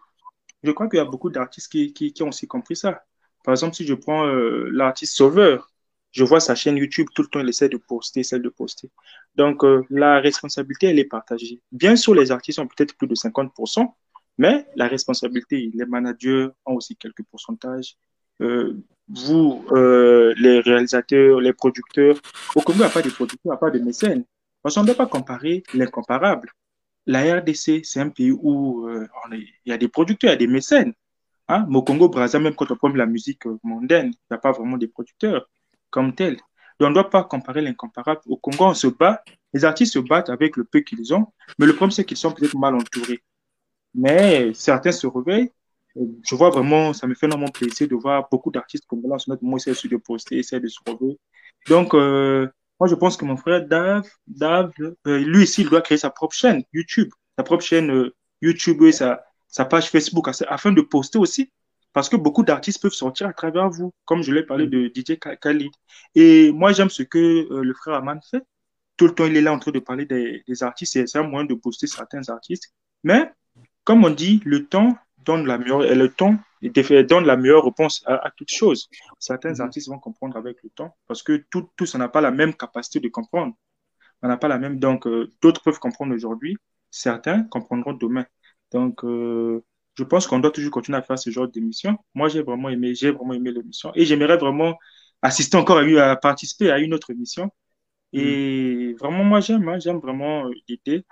[0.63, 3.05] je crois qu'il y a beaucoup d'artistes qui, ont aussi compris ça.
[3.45, 5.71] Par exemple, si je prends euh, l'artiste Sauveur,
[6.17, 8.91] je vois sa chaîne YouTube, tout le temps, il essaie de poster, celle de poster.
[9.35, 11.61] Donc, euh, la responsabilité, elle est partagée.
[11.73, 13.95] Bien sûr, les artistes ont peut-être plus de 50%,
[14.39, 17.97] mais la responsabilité, les managers ont aussi quelques pourcentages.
[18.41, 18.77] Euh,
[19.09, 22.17] vous, les réalisateurs, les producteurs,
[22.55, 24.25] au Congo, il n'y a pas de producteurs, il n'y a pas de mécènes.
[24.65, 26.51] On ne doit pas comparer l'incomparable
[27.07, 30.39] la RDC, c'est un pays où euh, il y a des producteurs, il y a
[30.39, 30.93] des mécènes.
[31.49, 31.67] Hein?
[31.73, 34.53] Au Congo, Brazza, même quand on prend la musique euh, mondaine, il n'y a pas
[34.53, 35.49] vraiment des producteurs
[35.97, 36.37] comme tels.
[36.79, 38.21] Donc, on ne doit pas comparer l'incomparable.
[38.27, 39.25] Au Congo, on se bat,
[39.55, 41.27] les artistes se battent avec le peu qu'ils ont,
[41.59, 43.23] mais le problème, c'est qu'ils sont peut-être mal entourés.
[43.95, 45.51] Mais certains se réveillent.
[45.97, 49.31] Je vois vraiment, ça me fait énormément plaisir de voir beaucoup d'artistes congolais en ce
[49.41, 51.19] moment essayer de poster, essayer de se réveiller.
[51.67, 52.47] Donc, euh,
[52.79, 54.73] moi, je pense que mon frère Dave, Dave
[55.07, 57.09] euh, lui aussi, il doit créer sa propre chaîne YouTube,
[57.39, 61.51] sa propre chaîne euh, YouTube et sa, sa page Facebook afin de poster aussi.
[61.97, 65.19] Parce que beaucoup d'artistes peuvent sortir à travers vous, comme je l'ai parlé de DJ
[65.41, 65.73] Khalid.
[66.15, 68.43] Et moi, j'aime ce que euh, le frère Aman fait.
[68.99, 70.93] Tout le temps, il est là en train de parler des, des artistes.
[71.07, 72.75] C'est un moyen de poster certains artistes.
[73.03, 73.33] Mais,
[73.85, 74.95] comme on dit, le temps
[75.25, 78.91] donne la meilleure, le temps donne la meilleure réponse à, toutes choses.
[79.19, 79.63] Certains mhm.
[79.63, 82.53] artistes vont comprendre avec le temps parce que tout, tous, on n'a pas la même
[82.53, 83.55] capacité de comprendre.
[84.21, 84.79] On n'a pas la même.
[84.79, 86.59] Donc, euh, d'autres peuvent comprendre aujourd'hui,
[86.91, 88.27] certains comprendront demain.
[88.71, 89.65] Donc, euh,
[89.97, 91.97] je pense qu'on doit toujours continuer à faire ce genre d'émission.
[92.15, 94.79] Moi, j'ai vraiment aimé, j'ai vraiment aimé l'émission et j'aimerais vraiment
[95.23, 97.51] assister encore à, à, participer à une autre émission.
[98.13, 98.97] Et mhm.
[98.97, 101.05] vraiment, moi, j'aime, hein, j'aime vraiment euh, l'idée.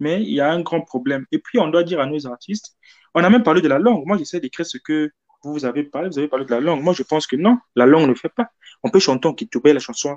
[0.00, 1.26] mais il y a un grand problème.
[1.32, 2.76] Et puis, on doit dire à nos artistes,
[3.14, 4.06] on a même parlé de la langue.
[4.06, 5.10] Moi, j'essaie d'écrire ce que
[5.42, 6.08] vous avez parlé.
[6.08, 6.82] Vous avez parlé de la langue.
[6.82, 8.50] Moi, je pense que non, la langue ne fait pas.
[8.82, 10.16] On peut chanter en kitubé, la chanson.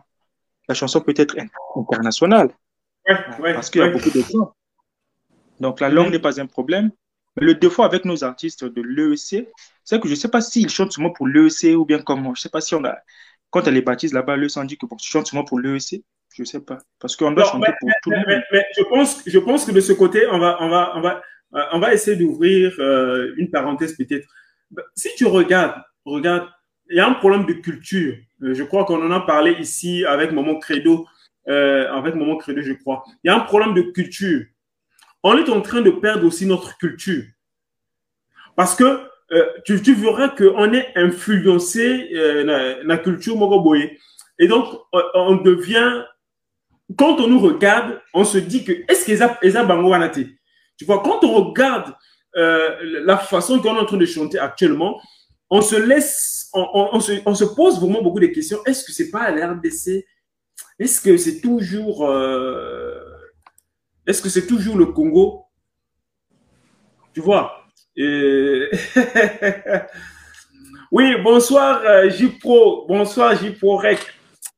[0.68, 1.36] La chanson peut être
[1.76, 2.50] internationale.
[3.42, 4.54] parce qu'il y a beaucoup de gens.
[5.60, 6.92] Donc, la langue n'est pas un problème.
[7.40, 9.48] Mais le défaut avec nos artistes de l'EEC,
[9.84, 12.34] c'est que je ne sais pas s'ils chantent seulement pour l'EEC ou bien comment.
[12.34, 12.98] Je ne sais pas si on a.
[13.50, 16.04] Quand elle est baptise là-bas, le on dit que bon, tu chantes seulement pour l'EEC.
[16.36, 16.80] Je ne sais pas.
[17.00, 18.42] Parce qu'on doit chanter pour tout le monde.
[18.52, 21.22] Mais, je, pense, je pense que de ce côté, on va, on va, on va,
[21.56, 24.28] euh, on va essayer d'ouvrir euh, une parenthèse peut-être.
[24.72, 26.48] Bah, si tu regardes, regarde,
[26.90, 28.16] il y a un problème de culture.
[28.44, 31.08] Euh, je crois qu'on en a parlé ici avec Maman Credo,
[31.48, 33.04] avec Maman Credo, je crois.
[33.24, 34.46] Il y a un problème de culture.
[35.24, 37.24] On est en train de perdre aussi notre culture.
[38.56, 39.02] Parce que
[39.66, 43.98] tu, tu, verras qu'on est influencé euh, la, culture mogoboye.
[44.40, 44.68] Et donc,
[45.14, 46.04] on devient,
[46.98, 49.94] quand on nous regarde, on se dit que est-ce qu'ils bango
[50.78, 51.94] tu vois, quand on regarde
[52.36, 55.02] euh, la façon qu'on est en train de chanter actuellement,
[55.50, 58.60] on se laisse, on, se, on, se, pose vraiment beaucoup de questions.
[58.66, 60.06] Est-ce que c'est pas à l'RDC
[60.78, 63.00] Est-ce que c'est toujours, euh,
[64.08, 65.46] est-ce que c'est toujours le Congo?
[67.14, 67.64] Tu vois?
[70.90, 74.00] Oui, bonsoir euh, J-Pro, bonsoir J-Pro Rec.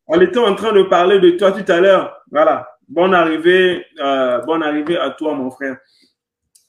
[0.05, 2.21] On était en train de parler de toi tout à l'heure.
[2.30, 2.69] Voilà.
[2.88, 5.77] Bonne arrivée, euh, bonne arrivée à toi, mon frère.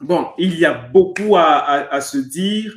[0.00, 2.74] Bon, il y a beaucoup à, se dire,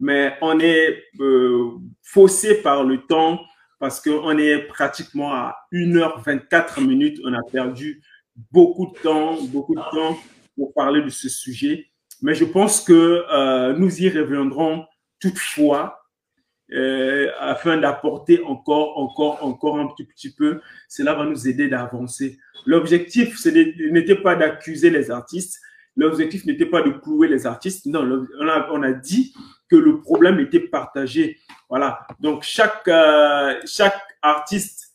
[0.00, 1.70] mais on est euh,
[2.02, 3.40] faussé par le temps
[3.78, 7.20] parce qu'on est pratiquement à 1h24 minutes.
[7.24, 8.02] On a perdu
[8.50, 10.18] beaucoup de temps, beaucoup de temps
[10.56, 11.86] pour parler de ce sujet.
[12.22, 14.86] Mais je pense que euh, nous y reviendrons
[15.20, 16.00] toutefois
[16.72, 20.60] euh, afin d'apporter encore, encore, encore un petit, petit peu.
[20.88, 22.38] Cela va nous aider d'avancer.
[22.64, 25.60] L'objectif, n'était pas d'accuser les artistes,
[25.96, 27.86] L'objectif n'était pas de clouer les artistes.
[27.86, 29.34] Non, on a, on a, dit
[29.70, 31.38] que le problème était partagé.
[31.70, 32.06] Voilà.
[32.20, 34.85] Donc, chaque, euh, chaque artiste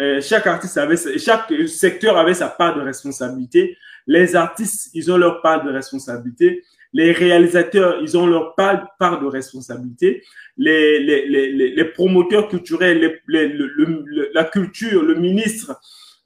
[0.00, 3.76] euh, chaque artiste avait, chaque secteur avait sa part de responsabilité.
[4.06, 6.64] Les artistes, ils ont leur part de responsabilité.
[6.92, 10.22] Les réalisateurs, ils ont leur part, de responsabilité.
[10.56, 15.78] Les, les, les, les promoteurs culturels, la culture, le ministre,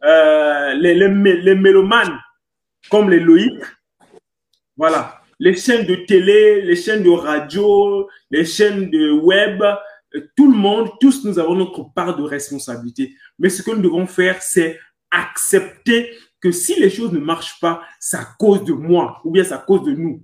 [0.04, 2.16] euh, les, les, les mélomanes,
[2.90, 3.58] comme les Loïc.
[4.76, 5.22] Voilà.
[5.40, 9.62] Les chaînes de télé, les chaînes de radio, les chaînes de web,
[10.36, 13.14] tout le monde, tous nous avons notre part de responsabilité.
[13.38, 14.78] Mais ce que nous devons faire, c'est
[15.10, 16.10] accepter
[16.40, 19.54] que si les choses ne marchent pas, c'est à cause de moi ou bien c'est
[19.54, 20.22] à cause de nous.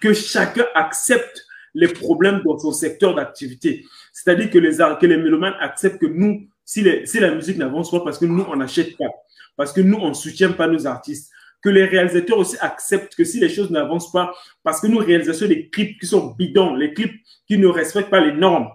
[0.00, 1.44] Que chacun accepte
[1.74, 3.84] les problèmes dans son secteur d'activité.
[4.12, 8.00] C'est-à-dire que les, que les mélomanes acceptent que nous, si, si la musique n'avance pas
[8.00, 9.08] parce que nous, on n'achète pas,
[9.56, 11.30] parce que nous, on ne soutient pas nos artistes,
[11.62, 14.32] que les réalisateurs aussi acceptent que si les choses n'avancent pas,
[14.62, 17.14] parce que nous réalisons des clips qui sont bidons, les clips
[17.46, 18.68] qui ne respectent pas les normes,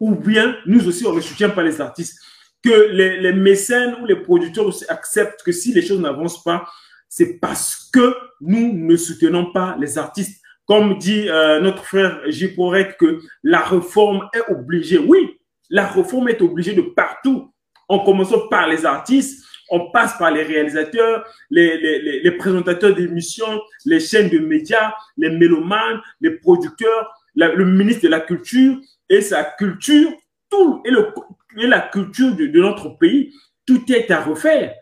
[0.00, 2.20] ou bien nous aussi, on ne soutient pas les artistes.
[2.62, 6.66] Que les, mécènes ou les producteurs aussi acceptent que si les choses n'avancent pas,
[7.08, 10.40] c'est parce que nous ne soutenons pas les artistes.
[10.66, 14.96] Comme dit euh, notre frère Jiporek, que la réforme est obligée.
[14.96, 15.38] Oui,
[15.68, 17.52] la réforme est obligée de partout,
[17.86, 23.60] en commençant par les artistes, on passe par les réalisateurs, les, les, les présentateurs d'émissions,
[23.84, 28.76] les chaînes de médias, les mélomanes, les producteurs, le ministre de la Culture,
[29.08, 30.10] et sa culture,
[30.50, 33.32] tout, et, la culture de, notre pays,
[33.66, 34.74] tout est à refaire.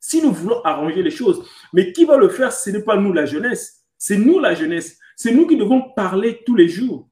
[0.00, 2.52] Si nous voulons arranger les choses, mais qui va le faire?
[2.52, 4.98] Ce n'est pas nous la jeunesse, c'est nous la jeunesse.
[5.16, 7.08] C'est nous qui devons parler tous les jours.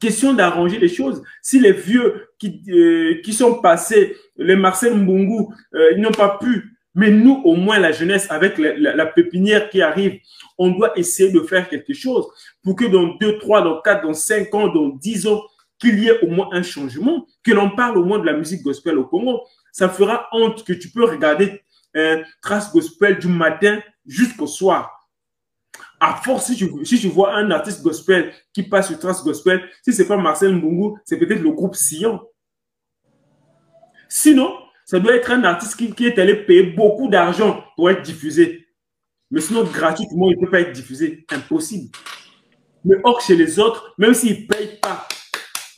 [0.00, 1.22] Question d'arranger les choses.
[1.42, 6.38] Si les vieux qui, euh, qui sont passés, les Marcel Mbungu, euh, ils n'ont pas
[6.38, 10.18] pu, mais nous, au moins la jeunesse, avec la, la, pépinière qui arrive,
[10.58, 12.26] on doit essayer de faire quelque chose
[12.62, 15.42] pour que dans 2, 3, dans 4, dans 5 ans, dans 10 ans,
[15.78, 18.62] qu'il y ait au moins un changement, que l'on parle au moins de la musique
[18.62, 19.42] gospel au Congo.
[19.72, 21.62] Ça fera honte que tu peux regarder
[21.94, 25.08] un Trace Gospel du matin jusqu'au soir.
[26.00, 29.92] À force, si tu, si vois un artiste gospel qui passe sur Trace Gospel, si
[29.92, 32.20] c'est pas Marcel Mbungu, c'est peut-être le groupe Sion.
[34.08, 34.54] Sinon,
[34.84, 38.66] ça doit être un artiste qui, qui est allé payer beaucoup d'argent pour être diffusé.
[39.30, 41.26] Mais sinon, gratuitement, il ne peut pas être diffusé.
[41.30, 41.90] Impossible.
[42.84, 45.08] Mais or, chez les autres, même s'ils ne payent pas,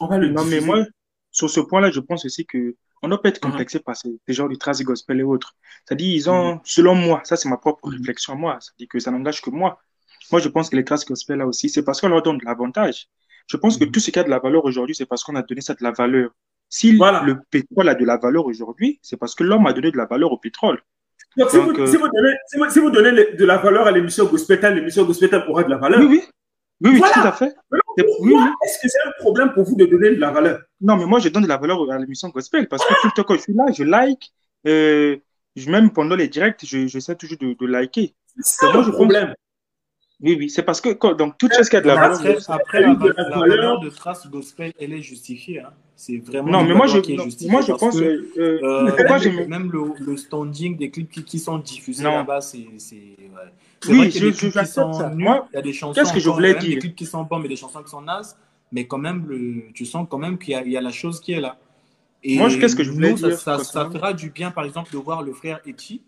[0.01, 0.85] non, mais moi,
[1.31, 3.51] sur ce point-là, je pense aussi que on ne doit pas être uh-huh.
[3.51, 5.55] complexé par ces, genres de traces gospel et autres.
[5.85, 6.61] C'est-à-dire, ils ont, mm-hmm.
[6.65, 7.97] selon moi, ça c'est ma propre mm-hmm.
[7.99, 9.79] réflexion à moi, c'est-à-dire que ça n'engage que moi.
[10.33, 12.45] Moi, je pense que les traces gospel là aussi, c'est parce qu'on leur donne de
[12.45, 13.09] l'avantage.
[13.47, 15.43] Je pense que tout ce qui a de la valeur aujourd'hui, c'est parce qu'on a
[15.43, 16.31] donné ça de la valeur.
[16.69, 19.97] Si le pétrole a de la valeur aujourd'hui, c'est parce que l'homme a donné de
[19.97, 20.83] la valeur au pétrole.
[21.37, 25.45] Donc, si, vous, euh, si, vous donnez, de la valeur à l'émission gospel, l'émission gospel
[25.49, 26.01] aura de la valeur.
[26.01, 26.23] Oui, oui.
[26.81, 27.57] Oui, oui, tout à fait.
[27.97, 30.61] Est-ce que c'est un problème pour vous de donner de la valeur?
[30.81, 33.13] Non, mais moi, je donne de la valeur à l'émission Gospel parce que tout le
[33.13, 34.33] temps que je suis là, je like.
[34.67, 35.17] Euh,
[35.67, 38.15] même pendant les directs, j'essaie toujours de, de liker.
[38.41, 39.35] C'est ça le problème.
[40.21, 42.41] Oui, oui, c'est parce que donc toute chose qui a de la valeur.
[42.49, 45.61] Après, la, valeur de trace gospel, elle est justifiée.
[45.61, 45.71] Hein.
[45.95, 46.51] C'est vraiment.
[46.51, 46.99] Non, mais moi je,
[47.49, 47.99] moi je pense.
[47.99, 52.59] Que, euh, euh, même le, le, standing des clips qui, qui sont diffusés là-bas, c'est.
[52.59, 53.89] Ouais.
[53.89, 55.13] Oui, je, je, je ça.
[55.15, 56.01] Moi, il y a des chansons.
[56.01, 58.03] Qu'est-ce que je voulais dire Des clips qui sont bons, mais des chansons qui sont
[58.03, 58.37] nazes.
[58.73, 61.33] Mais quand même, le, tu sens quand même qu'il y, y, a la chose qui
[61.33, 61.57] est là.
[62.25, 64.99] Et moi, qu'est-ce que je voulais dire Ça, ça, fera du bien, par exemple, de
[64.99, 66.03] voir le frère Eti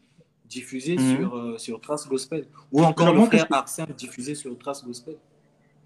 [0.51, 1.17] diffusé mhm.
[1.17, 2.47] sur, euh, sur Trace Gospel.
[2.73, 5.17] Ou encore le frère Arsène diffusé sur Trace Gospel.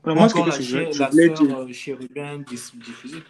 [0.05, 3.23] Ou moi, encore la, je, la sœur Chérubin diffusée.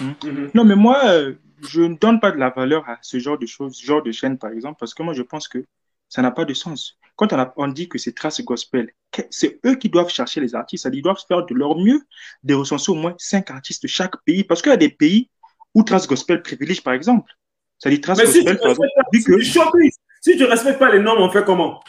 [0.00, 0.50] Mhm.
[0.54, 3.46] Non, mais moi, euh, je ne donne pas de la valeur à ce genre de
[3.46, 5.64] choses, ce genre de chaîne, par exemple, parce que moi, je pense que
[6.08, 6.98] ça n'a pas de sens.
[7.16, 8.92] Quand on, a, on dit que c'est Trace Gospel,
[9.30, 12.00] c'est eux qui doivent chercher les artistes, ils doivent faire de leur mieux
[12.42, 15.30] de recenser au moins cinq artistes de chaque pays, parce qu'il y a des pays
[15.74, 17.32] où Trace Gospel privilégie, par exemple.
[17.78, 19.93] Ça dit Trace Gospel, par exemple, que...
[20.24, 21.82] Si tu ne respectes pas les normes, on fait comment?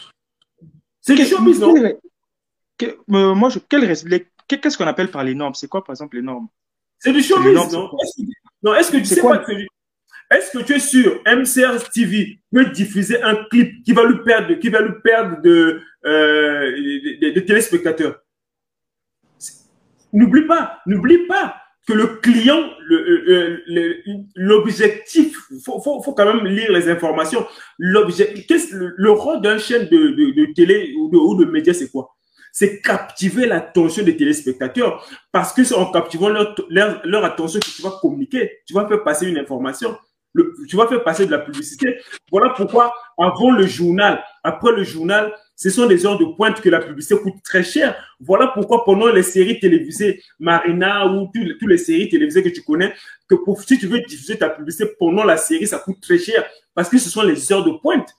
[0.99, 1.73] C'est du showbiz, non?
[2.83, 5.53] euh, Moi, je, qu'est-ce qu'on appelle par les normes?
[5.53, 6.49] C'est quoi, par exemple, les normes?
[6.99, 7.89] C'est du showbiz, non?
[8.61, 9.41] Non, est-ce que tu sais quoi
[10.31, 14.55] est-ce que tu es sûr, MCR TV peut diffuser un clip qui va lui perdre,
[14.55, 18.19] qui va lui perdre de, euh, de, téléspectateurs?
[20.11, 21.55] N'oublie pas, n'oublie pas
[21.85, 22.63] que le client,
[24.35, 27.45] l'objectif, il faut, faut, faut, quand même lire les informations.
[27.77, 32.15] Le rôle d'un chaîne de, de, télé ou de, ou de médias, c'est quoi?
[32.51, 37.65] C'est captiver l'attention des téléspectateurs parce que c'est en captivant leur, leur, leur, attention que
[37.65, 39.95] tu vas communiquer, tu vas faire passer une information
[40.67, 41.97] tu vas faire passer de la publicité.
[42.31, 46.69] Voilà pourquoi, avant le journal, après le journal, Ce sont des heures de pointe que
[46.69, 47.95] la publicité coûte très cher.
[48.19, 52.93] Voilà pourquoi pendant les séries télévisées, Marina ou toutes les séries télévisées que tu connais,
[53.27, 56.89] que si tu veux diffuser ta publicité pendant la série, ça coûte très cher parce
[56.89, 58.09] que ce sont les heures de pointe.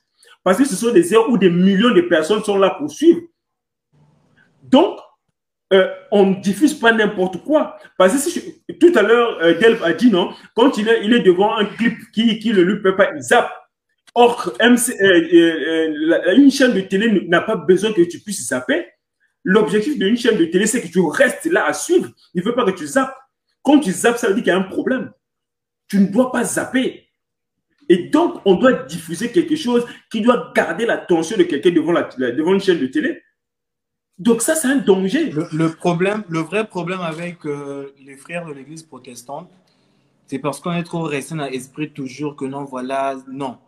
[0.43, 3.21] Parce que ce sont des heures où des millions de personnes sont là pour suivre.
[4.63, 4.97] Donc,
[5.73, 7.77] euh, on ne diffuse pas n'importe quoi.
[7.97, 11.19] Parce que tout à l'heure, euh, Delph a dit non, quand il est, il est
[11.19, 13.51] devant un clip qui, qui le lui peut pas, il zappe.
[14.19, 18.87] Or, MC, euh, une chaîne de télé n'a pas besoin que tu puisses zapper.
[19.43, 22.09] L'objectif d'une chaîne de télé, c'est que tu restes là à suivre.
[22.33, 23.15] Il ne veut pas que tu zappes.
[23.61, 25.11] Quand tu zappes, ça veut dire qu'il y a un problème.
[25.87, 27.07] Tu ne dois pas zapper.
[27.89, 32.55] Et donc, on doit diffuser quelque chose qui doit garder l'attention de quelqu'un devant, devant
[32.55, 33.21] une chaîne de télé.
[34.17, 35.29] Donc ça, c'est un danger.
[35.29, 39.47] Le, problème, le vrai problème avec euh, les frères de l'Église protestante,
[40.25, 43.59] c'est parce qu'on est trop resté dans l'esprit toujours que non, voilà, non.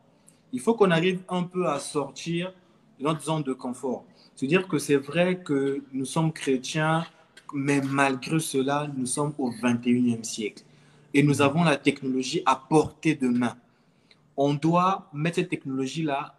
[0.52, 2.54] Il faut qu'on arrive un peu à sortir
[3.00, 4.06] de notre zone de confort.
[4.36, 7.06] C'est-à-dire que c'est vrai que nous sommes chrétiens,
[7.54, 10.64] mais malgré cela, nous sommes au 21e siècle.
[11.14, 13.56] Et nous avons la technologie à portée de main.
[14.38, 16.36] On doit mettre cette technologie-là,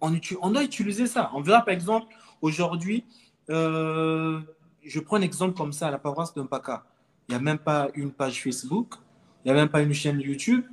[0.00, 1.30] on, doit utiliser ça.
[1.34, 2.06] On verra par exemple,
[2.40, 3.04] aujourd'hui,
[3.50, 4.40] euh,
[4.82, 6.84] je prends un exemple comme ça, à la paroisse de Mpaka.
[7.28, 8.94] Il n'y a même pas une page Facebook,
[9.44, 10.64] il n'y a même pas une chaîne YouTube,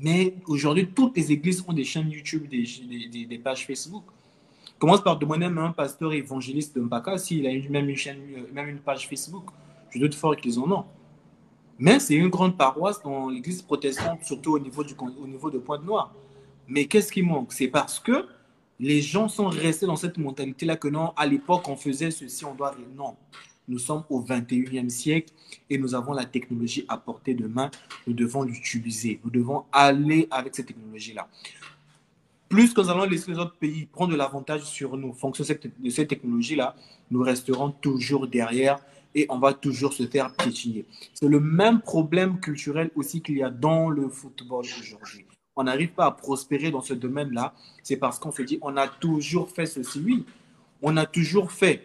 [0.00, 4.04] mais aujourd'hui, toutes les églises ont des chaînes YouTube, des, pages Facebook.
[4.78, 8.46] Commence par demander à un pasteur évangéliste de Mpaka s'il a même une chaîne, euh,
[8.52, 9.46] même une page Facebook.
[9.90, 10.84] Je doute fort qu'ils en ont.
[11.80, 15.58] Mais c'est une grande paroisse dans l'église protestante, surtout au niveau, du, au niveau de
[15.58, 16.14] Pointe-Noire.
[16.68, 17.52] Mais qu'est-ce qui manque?
[17.52, 18.26] C'est parce que
[18.78, 22.54] les gens sont restés dans cette mentalité-là que non, à l'époque, on faisait ceci, on
[22.54, 22.74] doit...
[22.94, 23.16] Non,
[23.68, 25.32] nous sommes au 21e siècle
[25.68, 27.70] et nous avons la technologie à portée de main.
[28.06, 29.20] Nous devons l'utiliser.
[29.24, 31.28] Nous devons aller avec cette technologie-là.
[32.48, 35.90] Plus que nous allons laisser les autres pays prendre de l'avantage sur nous, fonction de
[35.90, 36.74] cette technologie-là,
[37.10, 38.78] nous resterons toujours derrière
[39.14, 40.86] et on va toujours se faire piétiner.
[41.12, 45.26] C'est le même problème culturel aussi qu'il y a dans le football aujourd'hui
[45.58, 48.86] on n'arrive pas à prospérer dans ce domaine-là, c'est parce qu'on se dit, on a
[48.86, 50.00] toujours fait ceci.
[50.04, 50.24] Oui,
[50.80, 51.82] on a toujours fait.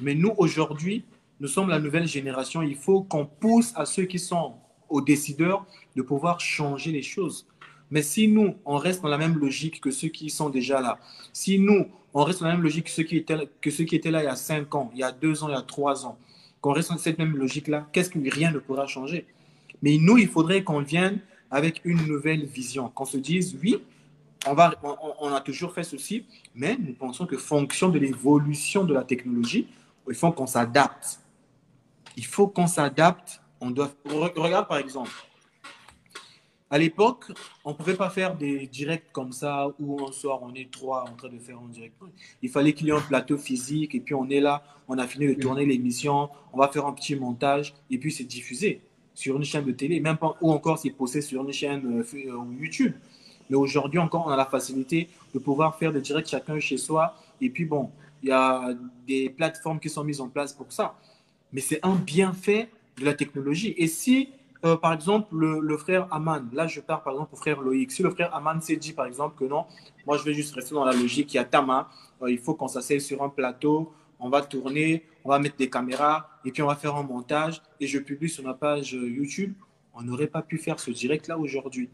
[0.00, 1.04] Mais nous, aujourd'hui,
[1.40, 2.62] nous sommes la nouvelle génération.
[2.62, 4.54] Il faut qu'on pousse à ceux qui sont
[4.88, 5.66] aux décideurs
[5.96, 7.46] de pouvoir changer les choses.
[7.90, 10.98] Mais si nous, on reste dans la même logique que ceux qui sont déjà là,
[11.32, 13.96] si nous, on reste dans la même logique que ceux qui étaient, que ceux qui
[13.96, 15.62] étaient là il y a 5 ans, il y a 2 ans, il y a
[15.62, 16.18] 3 ans,
[16.60, 19.26] qu'on reste dans cette même logique-là, qu'est-ce que rien ne pourra changer?
[19.82, 21.20] Mais nous, il faudrait qu'on vienne
[21.50, 23.76] avec une nouvelle vision, qu'on se dise, oui,
[24.46, 24.74] on, va,
[25.20, 26.24] on, a toujours fait ceci,
[26.54, 29.68] mais nous pensons que fonction de l'évolution de la technologie,
[30.08, 31.20] il faut qu'on s'adapte.
[32.16, 33.40] Il faut qu'on s'adapte.
[33.60, 33.90] On doit...
[34.04, 35.10] Regarde par exemple,
[36.70, 37.30] à l'époque,
[37.64, 41.04] on ne pouvait pas faire des directs comme ça où un soir on est trois
[41.04, 41.94] en train de faire un direct.
[42.42, 45.06] Il fallait qu'il y ait un plateau physique et puis on est là, on a
[45.06, 48.80] fini de tourner l'émission, on va faire un petit montage et puis c'est diffusé
[49.14, 52.04] sur une chaîne de télé, même pas, ou encore c'est posté sur une chaîne euh,
[52.12, 52.94] euh, YouTube.
[53.48, 57.14] Mais aujourd'hui encore, on a la facilité de pouvoir faire des directs chacun chez soi.
[57.40, 57.90] Et puis bon,
[58.22, 58.70] il y a
[59.06, 60.96] des plateformes qui sont mises en place pour ça.
[61.54, 62.68] Mais c'est un bienfait
[62.98, 63.74] de la technologie.
[63.78, 64.28] Et si,
[64.64, 68.02] euh, par exemple, le, frère Aman, là je pars par exemple au frère Loïc, si
[68.02, 69.64] le frère Aman s'est dit par exemple que non,
[70.06, 71.88] moi je vais juste rester dans la logique, il y a Tama,
[72.26, 76.28] il faut qu'on s'asseye sur un plateau, on va tourner, on va mettre des caméras
[76.44, 79.54] et puis on va faire un montage et je publie sur ma page euh, YouTube.
[79.94, 81.88] On n'aurait pas pu faire ce direct-là aujourd'hui.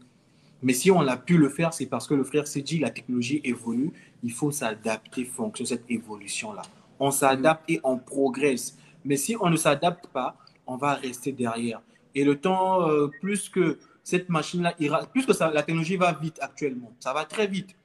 [0.63, 2.89] Mais si on a pu le faire, c'est parce que le frère s'est dit la
[2.89, 3.91] technologie évolue,
[4.23, 6.61] il faut s'adapter fonction cette évolution-là.
[6.99, 8.77] On s'adapte et on progresse.
[9.05, 10.35] Mais si on ne s'adapte pas,
[10.67, 11.81] on va rester derrière.
[12.15, 16.13] Et le temps, euh, plus que cette machine-là ira, plus que ça, la technologie va
[16.13, 17.75] vite actuellement, ça va très vite.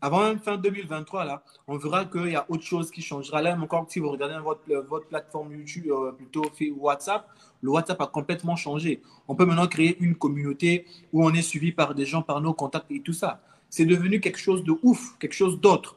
[0.00, 3.40] Avant fin 2023, là, on verra qu'il y a autre chose qui changera.
[3.40, 6.44] Là, encore, si vous regardez votre, votre plateforme YouTube, euh, plutôt
[6.76, 7.26] WhatsApp,
[7.62, 9.00] le WhatsApp a complètement changé.
[9.28, 12.52] On peut maintenant créer une communauté où on est suivi par des gens, par nos
[12.52, 13.40] contacts et tout ça.
[13.70, 15.96] C'est devenu quelque chose de ouf, quelque chose d'autre.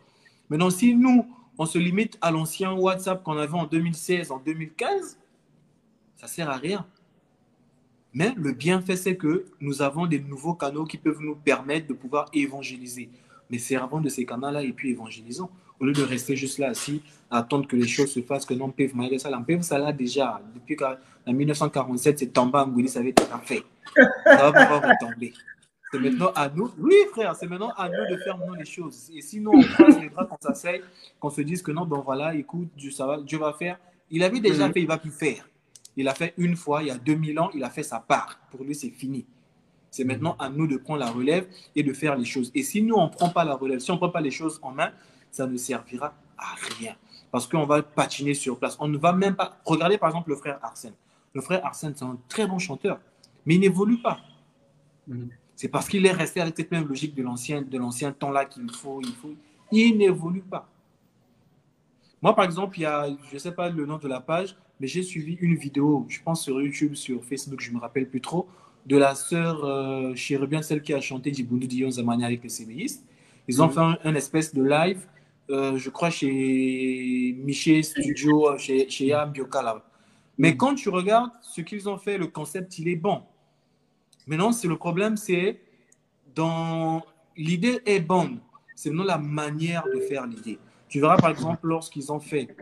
[0.50, 1.28] Maintenant, si nous,
[1.58, 5.18] on se limite à l'ancien WhatsApp qu'on avait en 2016, en 2015,
[6.16, 6.86] ça sert à rien.
[8.14, 11.94] Mais le bienfait, c'est que nous avons des nouveaux canaux qui peuvent nous permettre de
[11.94, 13.10] pouvoir évangéliser
[13.50, 15.50] mais servons de ces canaux-là et puis évangélisons.
[15.80, 18.70] Au lieu de rester juste là assis, attendre que les choses se fassent, que non,
[18.70, 20.96] PEV, malgré ça, PEV, ça là déjà, depuis qu'en
[21.28, 23.64] 1947, c'est tombé en Goulis, ça avait été fait.
[23.96, 25.34] Ça va pouvoir retomber.
[25.92, 29.10] C'est maintenant à nous, oui frère, c'est maintenant à nous de faire les choses.
[29.14, 30.82] Et sinon, on croise les bras, qu'on s'asseye,
[31.20, 33.80] qu'on se dise que non, bon voilà, écoute, Dieu, ça va, Dieu va faire.
[34.10, 34.74] Il avait déjà mhm.
[34.74, 35.48] fait, il va plus faire.
[35.96, 38.40] Il a fait une fois, il y a 2000 ans, il a fait sa part.
[38.52, 39.26] Pour lui, c'est fini.
[39.90, 42.52] C'est maintenant à nous de prendre la relève et de faire les choses.
[42.54, 44.32] Et si nous, on ne prend pas la relève, si on ne prend pas les
[44.32, 44.92] choses en main,
[45.32, 46.96] ça ne servira à rien.
[47.32, 48.76] Parce qu'on va patiner sur place.
[48.80, 49.58] On ne va même pas.
[49.66, 50.94] Regardez par exemple le frère Arsène.
[51.34, 53.00] Le frère Arsène, c'est un très bon chanteur,
[53.46, 54.20] mais il n'évolue pas.
[55.08, 55.30] Mhm.
[55.58, 58.70] C'est parce qu'il est resté avec cette même logique de l'ancien, de l'ancien temps-là qu'il
[58.70, 59.34] faut, il faut.
[59.72, 60.70] Il n'évolue pas.
[62.22, 64.56] Moi, par exemple, il y a, je ne sais pas le nom de la page,
[64.80, 68.08] mais j'ai suivi une vidéo, je pense sur YouTube, sur Facebook, je ne me rappelle
[68.08, 68.48] plus trop,
[68.86, 73.04] de la sœur euh, Chérubien, celle qui a chanté Djiboundou Dion Zamani avec les CBistes.
[73.48, 73.74] Ils ont mhm.
[73.74, 75.08] fait un, espèce de live,
[75.50, 79.34] euh, je crois, chez Miché Studio, chez, chez Yam
[80.38, 80.58] Mais mhm.
[80.58, 83.24] quand tu regardes ce qu'ils ont fait, le concept, il est bon.
[84.28, 85.60] Maintenant, c'est le problème, c'est
[86.36, 87.04] dans
[87.36, 88.40] l'idée est bonne,
[88.76, 90.60] c'est maintenant la manière de faire l'idée.
[90.90, 92.56] Tu verras par exemple lorsqu'ils ont fait,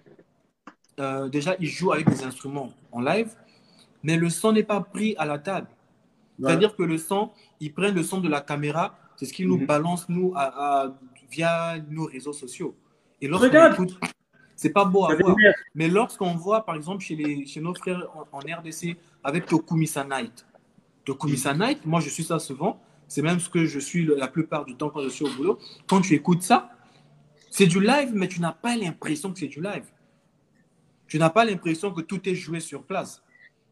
[0.99, 3.33] euh, déjà ils jouent avec des instruments en live,
[4.03, 5.67] mais le son n'est pas pris à la table.
[6.39, 9.57] C'est-à-dire que le son, ils prennent le son de la caméra, c'est ce qu'ils nous
[9.57, 9.65] mhm.
[9.65, 10.33] balancent nous
[11.31, 12.75] via nos réseaux sociaux.
[13.21, 13.97] Et lorsqu'on écoute,
[14.55, 15.35] c'est pas beau à voir.
[15.73, 20.45] Mais lorsqu'on voit, par exemple, chez, les, chez nos frères en, RDC, avec Tokumisa Night.
[21.05, 24.65] Tokumisa Night, moi je suis ça souvent, c'est même ce que je suis la plupart
[24.65, 25.59] du temps quand je suis au boulot.
[25.87, 26.71] Quand tu écoutes ça,
[27.51, 29.85] c'est du live, mais tu n'as pas l'impression que c'est du live.
[31.07, 33.21] Tu n'as pas l'impression que tout est joué sur place.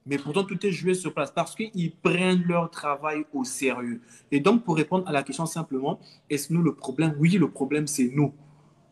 [0.06, 4.02] Mais pourtant, tout est joué sur place parce qu'ils prennent leur travail au sérieux.
[4.32, 6.00] Et donc, pour répondre à la question simplement,
[6.30, 7.16] est-ce nous le problème?
[7.20, 8.34] Oui, le problème, c'est nous.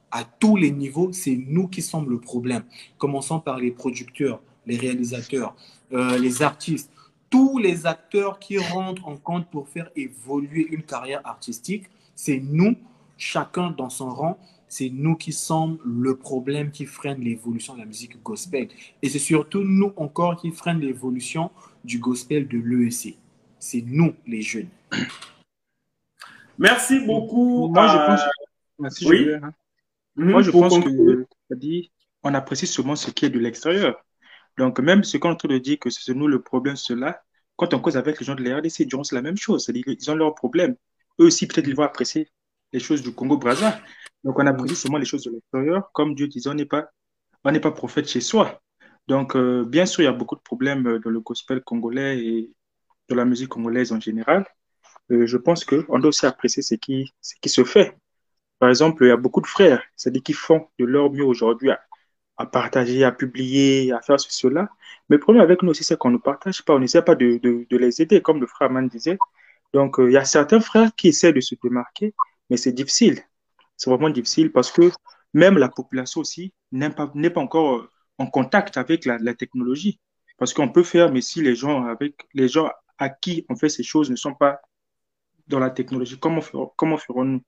[0.09, 2.63] À tous les niveaux, c'est nous qui sommes le problème.
[2.97, 5.55] Commençons par les producteurs, les réalisateurs,
[5.93, 6.91] euh, les artistes,
[7.31, 11.85] tous les acteurs qui rentrent en compte pour faire évoluer une carrière artistique.
[12.13, 12.75] C'est nous,
[13.17, 14.37] chacun dans son rang,
[14.67, 18.67] c'est nous qui sommes le problème qui freine l'évolution de la musique gospel.
[19.01, 21.49] Et c'est surtout nous encore qui freinent l'évolution
[21.83, 23.17] du gospel de l'EEC.
[23.57, 24.69] C'est nous, les jeunes.
[26.57, 27.69] Merci beaucoup.
[27.69, 28.21] Moi, je pense,
[28.79, 29.33] Merci, oui.
[29.33, 29.53] Hein.
[30.15, 30.31] Mhm.
[30.31, 31.91] Moi, je pense que dit,
[32.23, 34.03] on apprécie seulement ce qui est de l'extérieur.
[34.61, 37.23] Donc, même ce qu'on de dire que c'est nous le problème, cela,
[37.55, 39.65] quand on cause avec les gens de la RDC, c'est la même chose.
[39.65, 40.75] Qu'ils ont leurs problèmes.
[41.19, 42.29] Eux aussi, peut-être, ils vont apprécier
[42.71, 43.81] les choses du Congo-Brazza.
[44.23, 45.89] Donc, on apprécie seulement les choses de l'extérieur.
[45.93, 46.91] Comme Dieu disait, on n'est pas,
[47.41, 48.61] pas prophète chez soi.
[49.07, 52.51] Donc, euh, bien sûr, il y a beaucoup de problèmes dans le gospel congolais et
[53.09, 54.45] dans la musique congolaise en général.
[55.09, 57.97] Euh, je pense qu'on doit aussi apprécier ce qui, ce qui se fait.
[58.59, 61.71] Par exemple, il y a beaucoup de frères, c'est-à-dire qui font de leur mieux aujourd'hui
[62.41, 64.69] à, partager, à publier, à faire ceci, cela.
[65.09, 67.39] Mais le problème avec nous aussi, c'est qu'on ne partage pas, on n'essaie pas de,
[67.69, 69.17] les aider, comme le frère Aman disait.
[69.73, 72.13] Donc, il y a certains frères qui essaient de se démarquer,
[72.49, 73.21] mais c'est difficile
[73.81, 74.91] c'est vraiment difficile parce que
[75.33, 77.89] même la population aussi n'est pas, encore euh,
[78.19, 79.99] en contact avec la, technologie.
[80.37, 82.69] Parce qu'on peut faire, mais si les gens, avec, les gens
[82.99, 84.61] à qui on fait ces choses ne sont pas
[85.47, 87.41] dans la technologie, comment ferons-nous?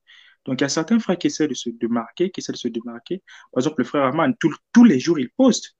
[0.44, 2.68] Donc, il y a certains frères qui essaient de se démarquer, qui essaient de se
[2.68, 3.22] démarquer.
[3.52, 5.76] Par exemple, le frère Arman, tous les jours, il poste.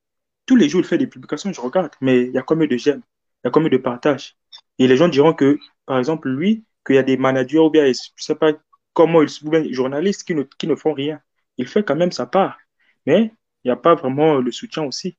[0.46, 2.76] Tous les jours, il fait des publications, je regarde, mais il y a combien de
[2.76, 3.02] j'aime
[3.42, 4.36] Il y a combien de partages
[4.78, 7.84] Et les gens diront que, par exemple, lui, qu'il y a des managers ou bien,
[7.84, 8.52] je ne sais pas
[8.92, 11.20] comment ils sont les journalistes qui ne, qui ne font rien.
[11.56, 12.58] Il fait quand même sa part,
[13.06, 13.32] mais
[13.64, 15.16] il n'y a pas vraiment le soutien aussi.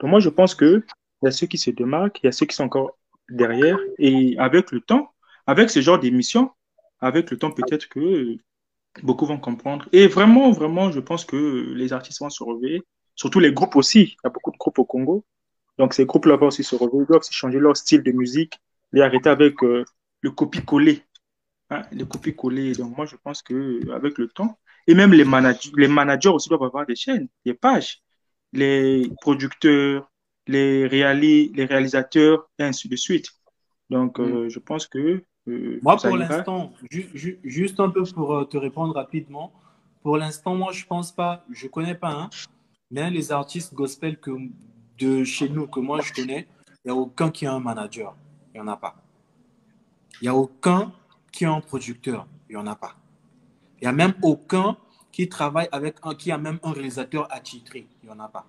[0.00, 0.82] Donc moi, je pense qu'il
[1.22, 2.98] y a ceux qui se démarquent, il y a ceux qui sont encore
[3.28, 5.12] derrière, et avec le temps,
[5.46, 6.50] avec ce genre d'émission,
[7.00, 8.36] avec le temps, peut-être que
[9.02, 9.88] beaucoup vont comprendre.
[9.92, 12.82] Et vraiment, vraiment, je pense que les artistes vont se réveiller,
[13.14, 14.00] surtout les groupes aussi.
[14.02, 15.24] Il y a beaucoup de groupes au Congo.
[15.78, 18.60] Donc ces groupes-là vont aussi se réveiller, doivent aussi changer leur style de musique,
[18.94, 19.84] et arrêter avec euh,
[20.22, 21.02] le copie-coller.
[21.70, 22.72] Hein, les copier-coller.
[22.72, 26.62] Donc, moi, je pense qu'avec le temps, et même les managers, les managers aussi doivent
[26.62, 28.02] avoir des chaînes, des pages.
[28.54, 30.10] Les producteurs,
[30.46, 33.28] les, réalis, les réalisateurs, et ainsi de suite.
[33.90, 34.48] Donc, euh, mm.
[34.48, 35.22] je pense que.
[35.48, 36.72] Euh, moi, pour l'instant,
[37.42, 39.52] juste un peu pour euh, te répondre rapidement,
[40.02, 42.30] pour l'instant, moi, je pense pas, je connais pas un,
[42.90, 44.30] mais les artistes gospel que,
[44.98, 46.48] de chez nous que moi je connais,
[46.84, 48.14] il n'y a aucun qui a un manager.
[48.54, 48.96] Il n'y en a pas.
[50.20, 50.92] Il n'y a aucun
[51.32, 52.26] qui est un producteur.
[52.48, 52.94] Il n'y en a pas.
[53.80, 54.76] Il n'y a même aucun
[55.12, 57.86] qui travaille avec un, qui a même un réalisateur attitré.
[58.02, 58.46] Il n'y en a pas.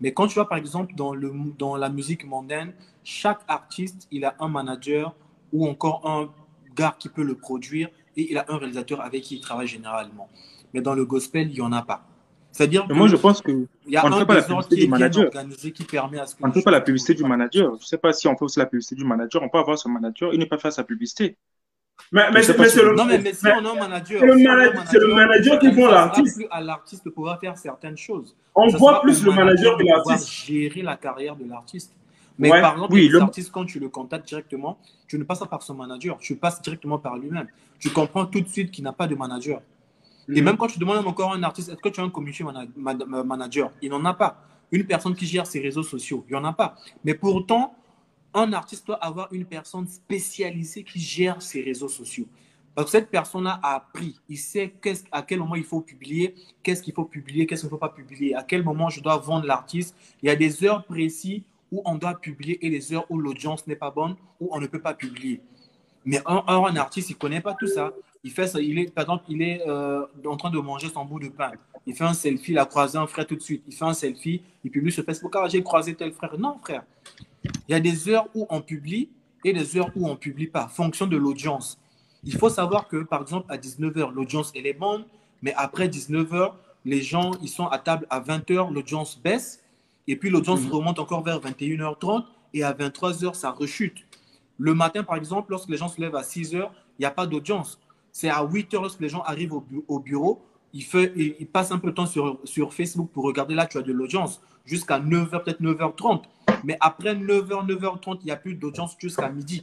[0.00, 2.72] Mais quand tu vois, par exemple, dans, le, dans la musique mondaine,
[3.04, 5.14] chaque artiste, il a un manager
[5.52, 6.30] ou encore un
[6.74, 10.28] gars qui peut le produire et il a un réalisateur avec qui il travaille généralement.
[10.74, 12.04] Mais dans le gospel, il n'y en a pas.
[12.52, 12.92] C'est-à-dire que.
[12.92, 13.66] Moi, je pense que.
[13.86, 15.30] Il y a on ne fait pas la publicité du manager.
[15.74, 17.74] Qui permet à ce on ne fait pas la publicité du manager.
[17.76, 19.42] Je ne sais pas si on fait aussi la publicité du manager.
[19.42, 21.36] On peut avoir son manager et ne pas faire sa publicité.
[22.12, 25.00] Mais, mais, c'est le, non, mais, mais si on a un manager, c'est le, manager,
[25.00, 26.40] le manager qui voit l'artiste.
[26.50, 28.36] à l'artiste de pouvoir faire certaines choses.
[28.54, 30.30] On voit plus le manager que l'artiste.
[30.30, 31.92] gérer la carrière de l'artiste.
[32.38, 35.62] Mais par exemple, oui, l'artiste, quand tu le contactes directement, tu ne passes pas par
[35.62, 37.48] son manager, tu passes directement par lui-même.
[37.78, 39.60] Tu comprends tout de suite qu'il n'a pas de manager.
[40.28, 42.44] Et même quand tu demandes encore à un artiste, est-ce que tu as un community
[42.44, 43.72] manager?
[43.82, 44.42] Il n'en a pas.
[44.70, 46.76] Une personne qui gère ses réseaux sociaux, il n'y en a pas.
[47.02, 47.74] Mais pourtant,
[48.34, 52.26] un artiste doit avoir une personne spécialisée qui gère ses réseaux sociaux.
[52.74, 54.74] Parce que cette personne-là a appris, il sait
[55.10, 57.88] à quel moment il faut publier, qu'est-ce qu'il faut publier, qu'est-ce qu'il ne faut pas
[57.88, 59.96] publier, à quel moment je dois vendre l'artiste.
[60.22, 63.66] Il y a des heures précises où on doit publier et des heures où l'audience
[63.66, 65.40] n'est pas bonne, où on ne peut pas publier.
[66.04, 67.92] Mais un, un, artiste, il ne connaît pas tout ça.
[68.24, 71.04] Il fait ça, il est, par exemple, il est euh, en train de manger son
[71.04, 71.52] bout de pain.
[71.86, 73.62] Il fait un selfie, il a croisé un frère tout de suite.
[73.66, 75.34] Il fait un selfie, il publie sur Facebook.
[75.36, 76.38] Ah, j'ai croisé tel frère.
[76.38, 76.82] Non, frère.
[77.44, 79.10] Il y a des heures où on publie
[79.44, 81.78] et des heures où on ne publie pas, fonction de l'audience.
[82.24, 85.04] Il faut savoir que, par exemple, à 19h, l'audience, elle est bonne,
[85.42, 86.52] mais après 19h,
[86.84, 89.62] les gens, ils sont à table à 20h, l'audience baisse,
[90.08, 90.72] et puis l'audience mhm.
[90.72, 92.24] remonte encore vers 21h30,
[92.54, 94.06] et à 23h, ça rechute.
[94.58, 97.26] Le matin, par exemple, lorsque les gens se lèvent à 6h, il n'y a pas
[97.26, 97.78] d'audience.
[98.10, 101.90] C'est à 8h, lorsque les gens arrivent au, bureau, ils, fait, ils, passent un peu
[101.90, 105.60] de temps sur, sur Facebook pour regarder là, tu as de l'audience, jusqu'à 9h, peut-être
[105.60, 106.22] 9h30.
[106.64, 109.62] Mais après 9h, 9h30, il n'y a plus d'audience jusqu'à midi.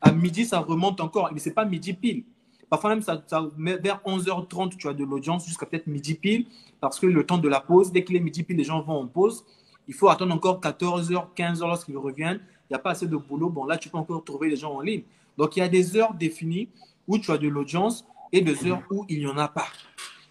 [0.00, 2.24] À midi, ça remonte encore, mais ce n'est pas midi pile.
[2.68, 3.22] Parfois même, ça,
[3.56, 6.46] vers 11h30, tu as de l'audience jusqu'à peut-être midi pile,
[6.80, 9.00] parce que le temps de la pause, dès qu'il est midi pile, les gens vont
[9.00, 9.44] en pause.
[9.88, 12.40] Il faut attendre encore 14h, 15h lorsqu'ils reviennent.
[12.70, 13.50] Il n'y a pas assez de boulot.
[13.50, 15.02] Bon, là, tu peux encore trouver les gens en ligne.
[15.36, 16.68] Donc, il y a des heures définies
[17.06, 19.66] où tu as de l'audience et des heures où il n'y en a pas.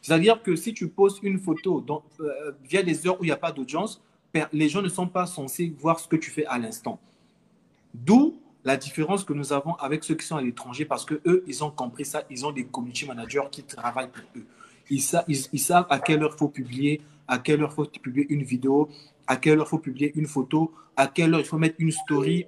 [0.01, 1.85] C'est-à-dire que si tu poses une photo
[2.19, 4.01] euh, via des heures où il n'y a pas d'audience,
[4.51, 6.99] les gens ne sont pas censés voir ce que tu fais à l'instant.
[7.93, 11.43] D'où la différence que nous avons avec ceux qui sont à l'étranger parce que eux,
[11.47, 14.45] ils ont compris ça, ils ont des community managers qui travaillent pour eux.
[14.89, 18.25] Ils, ils, savent à quelle heure il faut publier, à quelle heure il faut publier
[18.29, 18.89] une vidéo,
[19.27, 21.91] à quelle heure il faut publier une photo, à quelle heure il faut mettre une
[21.91, 22.45] story.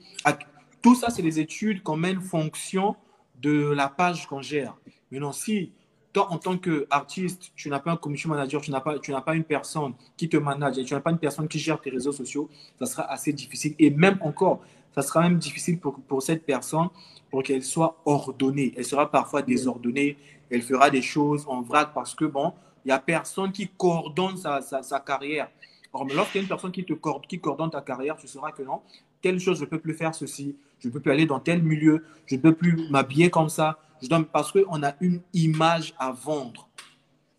[0.82, 2.96] Tout ça, c'est des études qu'on mène fonction
[3.42, 4.76] de la page qu'on gère.
[5.12, 5.72] Maintenant, si
[6.14, 9.22] toi, en tant qu'artiste, tu n'as pas un commission manager, tu n'as pas, tu n'as
[9.22, 12.14] pas une personne qui te manage tu n'as pas une personne qui gère tes réseaux
[12.14, 12.50] sociaux,
[12.80, 13.76] ça sera assez difficile.
[13.80, 14.62] Et même encore,
[14.94, 16.88] ça sera même difficile pour, pour cette personne
[17.30, 18.74] pour qu'elle soit ordonnée.
[18.78, 20.18] Elle sera parfois désordonnée,
[20.50, 22.54] elle fera des choses en vrac parce que, bon,
[22.86, 25.50] il n'y a personne qui coordonne sa, sa, carrière.
[25.96, 26.94] Or, lorsqu'il y a une personne qui te
[27.26, 28.82] qui coordonne ta carrière, tu sauras que non,
[29.22, 31.64] telle chose, je ne peux plus faire ceci, je ne peux plus aller dans tel
[31.64, 35.94] milieu, je ne peux plus m'habiller comme ça, je dois, parce qu'on a une image
[35.98, 36.68] à vendre.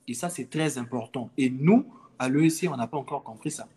[0.08, 1.28] Et ça, c'est très important.
[1.36, 1.84] Et nous,
[2.18, 3.68] à l'ESC, on n'a pas encore compris ça.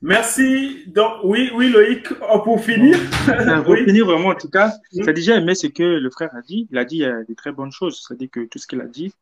[0.00, 0.82] Merci.
[0.88, 2.12] Donc, oui, oui, Loïc,
[2.42, 2.98] pour finir.
[3.64, 6.66] Pour finir, vraiment, en tout cas, j'ai déjà aimé ce que le frère a dit.
[6.72, 8.04] Il a dit euh, des très bonnes choses.
[8.04, 9.14] C'est-à-dire que tout ce qu'il a dit,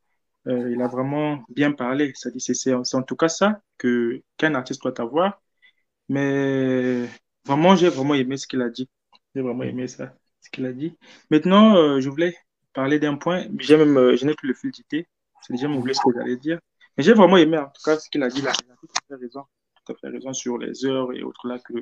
[0.47, 2.13] euh, il a vraiment bien parlé.
[2.15, 5.41] C'est en tout cas ça que qu'un artiste doit avoir.
[6.09, 7.07] Mais
[7.45, 8.89] vraiment, j'ai vraiment aimé ce qu'il a dit.
[9.35, 10.97] J'ai vraiment aimé ça, ce qu'il a dit.
[11.31, 12.37] Maintenant, euh, je voulais
[12.73, 13.47] parler d'un point.
[13.49, 13.59] Même,
[14.17, 15.07] je n'ai plus le fil d'idée.
[15.43, 16.59] C'est déjà oublié ce que j'allais dire.
[16.97, 18.53] Mais j'ai vraiment aimé, en tout cas, ce qu'il a dit là.
[18.65, 19.45] Il a tout à fait raison
[19.95, 21.75] fait raison sur les heures et autres là que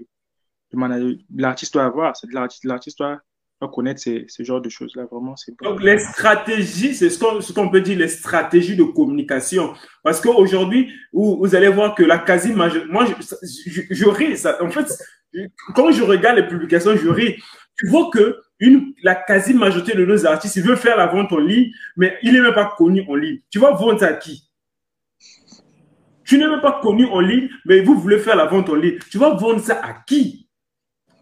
[1.35, 2.17] l'artiste doit avoir.
[2.17, 3.21] C'est l'artiste doit,
[3.67, 5.07] connaître ce genre de choses-là.
[5.11, 9.75] Vraiment, c'est Donc, les stratégies, c'est ce qu'on peut dire, les stratégies de communication.
[10.05, 14.37] Parce qu'aujourd'hui, vous, vous allez voir que la quasi majorité, moi, je, je, ris.
[14.37, 14.87] Ça, en fait,
[15.75, 17.37] quand je regarde les publications, je ris.
[17.77, 21.33] Tu vois que une, la quasi majorité de nos artistes, ils veulent faire la vente
[21.33, 23.41] en ligne, mais il n'est même pas connu en ligne.
[23.51, 24.49] Tu vas vendre à qui?
[26.25, 28.99] Tu n'es même pas connu en ligne, mais vous voulez faire la vente en ligne.
[29.11, 30.49] Tu vas vendre ça à qui?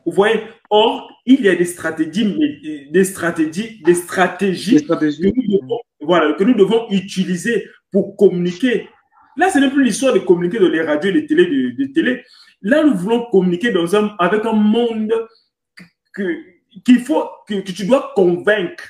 [0.04, 0.42] Vous voyez?
[0.70, 4.94] Or, il y a des stratégies, des stratégies, des stratégies, Que,
[5.24, 8.88] nous devons, voilà, que nous devons utiliser pour communiquer.
[9.36, 12.24] Là, ce n'est plus l'histoire de communiquer dans les radios et les télé, de, télé.
[12.62, 15.12] Là, nous voulons communiquer dans un, avec un monde
[16.84, 18.84] qu'il faut, que tu dois convaincre.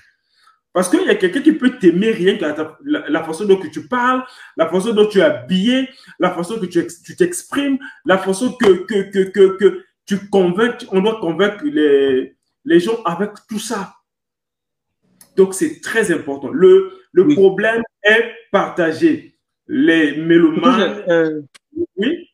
[0.77, 2.45] Parce qu'il y a quelqu'un qui peut t'aimer rien que
[2.85, 4.23] la, façon dont tu parles,
[4.59, 5.89] la façon dont tu es habillé,
[6.19, 11.21] la façon que tu t'exprimes, la façon que, que, que, que, tu convaincs, on doit
[11.21, 13.95] convaincre les, les gens avec tout ça.
[15.37, 16.51] Donc, c'est très important.
[16.51, 19.39] Le, le problème est partagé.
[19.67, 21.03] Les mélomanes.
[21.09, 21.43] Euh,
[21.97, 22.31] oui.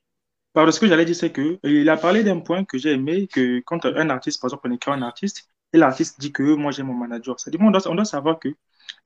[0.52, 3.60] Par ce que j'allais dire, c'est qu'il a parlé d'un point que j'ai aimé, que
[3.60, 6.82] quand un artiste, par exemple, on écrit un artiste, et l'artiste dit que moi j'ai
[6.82, 7.40] mon manager.
[7.40, 8.54] C'est-à-dire, on doit, on doit savoir qu'il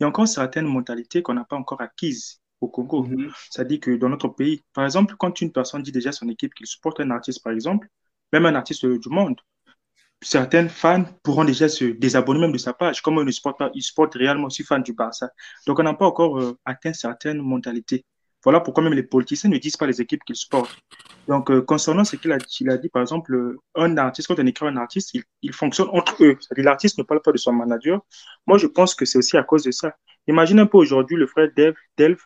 [0.01, 3.07] y a encore certaines mentalités qu'on n'a pas encore acquises au Congo.
[3.07, 3.31] Mm-hmm.
[3.51, 6.53] C'est-à-dire que dans notre pays, par exemple, quand une personne dit déjà à son équipe
[6.53, 7.87] qu'il supporte un artiste, par exemple,
[8.33, 9.41] même un artiste du monde,
[10.23, 13.71] certaines fans pourront déjà se désabonner même de sa page, comme ils ne supportent pas,
[13.75, 15.31] ils supportent réellement aussi fan du Barça.
[15.67, 18.05] Donc on n'a pas encore euh, atteint certaines mentalités.
[18.43, 20.77] Voilà pourquoi même les politiciens ne disent pas les équipes qu'ils supportent.
[21.27, 22.39] Donc, euh, concernant ce qu'il a,
[22.79, 26.37] dit, par exemple, euh, un artiste, quand on écrit un artiste, il, fonctionne entre eux.
[26.41, 28.01] C'est-à-dire l'artiste ne parle pas de son manager.
[28.47, 29.97] Moi, je pense que c'est aussi à cause de ça.
[30.29, 31.49] Imagine un peu aujourd'hui le frère
[31.99, 32.21] Delve,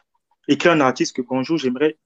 [0.49, 1.99] écrit un artiste que bonjour, j'aimerais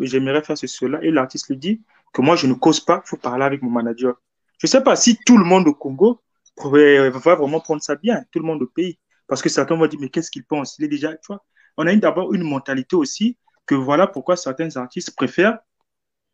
[0.00, 1.80] j'aimerais faire ceci, cela, et l'artiste lui dit
[2.12, 4.14] que moi je ne cause pas, il faut parler avec mon manager.
[4.58, 6.20] Je ne sais pas si tout le monde au Congo
[6.62, 9.98] va vraiment prendre ça bien, tout le monde au pays, parce que certains vont dire
[10.00, 10.78] mais qu'est-ce qu'il pense?
[10.78, 11.42] Il est déjà, tu vois,
[11.76, 15.58] on a d'abord une mentalité aussi que voilà pourquoi certains artistes préfèrent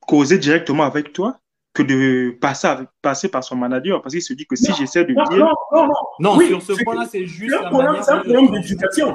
[0.00, 1.38] causer directement avec toi
[1.74, 5.04] que de passer, avec, passer par son manager parce qu'il se dit que si j'essaie
[5.04, 5.38] de non, dire.
[5.38, 5.86] Non, non,
[6.18, 6.36] non.
[6.36, 8.02] non sur ce point-là, c'est juste la manière.
[8.02, 9.14] C'est un problème d'éducation.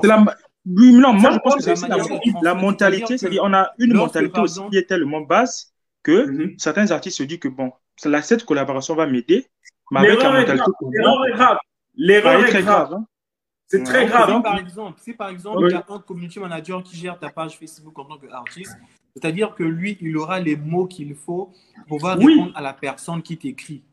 [0.68, 1.98] Oui, non, moi je pense que c'est la,
[2.44, 5.71] la, mentalité, c'est-à-dire on a une mentalité aussi qui est tellement basse
[6.04, 6.56] que mhm.
[6.58, 9.48] certains artistes se disent que bon, cette collaboration va m'aider,
[9.92, 10.64] mais avec la mentalité.
[10.92, 11.58] L'erreur est grave.
[11.96, 12.94] L'erreur est grave.
[12.94, 13.06] Hein.
[13.68, 14.36] C'est très grave.
[14.36, 17.30] Si par exemple, si par exemple il y a un community manager qui gère ta
[17.30, 18.78] page Facebook en tant qu'artiste,
[19.14, 21.52] c'est-à-dire que lui, il aura les mots qu'il faut
[21.88, 23.84] pour pouvoir répondre à la personne qui t'écrit.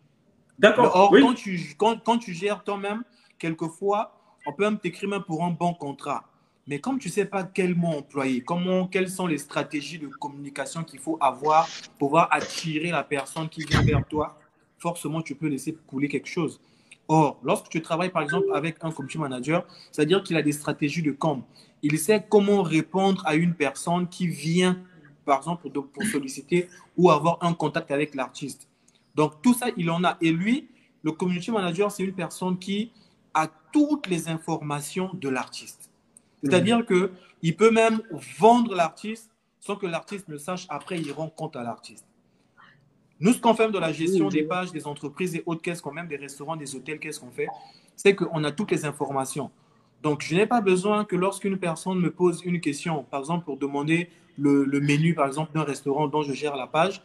[0.59, 0.95] D'accord.
[0.95, 3.03] Or, quand, tu, quand, quand, tu gères toi-même,
[3.39, 4.13] quelquefois,
[4.47, 6.25] on peut même t'écrire même pour un bon contrat.
[6.69, 10.07] Mais comme tu ne sais pas quel mot employer, comment, quelles sont les stratégies de
[10.07, 14.39] communication qu'il faut avoir pour pouvoir attirer la personne qui vient vers toi,
[14.77, 16.61] forcément, tu peux laisser couler quelque chose.
[17.09, 21.01] Or, lorsque tu travailles par exemple avec un community manager, c'est-à-dire qu'il a des stratégies
[21.01, 21.43] de com.
[21.83, 24.79] Il sait comment répondre à une personne qui vient,
[25.25, 26.69] par exemple, pour, pour solliciter
[26.99, 28.69] ou avoir un contact avec l'artiste.
[29.15, 30.19] Donc, tout ça, il en a.
[30.21, 30.69] Et lui,
[31.03, 32.93] le community manager, c'est une personne qui
[33.33, 35.88] a toutes les informations de l'artiste.
[36.43, 37.11] C'est-à-dire que
[37.41, 38.01] qu'il peut même
[38.39, 40.67] vendre l'artiste sans que l'artiste ne sache.
[40.69, 42.07] Après, il rend compte à l'artiste.
[43.21, 46.07] Nous, ce qu'on fait de la gestion des pages, des entreprises et autres, qu'est-ce même
[46.07, 47.49] des restaurants, des hôtels, qu'est-ce qu'on fait?
[47.97, 49.51] C'est qu'on a toutes les informations.
[50.03, 53.57] Donc, je n'ai pas besoin que lorsqu'une personne me pose une question, par exemple pour
[53.57, 54.09] demander
[54.39, 57.03] le, menu, par exemple, d'un restaurant dont je gère la page,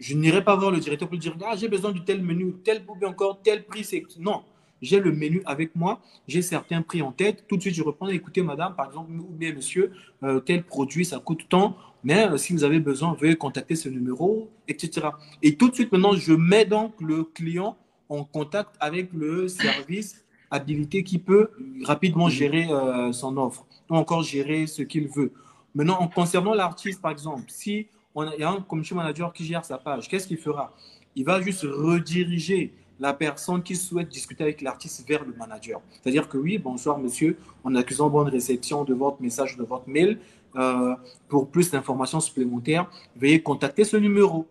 [0.00, 2.54] je n'irai pas voir le directeur pour lui dire Ah, j'ai besoin du tel menu,
[2.64, 3.88] tel ou encore tel prix.
[4.18, 4.42] Non,
[4.82, 7.44] j'ai le menu avec moi, j'ai certains prix en tête.
[7.48, 9.92] Tout de suite, je reprends, écoutez, madame, par exemple, ou bien monsieur,
[10.24, 13.88] euh, tel produit, ça coûte tant, mais euh, si vous avez besoin, veuillez contacter ce
[13.88, 15.08] numéro, etc.
[15.42, 17.76] Et tout de suite, maintenant, je mets donc le client
[18.08, 21.50] en contact avec le service habilité qui peut
[21.84, 25.32] rapidement gérer euh, son offre, ou encore gérer ce qu'il veut.
[25.74, 29.32] Maintenant, en concernant l'artiste, par exemple, si on a, il y a un community manager
[29.32, 30.74] qui gère sa page, qu'est-ce qu'il fera?
[31.14, 35.80] Il va juste rediriger la personne qui souhaite discuter avec l'artiste vers le manager.
[35.90, 40.20] C'est-à-dire que oui, bonsoir monsieur, en bonne réception de votre message, de votre mail.
[40.54, 40.94] Euh,
[41.28, 44.46] pour plus d'informations supplémentaires, veuillez contacter ce numéro.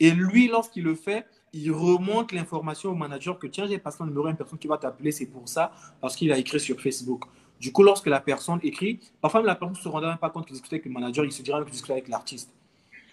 [0.00, 4.06] Et lui, lorsqu'il le fait, il remonte l'information au manager que tiens, j'ai passé un
[4.06, 6.80] numéro à une personne qui va t'appeler, c'est pour ça, parce qu'il a écrit sur
[6.80, 7.22] Facebook.
[7.60, 10.46] Du coup, lorsque la personne écrit, parfois la personne ne se rendra même pas compte
[10.46, 12.50] qu'il discutait avec le manager, il se dira qu'il discutait avec l'artiste.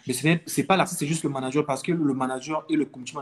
[0.07, 0.27] Mais ce
[0.61, 3.15] n'est pas l'artiste, c'est juste le manager parce que le manager et le community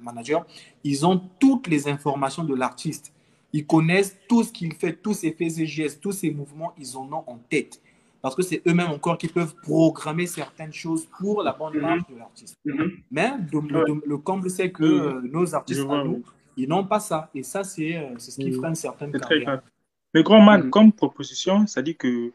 [0.00, 0.46] manager,
[0.82, 3.12] ils ont toutes les informations de l'artiste.
[3.52, 6.96] Ils connaissent tout ce qu'il fait, tous ses faits et gestes, tous ses mouvements, ils
[6.96, 7.80] en ont en tête.
[8.22, 12.18] Parce que c'est eux-mêmes encore qui peuvent programmer certaines choses pour la bonne marche de
[12.18, 12.56] l'artiste.
[12.64, 12.92] Mhm.
[13.10, 16.22] Mais le, comble, c'est que euh, nos artistes, nous,
[16.56, 17.30] ils n'ont pas ça.
[17.34, 19.62] Et ça, c'est euh, ce qui freine certaines carrières.
[20.12, 22.32] Mais grand man, comme proposition, ça dit que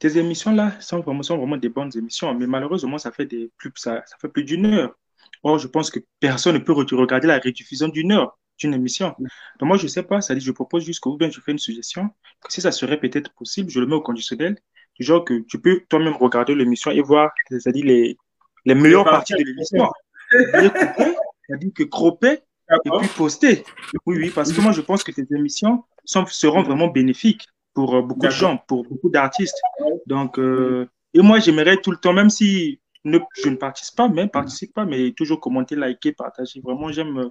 [0.00, 3.70] tes émissions-là sont vraiment, sont vraiment des bonnes émissions, mais malheureusement, ça fait, des plus,
[3.76, 4.96] ça, ça fait plus d'une heure.
[5.42, 9.14] Or, je pense que personne ne peut regarder la rediffusion d'une heure d'une émission.
[9.18, 11.40] Donc, moi, je ne sais pas, ça dit, je propose juste que, ou bien je
[11.40, 12.10] fais une suggestion,
[12.44, 14.58] que si ça serait peut-être possible, je le mets au conditionnel,
[14.98, 18.18] du genre que tu peux toi-même regarder l'émission et voir, c'est-à-dire les,
[18.66, 19.90] les meilleures parties de l'émission.
[20.30, 22.40] C'est-à-dire que cropper
[22.72, 23.64] et puis poster.
[24.06, 27.94] Oui, oui, parce que moi, je pense que tes émissions sont, seront vraiment bénéfiques pour
[27.94, 29.60] euh, beaucoup de gens, pour beaucoup d'artistes.
[30.06, 34.08] Donc, euh, et moi, j'aimerais tout le temps, même si ne, je ne participe pas,
[34.08, 36.60] mais participe pas, mais toujours commenter, liker, partager.
[36.60, 37.28] Vraiment, j'aime euh,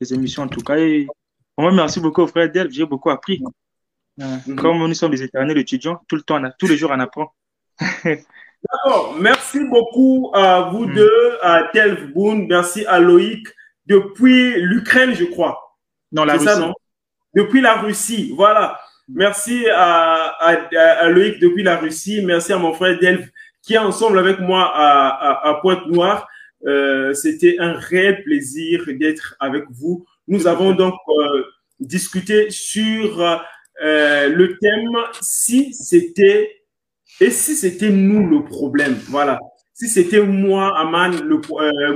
[0.00, 0.76] les émissions en tout cas.
[0.76, 1.06] Et
[1.56, 3.42] vraiment, merci beaucoup, frère Del, j'ai beaucoup appris.
[4.16, 4.56] Mhm.
[4.56, 7.32] Comme nous sommes des éternels étudiants, tout le temps, tous les jours, on apprend.
[8.04, 9.16] D'accord.
[9.20, 10.94] Merci beaucoup à vous mhm.
[10.94, 13.46] deux, à Delv Boone, merci à Loïc,
[13.86, 15.76] depuis l'Ukraine, je crois.
[16.12, 16.44] Non, la Russie.
[16.44, 16.72] Ça, non?
[17.34, 18.80] Depuis la Russie, voilà.
[19.08, 22.22] Merci à, Loïc depuis la Russie.
[22.24, 23.28] Merci à mon frère Delve
[23.62, 26.26] qui est ensemble avec moi à, Pointe-Noire.
[26.66, 30.06] Euh, c'était un réel plaisir d'être avec vous.
[30.28, 31.44] Nous avons donc euh,
[31.80, 36.62] discuté sur euh, le thème si c'était
[37.20, 38.96] et si c'était nous le problème.
[39.08, 39.38] Voilà.
[39.74, 41.40] Si c'était moi, Aman, le,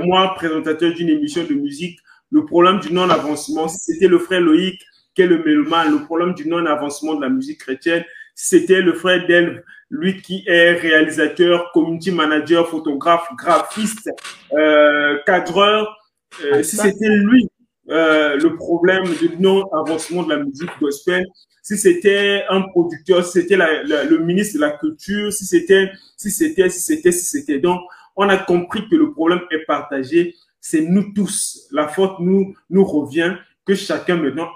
[0.05, 1.99] moi, présentateur d'une émission de musique,
[2.31, 4.79] le problème du non-avancement, si c'était le frère Loïc,
[5.17, 8.03] le mélomane, le problème du non-avancement de la musique chrétienne,
[8.35, 14.09] c'était le frère d'Elve, lui qui est réalisateur, community manager, photographe, graphiste,
[14.53, 15.97] euh, cadreur.
[16.45, 17.49] Euh, si c'était lui,
[17.89, 21.25] euh, le problème de non-avancement de la musique gospel,
[21.63, 26.69] si c'était un producteur, si c'était le ministre de la Culture, si c'était, si c'était,
[26.69, 27.59] si c'était, si c'était.
[27.59, 27.81] Donc,
[28.15, 30.35] on a compris que le problème est partagé.
[30.61, 31.67] C'est nous tous.
[31.71, 33.35] La faute nous, nous revient
[33.69, 34.51] que chacun maintenant,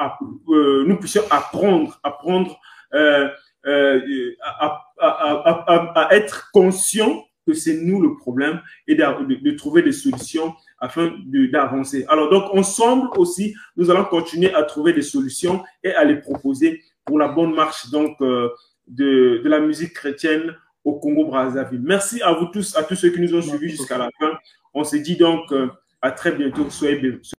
[0.49, 2.59] euh, nous puissions apprendre, apprendre
[2.95, 3.29] euh,
[3.67, 4.01] euh,
[4.41, 9.83] à, à, à, à, être conscient que c'est nous le problème et de, de, trouver
[9.83, 11.13] des solutions afin
[11.51, 12.05] d'avancer.
[12.09, 16.81] Alors donc ensemble aussi, nous allons continuer à trouver des solutions et à les proposer
[17.05, 18.51] pour la bonne marche donc de,
[18.87, 21.83] de, la musique chrétienne au Congo Brazzaville.
[21.83, 24.31] Merci à vous tous, à tous ceux qui nous ont suivis jusqu'à la fin.
[24.73, 25.53] On se dit donc
[26.01, 26.69] à très bientôt.
[26.69, 26.99] Soyez,